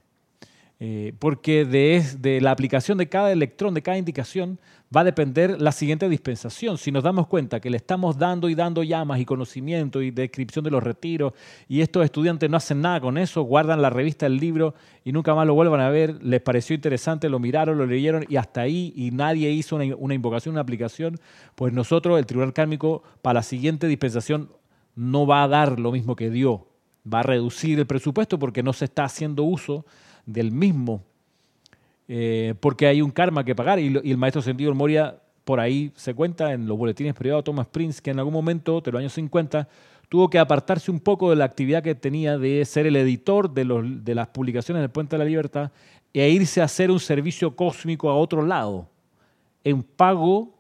Eh, 0.82 1.12
porque 1.18 1.66
de, 1.66 2.02
de, 2.18 2.40
la 2.40 2.52
aplicación 2.52 2.96
de 2.96 3.06
cada 3.06 3.30
electrón, 3.30 3.74
de 3.74 3.82
cada 3.82 3.98
indicación, 3.98 4.58
va 4.94 5.02
a 5.02 5.04
depender 5.04 5.60
la 5.60 5.72
siguiente 5.72 6.08
dispensación. 6.08 6.78
Si 6.78 6.90
nos 6.90 7.04
damos 7.04 7.26
cuenta 7.26 7.60
que 7.60 7.68
le 7.68 7.76
estamos 7.76 8.16
dando 8.16 8.48
y 8.48 8.54
dando 8.54 8.82
llamas 8.82 9.20
y 9.20 9.26
conocimiento 9.26 10.00
y 10.00 10.10
descripción 10.10 10.64
de 10.64 10.70
los 10.70 10.82
retiros, 10.82 11.34
y 11.68 11.82
estos 11.82 12.02
estudiantes 12.02 12.48
no 12.48 12.56
hacen 12.56 12.80
nada 12.80 12.98
con 12.98 13.18
eso, 13.18 13.42
guardan 13.42 13.82
la 13.82 13.90
revista, 13.90 14.24
el 14.24 14.38
libro 14.38 14.74
y 15.04 15.12
nunca 15.12 15.34
más 15.34 15.46
lo 15.46 15.52
vuelvan 15.52 15.80
a 15.80 15.90
ver, 15.90 16.22
les 16.24 16.40
pareció 16.40 16.74
interesante, 16.74 17.28
lo 17.28 17.38
miraron, 17.38 17.76
lo 17.76 17.84
leyeron 17.84 18.24
y 18.26 18.36
hasta 18.36 18.62
ahí, 18.62 18.94
y 18.96 19.10
nadie 19.10 19.50
hizo 19.50 19.76
una, 19.76 19.94
una 19.96 20.14
invocación, 20.14 20.54
una 20.54 20.62
aplicación, 20.62 21.20
pues 21.56 21.74
nosotros, 21.74 22.18
el 22.18 22.24
Tribunal 22.24 22.54
Kármico, 22.54 23.02
para 23.20 23.40
la 23.40 23.42
siguiente 23.42 23.86
dispensación 23.86 24.50
no 24.96 25.26
va 25.26 25.42
a 25.42 25.48
dar 25.48 25.78
lo 25.78 25.92
mismo 25.92 26.16
que 26.16 26.30
dio, 26.30 26.68
va 27.06 27.20
a 27.20 27.22
reducir 27.22 27.78
el 27.78 27.86
presupuesto 27.86 28.38
porque 28.38 28.62
no 28.62 28.72
se 28.72 28.86
está 28.86 29.04
haciendo 29.04 29.42
uso 29.42 29.84
del 30.32 30.52
mismo, 30.52 31.02
eh, 32.08 32.54
porque 32.60 32.86
hay 32.86 33.02
un 33.02 33.10
karma 33.10 33.44
que 33.44 33.54
pagar. 33.54 33.78
Y, 33.78 33.96
el 33.96 34.16
maestro 34.16 34.42
Sentido 34.42 34.74
Moria, 34.74 35.20
por 35.44 35.60
ahí 35.60 35.92
se 35.96 36.14
cuenta 36.14 36.52
en 36.52 36.66
los 36.66 36.76
boletines 36.78 37.14
privados 37.14 37.44
Thomas 37.44 37.66
Prince, 37.66 38.00
que 38.02 38.10
en 38.10 38.18
algún 38.18 38.34
momento, 38.34 38.80
de 38.80 38.92
los 38.92 38.98
años 39.00 39.12
50, 39.12 39.68
tuvo 40.08 40.28
que 40.28 40.38
apartarse 40.38 40.90
un 40.90 41.00
poco 41.00 41.30
de 41.30 41.36
la 41.36 41.44
actividad 41.44 41.82
que 41.82 41.94
tenía 41.94 42.36
de 42.36 42.64
ser 42.64 42.86
el 42.86 42.96
editor 42.96 43.52
de, 43.52 43.64
los, 43.64 44.04
de 44.04 44.14
las 44.14 44.28
publicaciones 44.28 44.80
del 44.82 44.90
Puente 44.90 45.16
de 45.16 45.18
la 45.18 45.24
Libertad 45.24 45.70
e 46.12 46.28
irse 46.28 46.60
a 46.60 46.64
hacer 46.64 46.90
un 46.90 46.98
servicio 46.98 47.54
cósmico 47.54 48.10
a 48.10 48.16
otro 48.16 48.44
lado, 48.44 48.88
en 49.62 49.82
pago 49.82 50.54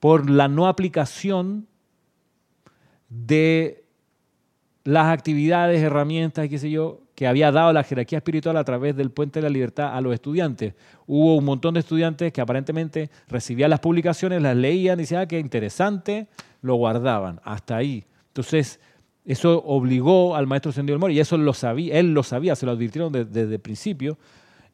por 0.00 0.28
la 0.28 0.48
no 0.48 0.66
aplicación 0.66 1.66
de 3.08 3.84
las 4.84 5.06
actividades, 5.06 5.80
herramientas 5.80 6.48
qué 6.48 6.58
sé 6.58 6.70
yo, 6.70 7.00
que 7.18 7.26
había 7.26 7.50
dado 7.50 7.72
la 7.72 7.82
jerarquía 7.82 8.18
espiritual 8.18 8.56
a 8.56 8.62
través 8.62 8.94
del 8.94 9.10
Puente 9.10 9.40
de 9.40 9.42
la 9.42 9.50
Libertad 9.50 9.92
a 9.92 10.00
los 10.00 10.14
estudiantes. 10.14 10.74
Hubo 11.04 11.34
un 11.34 11.44
montón 11.44 11.74
de 11.74 11.80
estudiantes 11.80 12.32
que 12.32 12.40
aparentemente 12.40 13.10
recibían 13.26 13.70
las 13.70 13.80
publicaciones, 13.80 14.40
las 14.40 14.54
leían 14.54 15.00
y 15.00 15.02
decían, 15.02 15.22
ah, 15.22 15.26
qué 15.26 15.40
interesante, 15.40 16.28
lo 16.62 16.76
guardaban. 16.76 17.40
Hasta 17.42 17.76
ahí. 17.76 18.06
Entonces, 18.28 18.78
eso 19.24 19.60
obligó 19.64 20.36
al 20.36 20.46
maestro 20.46 20.70
Sendido 20.70 20.94
del 20.94 21.00
Mori, 21.00 21.16
y 21.16 21.18
eso 21.18 21.36
lo 21.36 21.54
sabía, 21.54 21.98
él 21.98 22.14
lo 22.14 22.22
sabía, 22.22 22.54
se 22.54 22.66
lo 22.66 22.70
advirtieron 22.70 23.12
desde, 23.12 23.52
el 23.52 23.60
principio. 23.60 24.16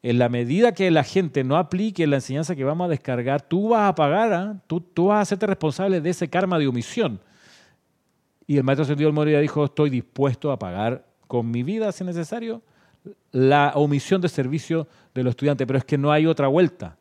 En 0.03 0.19
la 0.19 0.29
medida 0.29 0.71
que 0.71 0.91
la 0.91 1.03
gente 1.03 1.43
no 1.43 1.57
aplique 1.57 2.05
la 2.05 2.17
enseñanza 2.17 2.55
que 2.55 2.63
vamos 2.63 2.85
a 2.85 2.89
descargar, 2.89 3.41
tú 3.41 3.69
vas 3.69 3.89
a 3.89 3.95
pagar, 3.95 4.33
¿ah? 4.33 4.61
tú, 4.67 4.81
tú 4.81 5.07
vas 5.07 5.17
a 5.17 5.21
hacerte 5.21 5.47
responsable 5.47 5.99
de 5.99 6.11
ese 6.11 6.29
karma 6.29 6.59
de 6.59 6.67
omisión. 6.67 7.19
Y 8.45 8.57
el 8.57 8.63
maestro 8.63 8.85
Sendido 8.85 9.07
del 9.07 9.15
Moria 9.15 9.39
dijo, 9.39 9.65
estoy 9.65 9.89
dispuesto 9.89 10.51
a 10.51 10.59
pagar 10.59 11.14
con 11.27 11.49
mi 11.49 11.63
vida, 11.63 11.91
si 11.91 12.03
es 12.03 12.07
necesario, 12.07 12.61
la 13.31 13.73
omisión 13.75 14.21
de 14.21 14.29
servicio 14.29 14.87
de 15.13 15.23
los 15.23 15.31
estudiantes, 15.31 15.65
pero 15.67 15.79
es 15.79 15.85
que 15.85 15.97
no 15.97 16.11
hay 16.11 16.25
otra 16.25 16.47
vuelta. 16.47 16.97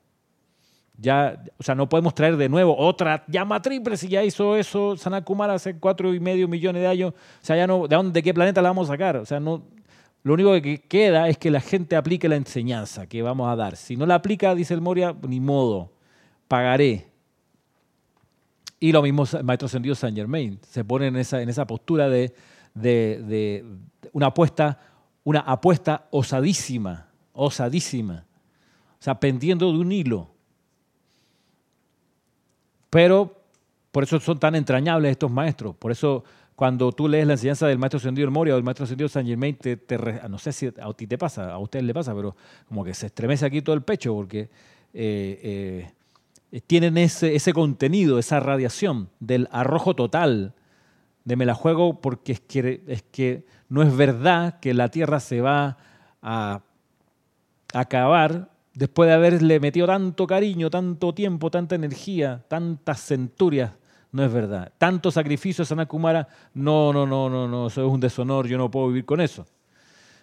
Ya, 0.97 1.43
o 1.59 1.63
sea, 1.63 1.75
no 1.75 1.89
podemos 1.89 2.15
traer 2.15 2.37
de 2.37 2.49
nuevo 2.49 2.77
otra 2.77 3.25
llama 3.27 3.61
triple 3.61 3.97
si 3.97 4.07
ya 4.07 4.23
hizo 4.23 4.57
eso 4.57 4.97
Sanakumar 4.97 5.51
hace 5.51 5.77
cuatro 5.77 6.15
y 6.15 6.21
medio 6.21 6.47
millones 6.47 6.83
de 6.83 6.89
años. 6.89 7.13
O 7.13 7.45
sea, 7.45 7.57
ya 7.57 7.67
no, 7.67 7.89
¿de, 7.89 7.97
dónde, 7.97 8.23
qué 8.23 8.33
planeta 8.33 8.63
la 8.63 8.69
vamos 8.69 8.89
a 8.89 8.93
sacar? 8.93 9.17
O 9.17 9.27
sea, 9.27 9.41
no, 9.41 9.65
lo 10.23 10.35
único 10.35 10.53
que 10.63 10.83
queda 10.83 11.29
es 11.29 11.37
que 11.37 11.51
la 11.51 11.61
gente 11.61 11.97
aplique 11.97 12.29
la 12.29 12.37
enseñanza 12.37 13.09
que 13.09 13.23
vamos 13.23 13.51
a 13.51 13.57
dar. 13.57 13.77
Si 13.77 13.97
no 13.97 14.07
la 14.07 14.15
aplica, 14.15 14.55
dice 14.55 14.73
el 14.73 14.81
Moria, 14.81 15.17
ni 15.27 15.41
modo, 15.41 15.93
pagaré. 16.47 17.09
Y 18.79 18.93
lo 18.93 19.03
mismo 19.03 19.25
el 19.33 19.45
maestro 19.45 19.67
ascendido 19.67 19.97
Saint 19.97 20.17
Germain. 20.17 20.61
Se 20.63 20.85
pone 20.85 21.09
en 21.09 21.17
esa, 21.17 21.43
en 21.43 21.49
esa 21.49 21.67
postura 21.67 22.09
de, 22.09 22.35
de, 22.75 23.65
una 24.13 24.27
apuesta, 24.27 24.79
una 25.23 25.41
apuesta 25.41 26.07
osadísima, 26.11 27.09
osadísima. 27.33 28.27
O 29.01 29.03
sea, 29.05 29.19
pendiendo 29.19 29.73
de 29.73 29.79
un 29.79 29.93
hilo. 29.93 30.31
Pero 32.91 33.43
por 33.91 34.05
eso 34.05 34.19
son 34.21 34.39
tan 34.39 34.55
entrañables 34.55 35.13
estos 35.13 35.31
maestros. 35.31 35.75
Por 35.77 35.93
eso 35.93 36.25
cuando 36.57 36.93
tú 36.93 37.09
lees 37.09 37.27
la 37.27 37.35
enseñanza 37.35 37.67
del 37.67 37.79
maestro 37.79 37.99
ascendido 37.99 38.31
Moria 38.31 38.55
o 38.55 38.57
del 38.57 38.65
maestro 38.65 38.85
ascendido 38.85 39.09
San 39.09 39.27
Germain, 39.27 39.57
te, 39.57 39.79
no 40.29 40.39
sé 40.39 40.53
si 40.53 40.67
a 40.67 40.93
ti 40.93 41.07
te 41.07 41.19
pasa, 41.19 41.53
a 41.53 41.59
usted 41.59 41.83
le 41.83 41.93
pasa, 41.93 42.15
pero 42.15 42.37
como 42.69 42.85
que 42.85 42.95
se 42.95 43.07
estremece 43.07 43.45
aquí 43.45 43.61
todo 43.63 43.75
el 43.75 43.83
pecho 43.83 44.15
porque 44.15 44.49
eh, 44.93 45.91
eh, 46.53 46.61
tienen 46.67 46.97
ese, 46.97 47.35
ese 47.35 47.53
contenido, 47.53 48.19
esa 48.19 48.39
radiación 48.39 49.11
del 49.19 49.49
arrojo 49.51 49.95
total, 49.95 50.55
de 51.25 51.37
me 51.37 51.47
la 51.47 51.55
juego 51.55 52.01
porque 52.01 52.33
es 52.33 52.41
que, 52.41 52.83
es 52.87 53.03
que 53.03 53.47
no 53.69 53.83
es 53.83 53.97
verdad 53.97 54.61
que 54.61 54.75
la 54.75 54.91
Tierra 54.91 55.21
se 55.21 55.41
va 55.41 55.79
a 56.23 56.63
acabar 57.73 58.51
después 58.75 59.09
de 59.09 59.15
haberle 59.15 59.61
metido 59.61 59.87
tanto 59.87 60.27
cariño, 60.27 60.69
tanto 60.69 61.15
tiempo, 61.15 61.51
tanta 61.51 61.75
energía, 61.75 62.45
tantas 62.49 63.01
centurias. 63.01 63.73
No 64.13 64.25
es 64.25 64.33
verdad. 64.33 64.73
Tanto 64.79 65.11
sacrificio 65.11 65.63
a 65.63 65.65
Sanakumara, 65.65 66.29
no, 66.55 66.93
no, 66.93 67.05
no, 67.05 67.29
no, 67.29 67.49
no, 67.49 67.67
eso 67.67 67.85
es 67.85 67.93
un 67.93 67.99
deshonor, 67.99 68.47
yo 68.47 68.57
no 68.57 68.71
puedo 68.71 68.89
vivir 68.89 69.05
con 69.05 69.21
eso. 69.21 69.45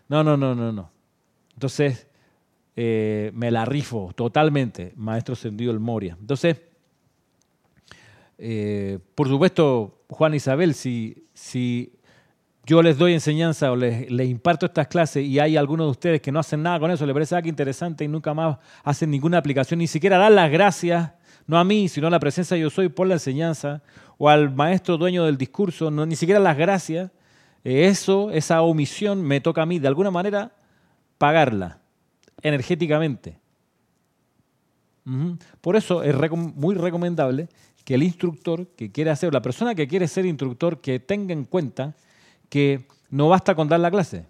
No, 0.08 0.24
no, 0.24 0.38
no, 0.38 0.56
no, 0.56 0.72
no. 0.72 0.92
Entonces, 1.54 2.08
eh, 2.76 3.32
me 3.34 3.52
la 3.52 3.66
rifo 3.66 4.12
totalmente, 4.16 4.94
maestro 4.96 5.36
Sendido 5.36 5.74
el 5.74 5.80
Moria. 5.80 6.16
Entonces, 6.20 6.62
eh, 8.44 8.98
por 9.14 9.28
supuesto, 9.28 10.00
Juan 10.10 10.34
Isabel, 10.34 10.74
si, 10.74 11.28
si 11.32 11.94
yo 12.66 12.82
les 12.82 12.98
doy 12.98 13.14
enseñanza 13.14 13.72
o 13.72 13.76
les, 13.76 14.10
imparto 14.10 14.66
estas 14.66 14.88
clases 14.88 15.24
y 15.24 15.38
hay 15.38 15.58
algunos 15.58 15.86
de 15.86 15.92
ustedes 15.92 16.22
que 16.22 16.32
no 16.32 16.40
hacen 16.40 16.64
nada 16.64 16.80
con 16.80 16.90
eso, 16.90 17.06
les 17.06 17.14
parece 17.14 17.36
algo 17.36 17.50
interesante 17.50 18.04
y 18.04 18.08
nunca 18.08 18.34
más 18.34 18.58
hacen 18.84 19.12
ninguna 19.12 19.38
aplicación, 19.38 19.78
ni 19.78 19.86
siquiera 19.86 20.18
dan 20.18 20.34
las 20.34 20.50
gracias, 20.50 21.12
no 21.46 21.60
a 21.60 21.64
mí, 21.64 21.88
sino 21.88 22.08
a 22.08 22.10
la 22.10 22.20
presencia 22.20 22.58
yo 22.58 22.72
soy 22.72 22.90
por 22.90 23.06
la 23.06 23.14
enseñanza, 23.14 23.84
o 24.18 24.28
al 24.28 24.52
maestro 24.52 24.98
dueño 24.98 25.24
del 25.26 25.38
discurso, 25.38 25.92
no, 25.92 26.08
ni 26.08 26.16
siquiera 26.16 26.40
las 26.40 26.58
gracias, 26.58 27.12
eh, 27.64 27.86
eso, 27.86 28.32
esa 28.32 28.64
omisión 28.64 29.22
me 29.22 29.40
toca 29.40 29.62
a 29.62 29.66
mí, 29.68 29.78
de 29.78 29.88
alguna 29.88 30.10
manera, 30.10 30.52
pagarla 31.20 31.78
energéticamente. 32.42 33.40
Por 35.62 35.76
eso 35.76 36.04
es 36.04 36.16
muy 36.32 36.76
recomendable 36.76 37.50
que 37.84 37.96
el 37.96 38.04
instructor 38.04 38.68
que 38.76 38.92
quiere 38.92 39.10
hacer, 39.10 39.34
la 39.34 39.42
persona 39.42 39.76
que 39.76 39.88
quiere 39.88 40.08
ser 40.08 40.26
instructor, 40.26 40.82
que 40.82 41.00
tenga 41.00 41.34
en 41.34 41.46
cuenta 41.46 41.96
que 42.50 42.86
no 43.10 43.30
basta 43.30 43.56
con 43.56 43.68
dar 43.68 43.80
la 43.80 43.92
clase 43.92 44.26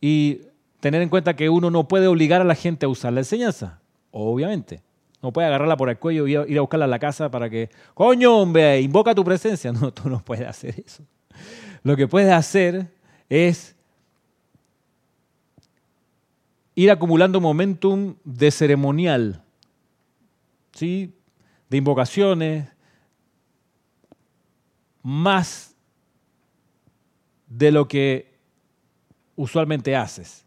y 0.00 0.40
tener 0.80 1.02
en 1.02 1.08
cuenta 1.08 1.34
que 1.34 1.48
uno 1.48 1.70
no 1.70 1.88
puede 1.88 2.06
obligar 2.06 2.40
a 2.40 2.44
la 2.44 2.54
gente 2.54 2.86
a 2.86 2.88
usar 2.88 3.12
la 3.12 3.20
enseñanza, 3.20 3.80
obviamente. 4.10 4.82
No 5.22 5.32
puede 5.32 5.46
agarrarla 5.46 5.78
por 5.78 5.88
el 5.88 5.96
cuello 5.96 6.26
y 6.26 6.32
ir 6.32 6.58
a 6.58 6.60
buscarla 6.60 6.84
a 6.84 6.88
la 6.88 6.98
casa 6.98 7.30
para 7.30 7.48
que, 7.48 7.70
coño, 7.94 8.36
hombre, 8.36 8.80
invoca 8.82 9.14
tu 9.14 9.24
presencia. 9.24 9.72
No, 9.80 9.90
tú 9.90 10.10
no 10.10 10.22
puedes 10.22 10.46
hacer 10.46 10.74
eso. 10.86 11.02
Lo 11.82 11.96
que 11.96 12.06
puedes 12.06 12.30
hacer 12.30 12.86
es 13.30 13.74
ir 16.74 16.90
acumulando 16.90 17.40
momentum 17.40 18.16
de 18.24 18.50
ceremonial, 18.50 19.42
¿sí? 20.72 21.14
De 21.74 21.78
invocaciones, 21.78 22.68
más 25.02 25.74
de 27.48 27.72
lo 27.72 27.88
que 27.88 28.38
usualmente 29.34 29.96
haces. 29.96 30.46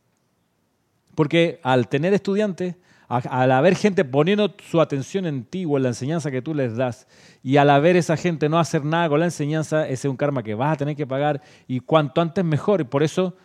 Porque 1.16 1.60
al 1.64 1.90
tener 1.90 2.14
estudiantes, 2.14 2.76
al 3.10 3.52
haber 3.52 3.76
gente 3.76 4.06
poniendo 4.06 4.56
su 4.70 4.80
atención 4.80 5.26
en 5.26 5.44
ti 5.44 5.66
o 5.66 5.76
en 5.76 5.84
la 5.84 5.90
enseñanza 5.90 6.32
que 6.32 6.42
tú 6.42 6.54
les 6.54 6.78
das, 6.78 7.08
y 7.44 7.58
al 7.58 7.72
haber 7.72 7.98
esa 7.98 8.16
gente 8.16 8.48
no 8.48 8.58
hacer 8.58 8.86
nada 8.86 9.10
con 9.10 9.20
la 9.20 9.26
enseñanza, 9.26 9.84
ese 9.84 10.08
es 10.08 10.12
un 10.12 10.16
karma 10.16 10.44
que 10.44 10.56
vas 10.56 10.76
a 10.76 10.78
tener 10.78 10.96
que 10.96 11.06
pagar 11.06 11.42
y 11.68 11.82
cuanto 11.82 12.22
antes 12.22 12.46
mejor. 12.46 12.80
Y 12.80 12.86
por 12.86 13.04
eso 13.04 13.36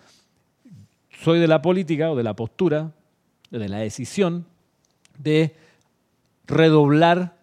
soy 1.21 1.41
de 1.41 1.49
la 1.49 1.61
política 1.61 2.13
o 2.13 2.17
de 2.17 2.23
la 2.23 2.37
postura, 2.37 2.93
de 3.51 3.69
la 3.69 3.79
decisión 3.79 4.47
de 5.19 5.57
redoblar 6.47 7.42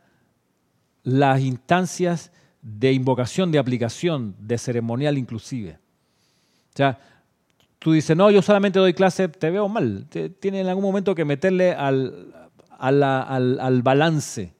las 1.04 1.42
instancias 1.42 2.32
de 2.62 2.94
invocación, 2.94 3.52
de 3.52 3.60
aplicación, 3.60 4.36
de 4.40 4.58
ceremonial 4.58 5.18
inclusive. 5.18 5.80
O 6.74 6.78
sea, 6.78 7.00
tú 7.80 7.94
dices, 7.94 8.16
no, 8.16 8.30
yo 8.32 8.42
solamente 8.42 8.80
doy 8.80 8.94
clase, 8.94 9.28
te 9.28 9.50
veo 9.50 9.68
mal. 9.68 10.08
Tienes 10.10 10.62
en 10.62 10.68
algún 10.68 10.84
momento 10.84 11.16
que 11.16 11.26
meterle 11.26 11.74
al, 11.74 12.34
al 12.78 13.82
balance 13.82 14.54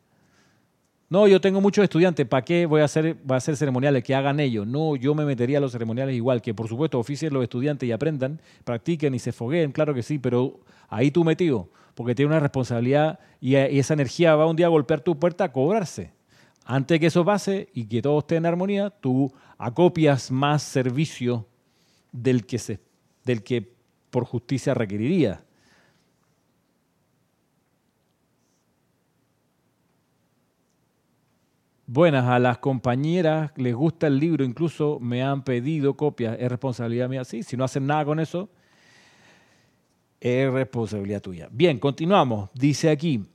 no, 1.10 1.28
yo 1.28 1.42
tengo 1.42 1.60
muchos 1.60 1.84
estudiantes, 1.84 2.28
¿para 2.28 2.46
qué 2.46 2.68
voy 2.68 2.82
a 2.82 2.86
hacer, 2.86 3.18
a 3.28 3.36
hacer 3.36 3.58
ceremoniales? 3.58 4.04
Que 4.04 4.14
hagan 4.14 4.40
ellos. 4.40 4.68
No, 4.68 4.96
yo 4.96 5.16
me 5.16 5.26
metería 5.26 5.58
a 5.58 5.62
los 5.62 5.72
ceremoniales 5.72 6.16
igual, 6.16 6.40
que 6.40 6.54
por 6.54 6.68
supuesto 6.68 7.00
oficien 7.00 7.34
los 7.34 7.42
estudiantes 7.42 7.90
y 7.90 7.92
aprendan, 7.92 8.40
practiquen 8.64 9.16
y 9.16 9.20
se 9.20 9.32
fogueen, 9.32 9.72
claro 9.72 9.96
que 9.96 10.04
sí, 10.04 10.20
pero 10.20 10.60
ahí 10.88 11.10
tú 11.10 11.24
metido, 11.24 11.70
porque 11.96 12.14
tiene 12.14 12.30
una 12.30 12.40
responsabilidad 12.40 13.20
y, 13.42 13.56
esa 13.56 13.96
energía 13.96 14.36
va 14.36 14.46
un 14.46 14.56
día 14.56 14.68
a 14.68 14.70
golpear 14.70 15.02
tu 15.02 15.18
puerta 15.18 15.46
a 15.46 15.52
cobrarse. 15.52 16.14
Antes 16.72 17.00
que 17.00 17.08
eso 17.08 17.26
pase 17.26 17.68
y 17.74 17.86
que 17.86 18.00
todo 18.00 18.20
esté 18.20 18.36
en 18.36 18.46
armonía, 18.46 18.92
tú 18.92 19.34
acopias 19.58 20.30
más 20.30 20.62
servicio 20.62 21.48
del 22.12 22.46
que, 22.46 22.80
del 23.26 23.44
que 23.44 23.74
por 24.12 24.24
justicia 24.26 24.76
requeriría. 24.76 25.44
Buenas, 31.88 32.26
a 32.26 32.38
las 32.38 32.60
compañeras 32.60 33.52
les 33.56 33.74
gusta 33.74 34.06
el 34.06 34.20
libro, 34.20 34.46
incluso 34.46 35.00
me 35.00 35.24
han 35.24 35.44
pedido 35.44 35.96
copias, 35.96 36.38
es 36.40 36.50
responsabilidad 36.50 37.10
mía. 37.10 37.26
Sí, 37.26 37.42
si 37.42 37.58
no 37.58 37.64
hacen 37.64 37.88
nada 37.88 38.06
con 38.06 38.20
eso, 38.20 38.48
es 40.22 40.54
responsabilidad 40.54 41.20
tuya. 41.20 41.50
Bien, 41.52 41.80
continuamos. 41.80 42.52
Dice 42.54 42.92
aquí, 42.92 43.26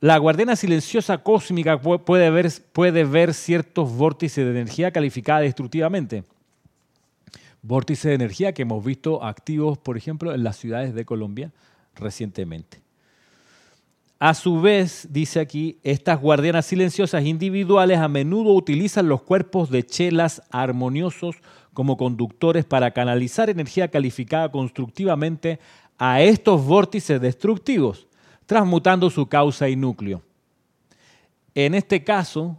la 0.00 0.18
guardiana 0.18 0.54
silenciosa 0.54 1.18
cósmica 1.18 1.80
puede 1.80 2.30
ver, 2.30 2.52
puede 2.72 3.04
ver 3.04 3.34
ciertos 3.34 3.92
vórtices 3.92 4.44
de 4.44 4.50
energía 4.50 4.92
calificada 4.92 5.40
destructivamente. 5.40 6.24
Vórtices 7.62 8.04
de 8.04 8.14
energía 8.14 8.52
que 8.52 8.62
hemos 8.62 8.84
visto 8.84 9.24
activos, 9.24 9.78
por 9.78 9.96
ejemplo, 9.96 10.32
en 10.32 10.44
las 10.44 10.56
ciudades 10.56 10.94
de 10.94 11.04
Colombia 11.04 11.52
recientemente. 11.96 12.80
A 14.20 14.34
su 14.34 14.60
vez, 14.60 15.08
dice 15.10 15.38
aquí, 15.38 15.78
estas 15.84 16.20
guardianas 16.20 16.66
silenciosas 16.66 17.24
individuales 17.24 17.98
a 17.98 18.08
menudo 18.08 18.52
utilizan 18.52 19.08
los 19.08 19.22
cuerpos 19.22 19.70
de 19.70 19.86
chelas 19.86 20.42
armoniosos 20.50 21.36
como 21.72 21.96
conductores 21.96 22.64
para 22.64 22.90
canalizar 22.90 23.48
energía 23.48 23.88
calificada 23.88 24.50
constructivamente 24.50 25.60
a 25.98 26.20
estos 26.20 26.64
vórtices 26.64 27.20
destructivos, 27.20 28.07
transmutando 28.48 29.10
su 29.10 29.26
causa 29.28 29.68
y 29.68 29.76
núcleo. 29.76 30.22
En 31.54 31.74
este 31.74 32.02
caso, 32.02 32.56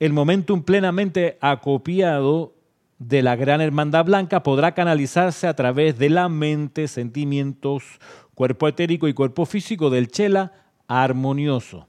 el 0.00 0.12
momentum 0.12 0.64
plenamente 0.64 1.38
acopiado 1.40 2.52
de 2.98 3.22
la 3.22 3.36
gran 3.36 3.60
hermandad 3.60 4.04
blanca 4.04 4.42
podrá 4.42 4.74
canalizarse 4.74 5.46
a 5.46 5.54
través 5.54 5.98
de 5.98 6.10
la 6.10 6.28
mente, 6.28 6.88
sentimientos, 6.88 7.84
cuerpo 8.34 8.66
etérico 8.66 9.06
y 9.06 9.14
cuerpo 9.14 9.46
físico 9.46 9.88
del 9.88 10.08
chela 10.08 10.52
armonioso. 10.88 11.86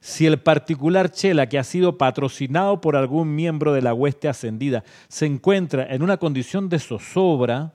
Si 0.00 0.24
el 0.24 0.40
particular 0.40 1.12
chela 1.12 1.46
que 1.46 1.58
ha 1.58 1.64
sido 1.64 1.98
patrocinado 1.98 2.80
por 2.80 2.96
algún 2.96 3.34
miembro 3.34 3.74
de 3.74 3.82
la 3.82 3.92
hueste 3.92 4.28
ascendida 4.28 4.82
se 5.08 5.26
encuentra 5.26 5.94
en 5.94 6.02
una 6.02 6.16
condición 6.16 6.70
de 6.70 6.78
zozobra, 6.78 7.74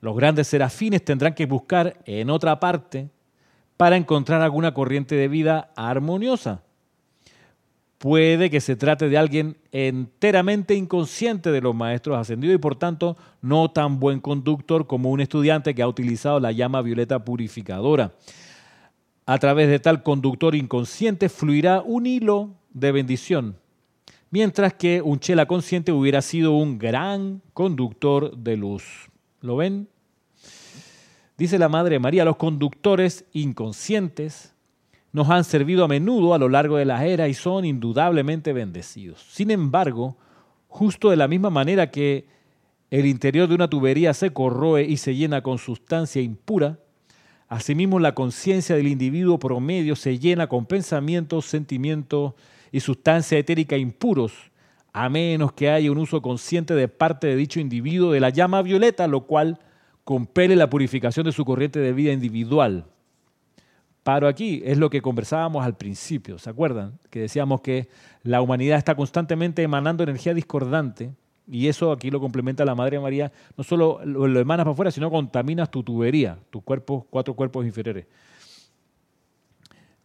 los 0.00 0.16
grandes 0.16 0.48
serafines 0.48 1.04
tendrán 1.04 1.34
que 1.34 1.46
buscar 1.46 1.98
en 2.04 2.30
otra 2.30 2.60
parte 2.60 3.08
para 3.76 3.96
encontrar 3.96 4.42
alguna 4.42 4.74
corriente 4.74 5.14
de 5.14 5.28
vida 5.28 5.72
armoniosa 5.76 6.62
puede 7.98 8.48
que 8.48 8.60
se 8.60 8.76
trate 8.76 9.08
de 9.08 9.18
alguien 9.18 9.56
enteramente 9.72 10.74
inconsciente 10.74 11.50
de 11.50 11.60
los 11.60 11.74
maestros 11.74 12.16
ascendidos 12.16 12.54
y 12.54 12.58
por 12.58 12.76
tanto 12.76 13.16
no 13.42 13.70
tan 13.70 13.98
buen 13.98 14.20
conductor 14.20 14.86
como 14.86 15.10
un 15.10 15.20
estudiante 15.20 15.74
que 15.74 15.82
ha 15.82 15.88
utilizado 15.88 16.40
la 16.40 16.52
llama 16.52 16.80
violeta 16.80 17.24
purificadora. 17.24 18.12
A 19.26 19.38
través 19.38 19.68
de 19.68 19.80
tal 19.80 20.02
conductor 20.02 20.54
inconsciente 20.54 21.28
fluirá 21.28 21.82
un 21.82 22.06
hilo 22.06 22.50
de 22.72 22.92
bendición, 22.92 23.56
mientras 24.30 24.72
que 24.74 25.02
un 25.02 25.18
chela 25.18 25.46
consciente 25.46 25.92
hubiera 25.92 26.22
sido 26.22 26.52
un 26.52 26.78
gran 26.78 27.42
conductor 27.52 28.36
de 28.36 28.56
luz. 28.56 29.10
¿Lo 29.40 29.56
ven? 29.56 29.88
Dice 31.36 31.58
la 31.58 31.68
Madre 31.68 31.98
María, 31.98 32.24
los 32.24 32.36
conductores 32.36 33.24
inconscientes 33.32 34.54
nos 35.12 35.30
han 35.30 35.44
servido 35.44 35.84
a 35.84 35.88
menudo 35.88 36.34
a 36.34 36.38
lo 36.38 36.48
largo 36.48 36.76
de 36.76 36.84
las 36.84 37.02
eras 37.02 37.28
y 37.28 37.34
son 37.34 37.64
indudablemente 37.64 38.52
bendecidos. 38.52 39.24
Sin 39.30 39.50
embargo, 39.50 40.16
justo 40.66 41.10
de 41.10 41.16
la 41.16 41.28
misma 41.28 41.50
manera 41.50 41.90
que 41.90 42.26
el 42.90 43.06
interior 43.06 43.48
de 43.48 43.54
una 43.54 43.68
tubería 43.68 44.14
se 44.14 44.32
corroe 44.32 44.82
y 44.82 44.96
se 44.96 45.14
llena 45.14 45.42
con 45.42 45.58
sustancia 45.58 46.20
impura, 46.20 46.78
asimismo 47.48 48.00
la 48.00 48.14
conciencia 48.14 48.76
del 48.76 48.88
individuo 48.88 49.38
promedio 49.38 49.96
se 49.96 50.18
llena 50.18 50.48
con 50.48 50.66
pensamientos, 50.66 51.46
sentimientos 51.46 52.34
y 52.72 52.80
sustancia 52.80 53.38
etérica 53.38 53.76
impuros, 53.76 54.47
a 55.04 55.08
menos 55.08 55.52
que 55.52 55.70
haya 55.70 55.90
un 55.90 55.98
uso 55.98 56.22
consciente 56.22 56.74
de 56.74 56.88
parte 56.88 57.26
de 57.26 57.36
dicho 57.36 57.60
individuo 57.60 58.12
de 58.12 58.20
la 58.20 58.30
llama 58.30 58.62
violeta, 58.62 59.06
lo 59.06 59.22
cual 59.22 59.58
compele 60.04 60.56
la 60.56 60.70
purificación 60.70 61.26
de 61.26 61.32
su 61.32 61.44
corriente 61.44 61.78
de 61.78 61.92
vida 61.92 62.12
individual 62.12 62.86
paro 64.08 64.26
aquí, 64.26 64.62
es 64.64 64.78
lo 64.78 64.88
que 64.88 65.02
conversábamos 65.02 65.66
al 65.66 65.76
principio, 65.76 66.38
¿se 66.38 66.48
acuerdan? 66.48 66.98
Que 67.10 67.20
decíamos 67.20 67.60
que 67.60 67.90
la 68.22 68.40
humanidad 68.40 68.78
está 68.78 68.94
constantemente 68.94 69.62
emanando 69.62 70.02
energía 70.02 70.32
discordante 70.32 71.12
y 71.46 71.68
eso 71.68 71.92
aquí 71.92 72.10
lo 72.10 72.18
complementa 72.18 72.64
la 72.64 72.74
Madre 72.74 72.98
María, 72.98 73.30
no 73.54 73.64
solo 73.64 74.00
lo, 74.06 74.24
emanas 74.40 74.64
para 74.64 74.72
afuera, 74.72 74.90
sino 74.90 75.10
contaminas 75.10 75.70
tu 75.70 75.82
tubería, 75.82 76.38
tus 76.48 76.62
cuerpos, 76.62 77.04
cuatro 77.10 77.34
cuerpos 77.34 77.66
inferiores. 77.66 78.06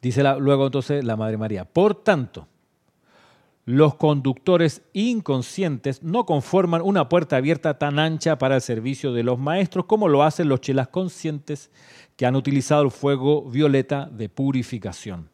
Dice 0.02 0.22
luego 0.38 0.66
entonces 0.66 1.02
la 1.06 1.16
Madre 1.16 1.38
María, 1.38 1.64
por 1.64 1.96
tanto, 2.04 2.50
los 3.66 3.96
conductores 3.96 4.82
inconscientes 4.92 6.04
no 6.04 6.26
conforman 6.26 6.82
una 6.82 7.08
puerta 7.08 7.38
abierta 7.38 7.78
tan 7.78 7.98
ancha 7.98 8.38
para 8.38 8.56
el 8.56 8.62
servicio 8.62 9.14
de 9.14 9.24
los 9.24 9.40
maestros 9.40 9.86
como 9.86 10.10
lo 10.10 10.24
hacen 10.24 10.50
los 10.50 10.60
chelas 10.60 10.90
conscientes 10.90 11.72
que 12.18 12.26
han 12.26 12.36
utilizado 12.36 12.84
el 12.84 12.92
fuego 12.92 13.44
violeta 13.44 14.10
de 14.12 14.28
purificación. 14.28 15.30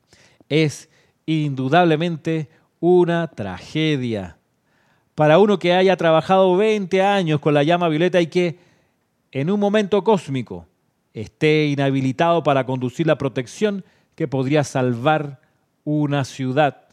Es 0.47 0.89
indudablemente 1.25 2.49
una 2.79 3.27
tragedia. 3.27 4.37
Para 5.15 5.39
uno 5.39 5.59
que 5.59 5.73
haya 5.73 5.97
trabajado 5.97 6.55
20 6.55 7.01
años 7.01 7.39
con 7.39 7.53
la 7.53 7.63
llama 7.63 7.89
violeta 7.89 8.21
y 8.21 8.27
que 8.27 8.59
en 9.31 9.49
un 9.49 9.59
momento 9.59 10.03
cósmico 10.03 10.67
esté 11.13 11.65
inhabilitado 11.65 12.43
para 12.43 12.65
conducir 12.65 13.07
la 13.07 13.17
protección 13.17 13.83
que 14.15 14.27
podría 14.27 14.63
salvar 14.63 15.41
una 15.83 16.23
ciudad 16.23 16.88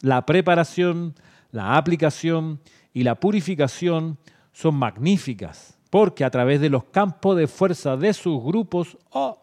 la 0.00 0.26
preparación, 0.26 1.14
la 1.50 1.76
aplicación 1.76 2.60
y 2.92 3.02
la 3.02 3.14
purificación 3.14 4.18
son 4.52 4.76
magníficas, 4.76 5.78
porque 5.90 6.24
a 6.24 6.30
través 6.30 6.60
de 6.60 6.70
los 6.70 6.84
campos 6.84 7.36
de 7.36 7.46
fuerza 7.46 7.96
de 7.96 8.12
sus 8.12 8.42
grupos, 8.42 8.96
oh, 9.10 9.38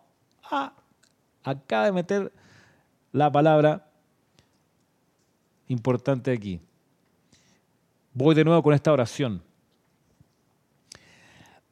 ah, 0.50 0.74
acaba 1.44 1.86
de 1.86 1.92
meter 1.92 2.32
la 3.12 3.32
palabra 3.32 3.88
importante 5.68 6.32
aquí. 6.32 6.60
Voy 8.14 8.36
de 8.36 8.44
nuevo 8.44 8.62
con 8.62 8.74
esta 8.74 8.92
oración 8.92 9.42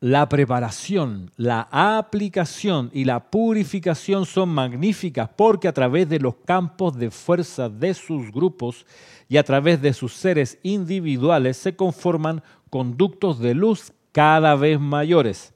la 0.02 0.30
preparación, 0.30 1.30
la 1.36 1.68
aplicación 1.72 2.90
y 2.94 3.04
la 3.04 3.30
purificación 3.30 4.26
son 4.26 4.50
magníficas 4.50 5.30
porque 5.36 5.68
a 5.68 5.74
través 5.74 6.08
de 6.08 6.20
los 6.20 6.36
campos 6.46 6.98
de 6.98 7.12
fuerza 7.12 7.68
de 7.68 7.94
sus 7.94 8.32
grupos 8.32 8.86
y 9.28 9.36
a 9.38 9.44
través 9.44 9.82
de 9.82 9.92
sus 9.92 10.14
seres 10.14 10.58
individuales 10.64 11.58
se 11.58 11.76
conforman 11.76 12.42
conductos 12.70 13.40
de 13.40 13.54
luz 13.54 13.92
cada 14.14 14.56
vez 14.56 14.80
mayores. 14.80 15.54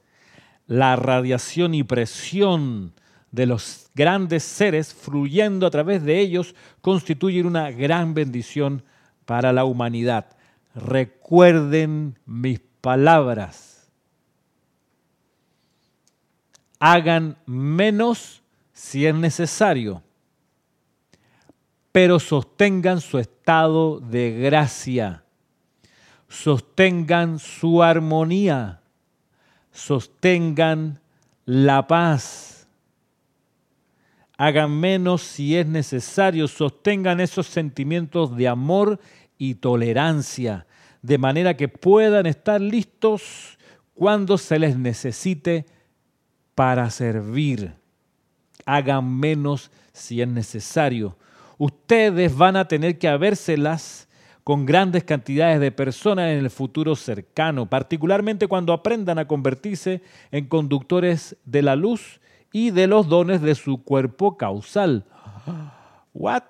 La 0.66 0.94
radiación 0.96 1.74
y 1.74 1.82
presión 1.82 2.92
de 3.30 3.46
los 3.46 3.88
grandes 3.94 4.42
seres 4.42 4.92
fluyendo 4.92 5.66
a 5.66 5.70
través 5.70 6.04
de 6.04 6.20
ellos 6.20 6.54
constituyen 6.82 7.46
una 7.46 7.70
gran 7.70 8.12
bendición 8.12 8.84
para 9.24 9.54
la 9.54 9.64
humanidad. 9.64 10.26
Recuerden 10.74 12.18
mis 12.26 12.60
palabras 12.82 13.73
hagan 16.78 17.36
menos 17.46 18.42
si 18.72 19.06
es 19.06 19.14
necesario, 19.14 20.02
pero 21.92 22.18
sostengan 22.18 23.00
su 23.00 23.18
estado 23.18 24.00
de 24.00 24.32
gracia, 24.32 25.24
sostengan 26.28 27.38
su 27.38 27.82
armonía, 27.82 28.80
sostengan 29.70 31.00
la 31.44 31.86
paz. 31.86 32.66
Hagan 34.36 34.80
menos 34.80 35.22
si 35.22 35.56
es 35.56 35.66
necesario, 35.66 36.48
sostengan 36.48 37.20
esos 37.20 37.46
sentimientos 37.46 38.36
de 38.36 38.48
amor 38.48 38.98
y 39.38 39.54
tolerancia, 39.54 40.66
de 41.02 41.18
manera 41.18 41.56
que 41.56 41.68
puedan 41.68 42.26
estar 42.26 42.60
listos 42.60 43.56
cuando 43.94 44.36
se 44.36 44.58
les 44.58 44.76
necesite 44.76 45.66
para 46.54 46.90
servir. 46.90 47.74
Hagan 48.66 49.18
menos 49.18 49.70
si 49.92 50.20
es 50.20 50.28
necesario. 50.28 51.16
Ustedes 51.58 52.36
van 52.36 52.56
a 52.56 52.66
tener 52.66 52.98
que 52.98 53.08
habérselas 53.08 54.08
con 54.42 54.66
grandes 54.66 55.04
cantidades 55.04 55.58
de 55.58 55.72
personas 55.72 56.30
en 56.30 56.38
el 56.38 56.50
futuro 56.50 56.96
cercano, 56.96 57.66
particularmente 57.66 58.46
cuando 58.46 58.74
aprendan 58.74 59.18
a 59.18 59.26
convertirse 59.26 60.02
en 60.30 60.46
conductores 60.46 61.36
de 61.46 61.62
la 61.62 61.76
luz 61.76 62.20
y 62.52 62.70
de 62.70 62.86
los 62.86 63.08
dones 63.08 63.40
de 63.40 63.54
su 63.54 63.82
cuerpo 63.82 64.36
causal. 64.36 65.06
¿What? 66.12 66.44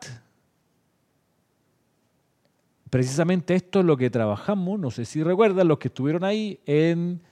Precisamente 2.90 3.54
esto 3.54 3.80
es 3.80 3.86
lo 3.86 3.96
que 3.96 4.10
trabajamos, 4.10 4.78
no 4.78 4.90
sé 4.90 5.04
si 5.04 5.22
recuerdan 5.22 5.68
los 5.68 5.78
que 5.78 5.88
estuvieron 5.88 6.24
ahí 6.24 6.60
en 6.66 7.22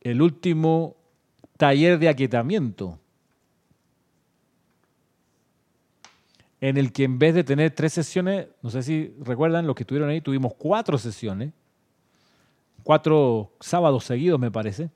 el 0.00 0.22
último 0.22 0.96
taller 1.60 1.98
de 1.98 2.08
aquietamiento. 2.08 2.98
en 6.62 6.76
el 6.76 6.92
que 6.92 7.04
en 7.04 7.18
vez 7.18 7.34
de 7.34 7.42
tener 7.42 7.70
tres 7.70 7.94
sesiones, 7.94 8.48
no 8.60 8.68
sé 8.68 8.82
si 8.82 9.14
recuerdan 9.20 9.66
los 9.66 9.74
que 9.74 9.82
estuvieron 9.82 10.10
ahí, 10.10 10.20
tuvimos 10.20 10.52
cuatro 10.58 10.98
sesiones, 10.98 11.52
cuatro 12.82 13.54
sábados 13.60 14.04
seguidos 14.04 14.38
me 14.38 14.50
parece, 14.50 14.90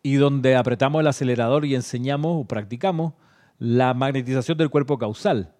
y 0.00 0.14
donde 0.14 0.54
apretamos 0.54 1.00
el 1.00 1.08
acelerador 1.08 1.64
y 1.64 1.74
enseñamos 1.74 2.40
o 2.40 2.44
practicamos 2.44 3.14
la 3.58 3.92
magnetización 3.92 4.56
del 4.56 4.70
cuerpo 4.70 4.98
causal. 4.98 5.52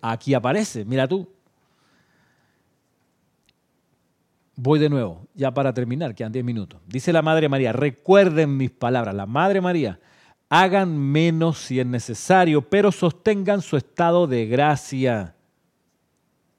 Aquí 0.00 0.32
aparece, 0.32 0.86
mira 0.86 1.06
tú. 1.06 1.28
Voy 4.56 4.78
de 4.78 4.88
nuevo, 4.88 5.28
ya 5.34 5.52
para 5.52 5.74
terminar, 5.74 6.14
quedan 6.14 6.32
10 6.32 6.44
minutos. 6.44 6.80
Dice 6.86 7.12
la 7.12 7.20
Madre 7.20 7.48
María, 7.50 7.74
recuerden 7.74 8.56
mis 8.56 8.70
palabras, 8.70 9.14
la 9.14 9.26
Madre 9.26 9.60
María, 9.60 10.00
hagan 10.48 10.96
menos 10.96 11.58
si 11.58 11.78
es 11.78 11.86
necesario, 11.86 12.62
pero 12.62 12.90
sostengan 12.90 13.60
su 13.60 13.76
estado 13.76 14.26
de 14.26 14.46
gracia. 14.46 15.34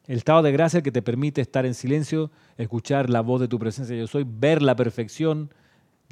El 0.05 0.17
estado 0.17 0.43
de 0.43 0.51
gracia 0.51 0.83
que 0.83 0.91
te 0.91 1.01
permite 1.01 1.41
estar 1.41 1.65
en 1.65 1.73
silencio, 1.73 2.29
escuchar 2.55 3.09
la 3.09 3.21
voz 3.21 3.41
de 3.41 3.47
tu 3.47 3.57
presencia 3.57 3.95
yo 3.95 4.05
soy, 4.05 4.25
ver 4.27 4.61
la 4.61 4.75
perfección, 4.75 5.51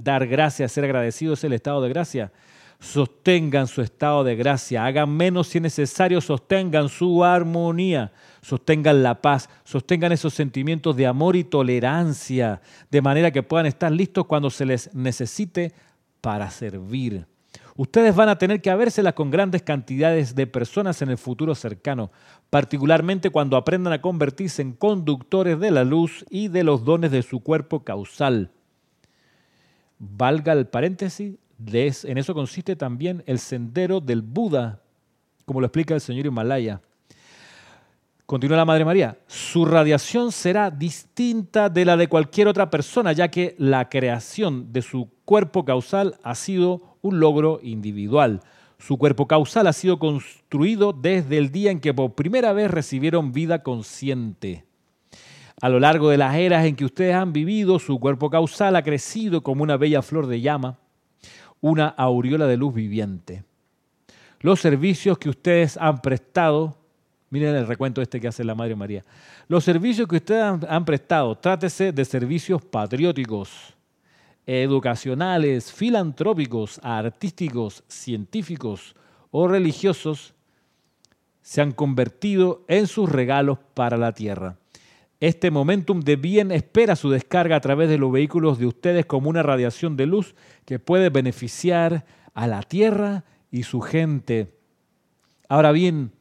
dar 0.03 0.25
gracias, 0.25 0.71
ser 0.71 0.85
agradecido 0.85 1.35
es 1.35 1.43
el 1.43 1.53
estado 1.53 1.83
de 1.83 1.89
gracia. 1.89 2.31
Sostengan 2.79 3.67
su 3.67 3.81
estado 3.81 4.23
de 4.23 4.35
gracia, 4.35 4.85
hagan 4.85 5.09
menos 5.15 5.47
si 5.47 5.57
es 5.57 5.61
necesario, 5.61 6.21
sostengan 6.21 6.89
su 6.89 7.23
armonía, 7.23 8.11
sostengan 8.41 9.01
la 9.01 9.21
paz, 9.21 9.49
sostengan 9.63 10.11
esos 10.11 10.33
sentimientos 10.33 10.95
de 10.95 11.07
amor 11.07 11.35
y 11.35 11.43
tolerancia, 11.43 12.61
de 12.91 13.01
manera 13.01 13.31
que 13.31 13.43
puedan 13.43 13.65
estar 13.65 13.91
listos 13.91 14.25
cuando 14.25 14.49
se 14.49 14.65
les 14.65 14.93
necesite 14.93 15.73
para 16.21 16.51
servir. 16.51 17.25
Ustedes 17.77 18.15
van 18.15 18.29
a 18.29 18.37
tener 18.37 18.61
que 18.61 18.69
habérselas 18.69 19.13
con 19.13 19.29
grandes 19.29 19.61
cantidades 19.61 20.33
de 20.33 20.47
personas 20.47 21.01
en 21.01 21.09
el 21.09 21.17
futuro 21.17 21.55
cercano, 21.55 22.09
particularmente 22.49 23.29
cuando 23.29 23.57
aprendan 23.57 23.91
a 23.91 24.01
convertirse 24.01 24.61
en 24.61 24.71
conductores 24.71 25.59
de 25.59 25.71
la 25.71 25.83
luz 25.83 26.25
y 26.29 26.47
de 26.47 26.63
los 26.63 26.85
dones 26.85 27.11
de 27.11 27.21
su 27.21 27.41
cuerpo 27.41 27.83
causal. 27.83 28.51
Valga 29.99 30.53
el 30.53 30.67
paréntesis, 30.67 31.35
en 31.57 32.17
eso 32.17 32.33
consiste 32.33 32.75
también 32.75 33.23
el 33.25 33.39
sendero 33.39 33.99
del 33.99 34.21
Buda, 34.21 34.81
como 35.45 35.61
lo 35.61 35.67
explica 35.67 35.93
el 35.93 36.01
señor 36.01 36.25
Himalaya. 36.25 36.81
Continúa 38.25 38.57
la 38.57 38.65
Madre 38.65 38.85
María, 38.85 39.19
su 39.27 39.65
radiación 39.65 40.31
será 40.31 40.71
distinta 40.71 41.69
de 41.69 41.85
la 41.85 41.95
de 41.95 42.07
cualquier 42.07 42.47
otra 42.47 42.71
persona, 42.71 43.13
ya 43.13 43.29
que 43.29 43.55
la 43.59 43.87
creación 43.87 44.73
de 44.73 44.81
su 44.81 45.11
cuerpo 45.25 45.63
causal 45.63 46.17
ha 46.23 46.33
sido 46.33 46.97
un 47.01 47.19
logro 47.19 47.59
individual. 47.61 48.41
Su 48.79 48.97
cuerpo 48.97 49.27
causal 49.27 49.67
ha 49.67 49.73
sido 49.73 49.99
construido 49.99 50.91
desde 50.91 51.37
el 51.37 51.51
día 51.51 51.69
en 51.69 51.79
que 51.79 51.93
por 51.93 52.15
primera 52.15 52.51
vez 52.51 52.71
recibieron 52.71 53.31
vida 53.31 53.61
consciente. 53.61 54.65
A 55.61 55.69
lo 55.69 55.79
largo 55.79 56.09
de 56.09 56.17
las 56.17 56.35
eras 56.35 56.65
en 56.65 56.75
que 56.75 56.85
ustedes 56.85 57.13
han 57.13 57.31
vivido, 57.31 57.77
su 57.77 57.99
cuerpo 57.99 58.31
causal 58.31 58.75
ha 58.75 58.83
crecido 58.83 59.41
como 59.41 59.61
una 59.61 59.77
bella 59.77 60.01
flor 60.01 60.25
de 60.25 60.41
llama, 60.41 60.79
una 61.65 61.87
aureola 61.87 62.45
de 62.45 62.57
luz 62.57 62.75
viviente. 62.75 63.43
Los 64.39 64.61
servicios 64.61 65.17
que 65.17 65.29
ustedes 65.29 65.77
han 65.77 65.99
prestado, 65.99 66.77
miren 67.31 67.55
el 67.55 67.65
recuento 67.65 68.03
este 68.03 68.21
que 68.21 68.27
hace 68.27 68.43
la 68.43 68.53
Madre 68.53 68.75
María, 68.75 69.03
los 69.47 69.63
servicios 69.63 70.07
que 70.07 70.17
ustedes 70.17 70.43
han, 70.43 70.61
han 70.69 70.85
prestado, 70.85 71.35
trátese 71.35 71.91
de 71.91 72.05
servicios 72.05 72.63
patrióticos, 72.63 73.73
educacionales, 74.45 75.71
filantrópicos, 75.71 76.79
artísticos, 76.83 77.83
científicos 77.87 78.95
o 79.31 79.47
religiosos 79.47 80.35
se 81.41 81.61
han 81.61 81.71
convertido 81.71 82.63
en 82.67 82.85
sus 82.85 83.11
regalos 83.11 83.57
para 83.73 83.97
la 83.97 84.11
tierra. 84.11 84.55
Este 85.19 85.49
momentum 85.49 86.01
de 86.01 86.17
bien 86.17 86.51
espera 86.51 86.95
su 86.95 87.09
descarga 87.09 87.55
a 87.55 87.61
través 87.61 87.89
de 87.89 87.97
los 87.97 88.11
vehículos 88.11 88.59
de 88.59 88.65
ustedes 88.65 89.05
como 89.05 89.29
una 89.29 89.43
radiación 89.43 89.95
de 89.95 90.05
luz 90.05 90.35
que 90.65 90.79
puede 90.79 91.09
beneficiar 91.09 92.05
a 92.33 92.47
la 92.47 92.61
tierra 92.63 93.23
y 93.49 93.63
su 93.63 93.79
gente. 93.79 94.53
Ahora 95.47 95.71
bien, 95.71 96.11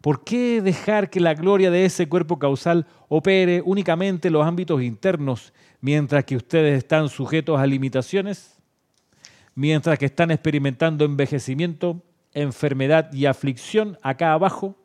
¿por 0.00 0.22
qué 0.22 0.62
dejar 0.62 1.10
que 1.10 1.18
la 1.18 1.34
gloria 1.34 1.70
de 1.70 1.84
ese 1.84 2.08
cuerpo 2.08 2.38
causal 2.38 2.86
opere 3.08 3.60
únicamente 3.64 4.28
en 4.28 4.34
los 4.34 4.46
ámbitos 4.46 4.82
internos 4.82 5.52
mientras 5.80 6.24
que 6.24 6.36
ustedes 6.36 6.78
están 6.78 7.10
sujetos 7.10 7.60
a 7.60 7.66
limitaciones, 7.66 8.56
mientras 9.54 9.98
que 9.98 10.06
están 10.06 10.30
experimentando 10.30 11.04
envejecimiento, 11.04 12.02
enfermedad 12.32 13.12
y 13.12 13.26
aflicción 13.26 13.98
acá 14.00 14.32
abajo, 14.32 14.78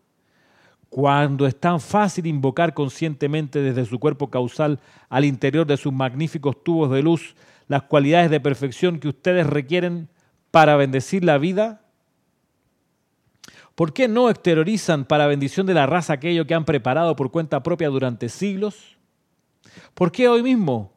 cuando 0.90 1.46
es 1.46 1.60
tan 1.60 1.80
fácil 1.80 2.26
invocar 2.26 2.74
conscientemente 2.74 3.62
desde 3.62 3.86
su 3.86 4.00
cuerpo 4.00 4.30
causal 4.30 4.80
al 5.08 5.26
interior 5.26 5.66
de 5.68 5.78
sus 5.78 5.94
magníficos 5.94 6.64
tubos 6.64 6.92
de 6.92 7.04
luz 7.04 7.36
las 7.68 7.84
cualidades 7.84 8.32
de 8.32 8.40
perfección 8.40 9.00
que 9.00 9.08
ustedes 9.08 9.46
requieren 9.46 10.10
para 10.52 10.76
bendecir 10.76 11.24
la 11.24 11.38
vida? 11.38 11.82
¿Por 13.76 13.94
qué 13.94 14.08
no 14.08 14.30
exteriorizan 14.30 15.06
para 15.06 15.28
bendición 15.28 15.66
de 15.68 15.76
la 15.76 15.86
raza 15.86 16.14
aquello 16.14 16.46
que 16.46 16.56
han 16.56 16.66
preparado 16.66 17.16
por 17.16 17.32
cuenta 17.32 17.64
propia 17.64 17.88
durante 17.90 18.28
siglos? 18.28 18.98
¿Por 19.94 20.12
qué 20.12 20.28
hoy 20.28 20.44
mismo, 20.44 20.92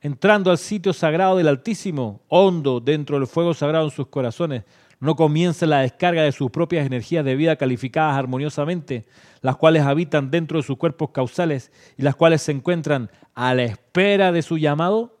entrando 0.00 0.50
al 0.50 0.58
sitio 0.58 0.92
sagrado 0.92 1.36
del 1.36 1.48
Altísimo, 1.48 2.22
hondo 2.28 2.80
dentro 2.80 3.18
del 3.18 3.26
fuego 3.26 3.52
sagrado 3.52 3.86
en 3.86 3.90
sus 3.90 4.06
corazones, 4.06 4.62
no 4.98 5.14
comienza 5.14 5.66
la 5.66 5.80
descarga 5.80 6.22
de 6.22 6.32
sus 6.32 6.50
propias 6.50 6.86
energías 6.86 7.24
de 7.24 7.36
vida 7.36 7.56
calificadas 7.56 8.16
armoniosamente, 8.16 9.06
las 9.42 9.56
cuales 9.56 9.82
habitan 9.82 10.30
dentro 10.30 10.58
de 10.58 10.62
sus 10.62 10.78
cuerpos 10.78 11.10
causales 11.10 11.70
y 11.96 12.02
las 12.02 12.16
cuales 12.16 12.42
se 12.42 12.52
encuentran 12.52 13.10
a 13.34 13.54
la 13.54 13.64
espera 13.64 14.32
de 14.32 14.42
su 14.42 14.56
llamado? 14.58 15.18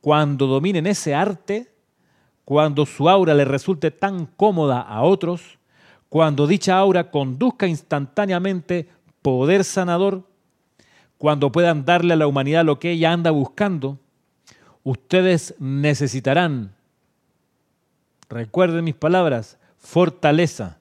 Cuando 0.00 0.46
dominen 0.46 0.86
ese 0.86 1.14
arte, 1.14 1.72
cuando 2.44 2.86
su 2.86 3.08
aura 3.08 3.34
le 3.34 3.44
resulte 3.44 3.90
tan 3.90 4.26
cómoda 4.26 4.80
a 4.80 5.02
otros, 5.02 5.58
cuando 6.08 6.46
dicha 6.46 6.78
aura 6.78 7.10
conduzca 7.10 7.66
instantáneamente 7.66 8.88
poder 9.22 9.64
sanador, 9.64 10.26
cuando 11.18 11.50
puedan 11.50 11.84
darle 11.84 12.14
a 12.14 12.16
la 12.16 12.26
humanidad 12.26 12.64
lo 12.64 12.78
que 12.78 12.92
ella 12.92 13.12
anda 13.12 13.30
buscando, 13.30 13.98
ustedes 14.84 15.54
necesitarán, 15.58 16.77
recuerden 18.28 18.84
mis 18.84 18.94
palabras, 18.94 19.58
fortaleza 19.76 20.78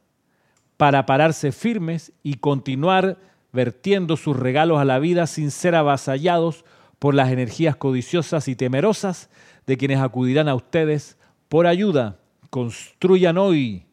para 0.77 1.05
pararse 1.05 1.51
firmes 1.51 2.11
y 2.23 2.35
continuar 2.35 3.17
vertiendo 3.51 4.17
sus 4.17 4.37
regalos 4.37 4.79
a 4.79 4.85
la 4.85 4.99
vida 4.99 5.27
sin 5.27 5.51
ser 5.51 5.75
avasallados 5.75 6.65
por 6.99 7.15
las 7.15 7.31
energías 7.31 7.75
codiciosas 7.75 8.47
y 8.47 8.55
temerosas 8.55 9.29
de 9.65 9.77
quienes 9.77 9.99
acudirán 9.99 10.47
a 10.47 10.55
ustedes 10.55 11.17
por 11.49 11.67
ayuda. 11.67 12.19
Construyan 12.49 13.37
hoy, 13.37 13.85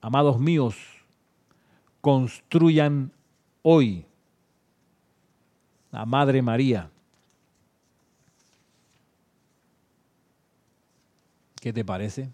amados 0.00 0.38
míos, 0.38 0.76
construyan 2.00 3.12
hoy 3.62 4.06
la 5.90 6.04
Madre 6.04 6.42
María. 6.42 6.90
¿Qué 11.66 11.72
te 11.72 11.84
parece? 11.84 12.30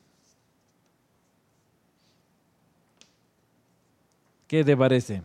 ¿Qué 4.46 4.62
te 4.62 4.76
parece? 4.76 5.22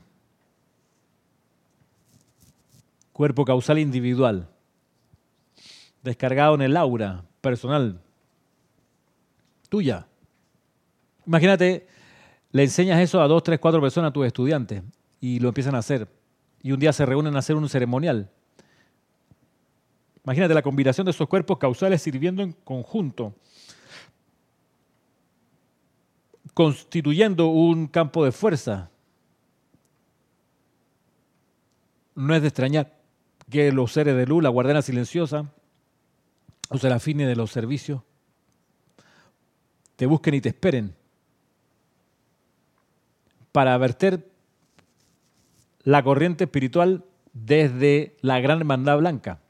Cuerpo 3.12 3.44
causal 3.44 3.80
individual, 3.80 4.48
descargado 6.04 6.56
en 6.56 6.62
el 6.62 6.78
aura 6.78 7.26
personal, 7.42 8.00
tuya. 9.68 10.08
Imagínate, 11.26 11.86
le 12.54 12.64
enseñas 12.64 13.02
eso 13.02 13.22
a 13.22 13.28
dos, 13.28 13.44
tres, 13.44 13.60
cuatro 13.60 13.82
personas 13.82 14.12
a 14.12 14.14
tus 14.14 14.26
estudiantes 14.26 14.84
y 15.20 15.42
lo 15.42 15.50
empiezan 15.50 15.76
a 15.76 15.80
hacer 15.80 16.08
y 16.64 16.72
un 16.72 16.80
día 16.80 16.94
se 16.94 17.06
reúnen 17.06 17.36
a 17.36 17.40
hacer 17.40 17.58
un 17.58 17.68
ceremonial. 17.68 18.32
Imagínate 20.24 20.54
la 20.54 20.62
combinación 20.62 21.04
de 21.04 21.12
esos 21.12 21.28
cuerpos 21.28 21.58
causales 21.58 22.02
sirviendo 22.02 22.42
en 22.42 22.54
conjunto, 22.54 23.36
constituyendo 26.58 27.50
un 27.50 27.86
campo 27.86 28.26
de 28.26 28.32
fuerza. 28.32 28.90
No 32.16 32.34
es 32.34 32.42
de 32.42 32.48
extrañar 32.48 32.98
que 33.48 33.72
los 33.72 33.92
seres 33.92 34.18
de 34.18 34.26
luz, 34.26 34.42
la 34.42 34.50
guardiana 34.50 34.82
silenciosa, 34.82 35.54
los 36.72 36.82
serafines 36.82 37.28
de 37.28 37.36
los 37.36 37.52
servicios, 37.52 38.02
te 39.98 40.08
busquen 40.08 40.34
y 40.34 40.42
te 40.42 40.50
esperen 40.50 40.96
para 43.52 43.78
verter 43.78 44.28
la 45.84 46.02
corriente 46.02 46.46
espiritual 46.46 47.06
desde 47.34 48.18
la 48.22 48.40
gran 48.40 48.58
hermandad 48.58 48.98
blanca. 48.98 49.42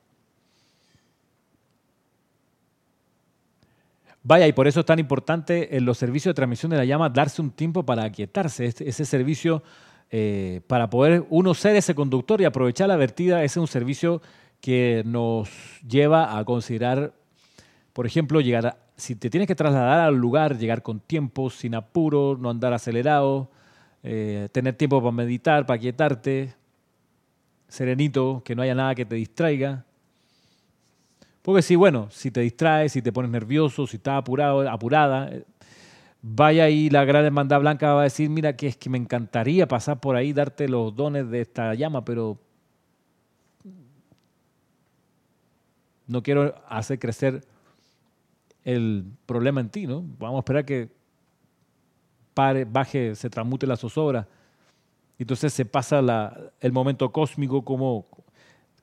Vaya, 4.28 4.46
y 4.46 4.52
por 4.52 4.68
eso 4.68 4.82
es 4.82 4.86
tan 4.86 5.00
importante 5.00 5.78
en 5.78 5.86
los 5.86 5.98
servicios 5.98 6.32
de 6.32 6.36
transmisión 6.36 6.70
de 6.70 6.76
la 6.76 6.84
llama 6.84 7.10
darse 7.10 7.42
un 7.42 7.50
tiempo 7.50 7.86
para 7.86 8.04
aquietarse. 8.04 8.66
Este, 8.66 8.90
ese 8.90 9.06
servicio, 9.06 9.64
eh, 10.12 10.60
para 10.68 10.90
poder 10.90 11.24
uno 11.30 11.54
ser 11.54 11.78
ese 11.78 11.96
conductor 11.96 12.42
y 12.42 12.44
aprovechar 12.44 12.90
la 12.90 12.98
vertida, 12.98 13.46
ese 13.46 13.54
es 13.54 13.62
un 13.62 13.68
servicio 13.68 14.22
que 14.60 15.02
nos 15.06 15.50
lleva 15.88 16.38
a 16.38 16.44
considerar, 16.44 17.14
por 17.94 18.06
ejemplo, 18.06 18.42
llegar 18.42 18.66
a, 18.68 18.78
si 18.98 19.16
te 19.16 19.30
tienes 19.30 19.48
que 19.48 19.56
trasladar 19.56 20.02
al 20.02 20.16
lugar, 20.16 20.58
llegar 20.58 20.82
con 20.82 21.00
tiempo, 21.00 21.50
sin 21.50 21.74
apuro, 21.74 22.38
no 22.38 22.50
andar 22.50 22.74
acelerado, 22.74 23.50
eh, 24.04 24.50
tener 24.52 24.76
tiempo 24.76 25.00
para 25.00 25.14
meditar, 25.14 25.66
para 25.66 25.80
quietarte, 25.80 26.54
serenito, 27.70 28.42
que 28.44 28.56
no 28.58 28.62
haya 28.62 28.76
nada 28.76 28.94
que 28.94 29.06
te 29.06 29.16
distraiga. 29.16 29.86
Porque 31.48 31.62
si, 31.62 31.78
bueno, 31.78 32.10
si 32.12 32.30
te 32.30 32.42
distraes, 32.42 32.92
si 32.92 33.02
te 33.02 33.14
pones 33.14 33.32
nervioso, 33.32 33.88
si 33.88 33.96
estás 33.96 34.18
apurado, 34.18 34.70
apurada, 34.70 35.30
eh, 35.30 35.46
vaya 36.22 36.66
ahí 36.66 36.90
la 36.90 37.06
gran 37.06 37.24
hermandad 37.24 37.62
blanca 37.62 37.94
va 37.94 38.02
a 38.02 38.04
decir, 38.04 38.30
mira, 38.30 38.58
que 38.58 38.68
es 38.68 38.76
que 38.76 38.90
me 38.90 38.98
encantaría 38.98 39.66
pasar 39.66 40.02
por 40.02 40.18
ahí, 40.18 40.34
darte 40.34 40.68
los 40.68 40.94
dones 40.94 41.30
de 41.30 41.40
esta 41.40 41.74
llama, 41.74 42.04
pero 42.04 42.38
no 46.06 46.22
quiero 46.22 46.54
hacer 46.68 47.00
crecer 47.00 47.46
el 48.66 49.06
problema 49.26 49.62
en 49.62 49.70
ti, 49.70 49.88
¿no? 49.88 50.04
Vamos 50.20 50.36
a 50.36 50.40
esperar 50.40 50.66
que 50.66 50.90
pare, 52.34 52.66
baje, 52.66 53.16
se 53.16 53.30
transmute 53.30 53.66
la 53.66 53.78
zozobra. 53.78 54.28
Entonces 55.18 55.54
se 55.54 55.64
pasa 55.64 56.02
el 56.60 56.72
momento 56.74 57.10
cósmico 57.14 57.64
como, 57.64 58.06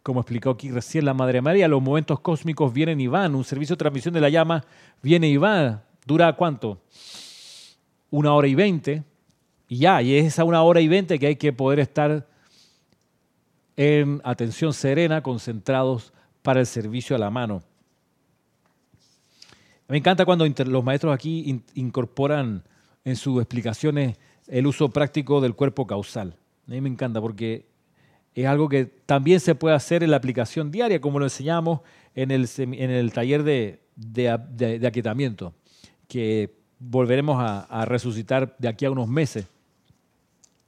como 0.04 0.20
explicó 0.20 0.50
aquí 0.50 0.70
recién 0.70 1.06
la 1.06 1.14
Madre 1.14 1.40
María. 1.40 1.66
Los 1.66 1.82
momentos 1.82 2.20
cósmicos 2.20 2.74
vienen 2.74 3.00
y 3.00 3.06
van. 3.06 3.34
Un 3.34 3.42
servicio 3.42 3.74
de 3.74 3.78
transmisión 3.78 4.12
de 4.12 4.20
la 4.20 4.28
llama 4.28 4.62
viene 5.02 5.28
y 5.28 5.38
va. 5.38 5.82
¿Dura 6.06 6.34
cuánto? 6.34 6.82
Una 8.10 8.34
hora 8.34 8.46
y 8.46 8.54
veinte. 8.54 9.02
Y 9.66 9.78
ya, 9.78 10.02
y 10.02 10.14
es 10.14 10.26
esa 10.26 10.44
una 10.44 10.62
hora 10.62 10.82
y 10.82 10.88
veinte 10.88 11.18
que 11.18 11.28
hay 11.28 11.36
que 11.36 11.54
poder 11.54 11.80
estar 11.80 12.28
en 13.76 14.20
atención 14.24 14.74
serena, 14.74 15.22
concentrados 15.22 16.12
para 16.42 16.60
el 16.60 16.66
servicio 16.66 17.16
a 17.16 17.18
la 17.18 17.30
mano. 17.30 17.62
Me 19.88 19.96
encanta 19.96 20.26
cuando 20.26 20.46
los 20.46 20.84
maestros 20.84 21.14
aquí 21.14 21.62
incorporan 21.74 22.62
en 23.06 23.16
sus 23.16 23.40
explicaciones 23.40 24.18
el 24.48 24.66
uso 24.66 24.90
práctico 24.90 25.40
del 25.40 25.54
cuerpo 25.54 25.86
causal. 25.86 26.36
A 26.68 26.72
mí 26.72 26.82
me 26.82 26.90
encanta 26.90 27.22
porque 27.22 27.64
es 28.34 28.46
algo 28.46 28.68
que 28.68 28.86
también 28.86 29.40
se 29.40 29.54
puede 29.54 29.76
hacer 29.76 30.02
en 30.02 30.10
la 30.10 30.16
aplicación 30.16 30.70
diaria, 30.70 31.00
como 31.00 31.18
lo 31.18 31.26
enseñamos 31.26 31.80
en 32.14 32.30
el, 32.30 32.48
en 32.56 32.90
el 32.90 33.12
taller 33.12 33.42
de, 33.44 33.80
de, 33.96 34.86
aquietamiento, 34.86 35.54
que 36.08 36.54
volveremos 36.78 37.36
a, 37.38 37.84
resucitar 37.84 38.56
de 38.58 38.68
aquí 38.68 38.84
a 38.84 38.90
unos 38.90 39.08
meses, 39.08 39.46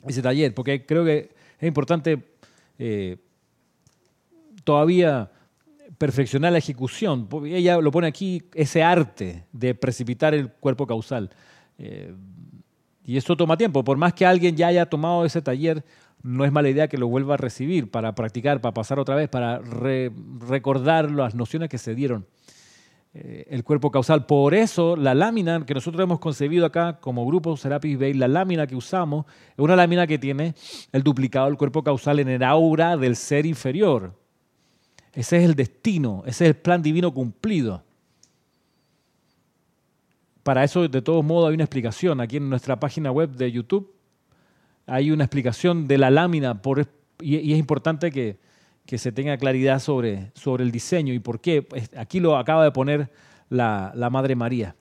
ese 0.06 0.22
taller, 0.22 0.54
porque 0.54 0.86
creo 0.86 1.04
que 1.04 1.30
es 1.58 1.66
importante 1.66 2.22
eh, 2.78 3.16
todavía 4.62 5.30
perfeccionar 5.98 6.52
la 6.52 6.58
ejecución. 6.58 7.28
Ella 7.46 7.80
lo 7.80 7.90
pone 7.90 8.06
aquí, 8.06 8.42
ese 8.54 8.82
arte 8.82 9.44
de 9.52 9.74
precipitar 9.74 10.34
el 10.34 10.50
cuerpo 10.50 10.86
causal. 10.86 11.30
Eh, 11.78 12.14
y 13.04 13.16
eso 13.16 13.36
toma 13.36 13.56
tiempo. 13.56 13.82
Por 13.84 13.96
más 13.96 14.12
que 14.12 14.26
alguien 14.26 14.56
ya 14.56 14.68
haya 14.68 14.86
tomado 14.86 15.24
ese 15.24 15.40
taller, 15.40 15.84
no 16.26 16.44
es 16.44 16.50
mala 16.50 16.68
idea 16.68 16.88
que 16.88 16.98
lo 16.98 17.06
vuelva 17.06 17.34
a 17.34 17.36
recibir 17.36 17.88
para 17.90 18.14
practicar, 18.14 18.60
para 18.60 18.74
pasar 18.74 18.98
otra 18.98 19.14
vez, 19.14 19.28
para 19.28 19.60
recordar 19.60 21.10
las 21.10 21.34
nociones 21.34 21.68
que 21.68 21.78
se 21.78 21.94
dieron. 21.94 22.26
Eh, 23.14 23.46
el 23.48 23.62
cuerpo 23.62 23.92
causal. 23.92 24.26
Por 24.26 24.52
eso 24.52 24.96
la 24.96 25.14
lámina 25.14 25.64
que 25.64 25.72
nosotros 25.72 26.02
hemos 26.02 26.18
concebido 26.18 26.66
acá 26.66 26.98
como 27.00 27.24
grupo 27.24 27.56
Serapis 27.56 27.98
Bay, 27.98 28.12
la 28.12 28.26
lámina 28.26 28.66
que 28.66 28.74
usamos, 28.74 29.24
es 29.52 29.58
una 29.58 29.76
lámina 29.76 30.06
que 30.06 30.18
tiene 30.18 30.54
el 30.92 31.02
duplicado 31.02 31.46
del 31.46 31.56
cuerpo 31.56 31.84
causal 31.84 32.18
en 32.18 32.28
el 32.28 32.42
aura 32.42 32.96
del 32.96 33.14
ser 33.14 33.46
inferior. 33.46 34.12
Ese 35.12 35.38
es 35.38 35.44
el 35.44 35.54
destino, 35.54 36.24
ese 36.26 36.44
es 36.44 36.50
el 36.50 36.56
plan 36.56 36.82
divino 36.82 37.14
cumplido. 37.14 37.82
Para 40.42 40.64
eso, 40.64 40.86
de 40.86 41.02
todos 41.02 41.24
modos, 41.24 41.48
hay 41.48 41.54
una 41.54 41.64
explicación. 41.64 42.20
Aquí 42.20 42.36
en 42.36 42.50
nuestra 42.50 42.78
página 42.78 43.10
web 43.12 43.30
de 43.30 43.50
YouTube 43.50 43.95
hay 44.86 45.10
una 45.10 45.24
explicación 45.24 45.86
de 45.86 45.98
la 45.98 46.10
lámina 46.10 46.60
y, 47.20 47.52
es 47.52 47.58
importante 47.58 48.10
que, 48.10 48.38
se 48.98 49.10
tenga 49.10 49.36
claridad 49.36 49.80
sobre, 49.80 50.30
sobre, 50.34 50.62
el 50.62 50.70
diseño 50.70 51.12
y 51.12 51.18
por 51.18 51.40
qué. 51.40 51.66
Aquí 51.96 52.20
lo 52.20 52.36
acaba 52.36 52.62
de 52.62 52.70
poner 52.70 53.10
la, 53.48 53.92
la 53.96 54.10
Madre 54.10 54.36
María. 54.36 54.76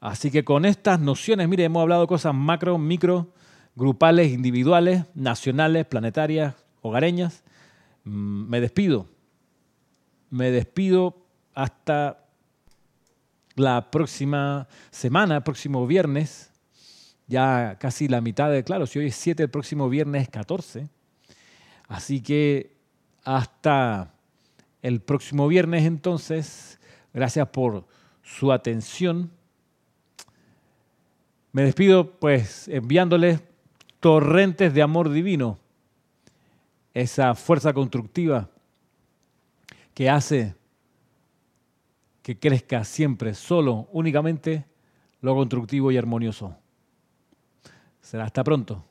Así 0.00 0.30
que 0.30 0.44
con 0.44 0.64
estas 0.64 1.00
nociones, 1.00 1.48
mire, 1.48 1.64
hemos 1.64 1.82
hablado 1.82 2.02
de 2.02 2.06
cosas 2.06 2.34
macro, 2.34 2.78
micro, 2.78 3.32
grupales, 3.74 4.32
individuales, 4.32 5.04
nacionales, 5.14 5.86
planetarias, 5.86 6.54
hogareñas. 6.82 7.42
Mm, 8.04 8.48
me 8.48 8.60
despido. 8.60 9.06
Me 10.30 10.50
despido 10.50 11.16
hasta 11.54 12.24
la 13.54 13.90
próxima 13.90 14.68
semana, 14.90 15.42
próximo 15.42 15.86
viernes. 15.86 16.47
Ya 17.28 17.76
casi 17.78 18.08
la 18.08 18.20
mitad 18.20 18.50
de, 18.50 18.64
claro, 18.64 18.86
si 18.86 18.98
hoy 18.98 19.06
es 19.06 19.16
7, 19.16 19.44
el 19.44 19.50
próximo 19.50 19.88
viernes 19.88 20.22
es 20.22 20.28
14. 20.30 20.88
Así 21.86 22.20
que 22.22 22.76
hasta 23.22 24.14
el 24.82 25.00
próximo 25.00 25.46
viernes 25.46 25.84
entonces, 25.84 26.80
gracias 27.12 27.48
por 27.48 27.86
su 28.22 28.50
atención. 28.50 29.30
Me 31.52 31.62
despido 31.62 32.18
pues 32.18 32.68
enviándoles 32.68 33.40
torrentes 34.00 34.72
de 34.72 34.82
amor 34.82 35.10
divino 35.10 35.58
esa 36.94 37.34
fuerza 37.34 37.72
constructiva 37.72 38.48
que 39.94 40.08
hace 40.08 40.54
que 42.22 42.38
crezca 42.38 42.84
siempre 42.84 43.34
solo, 43.34 43.88
únicamente 43.92 44.66
lo 45.22 45.34
constructivo 45.34 45.90
y 45.90 45.96
armonioso. 45.96 46.56
Será 48.08 48.24
hasta 48.24 48.42
pronto. 48.42 48.86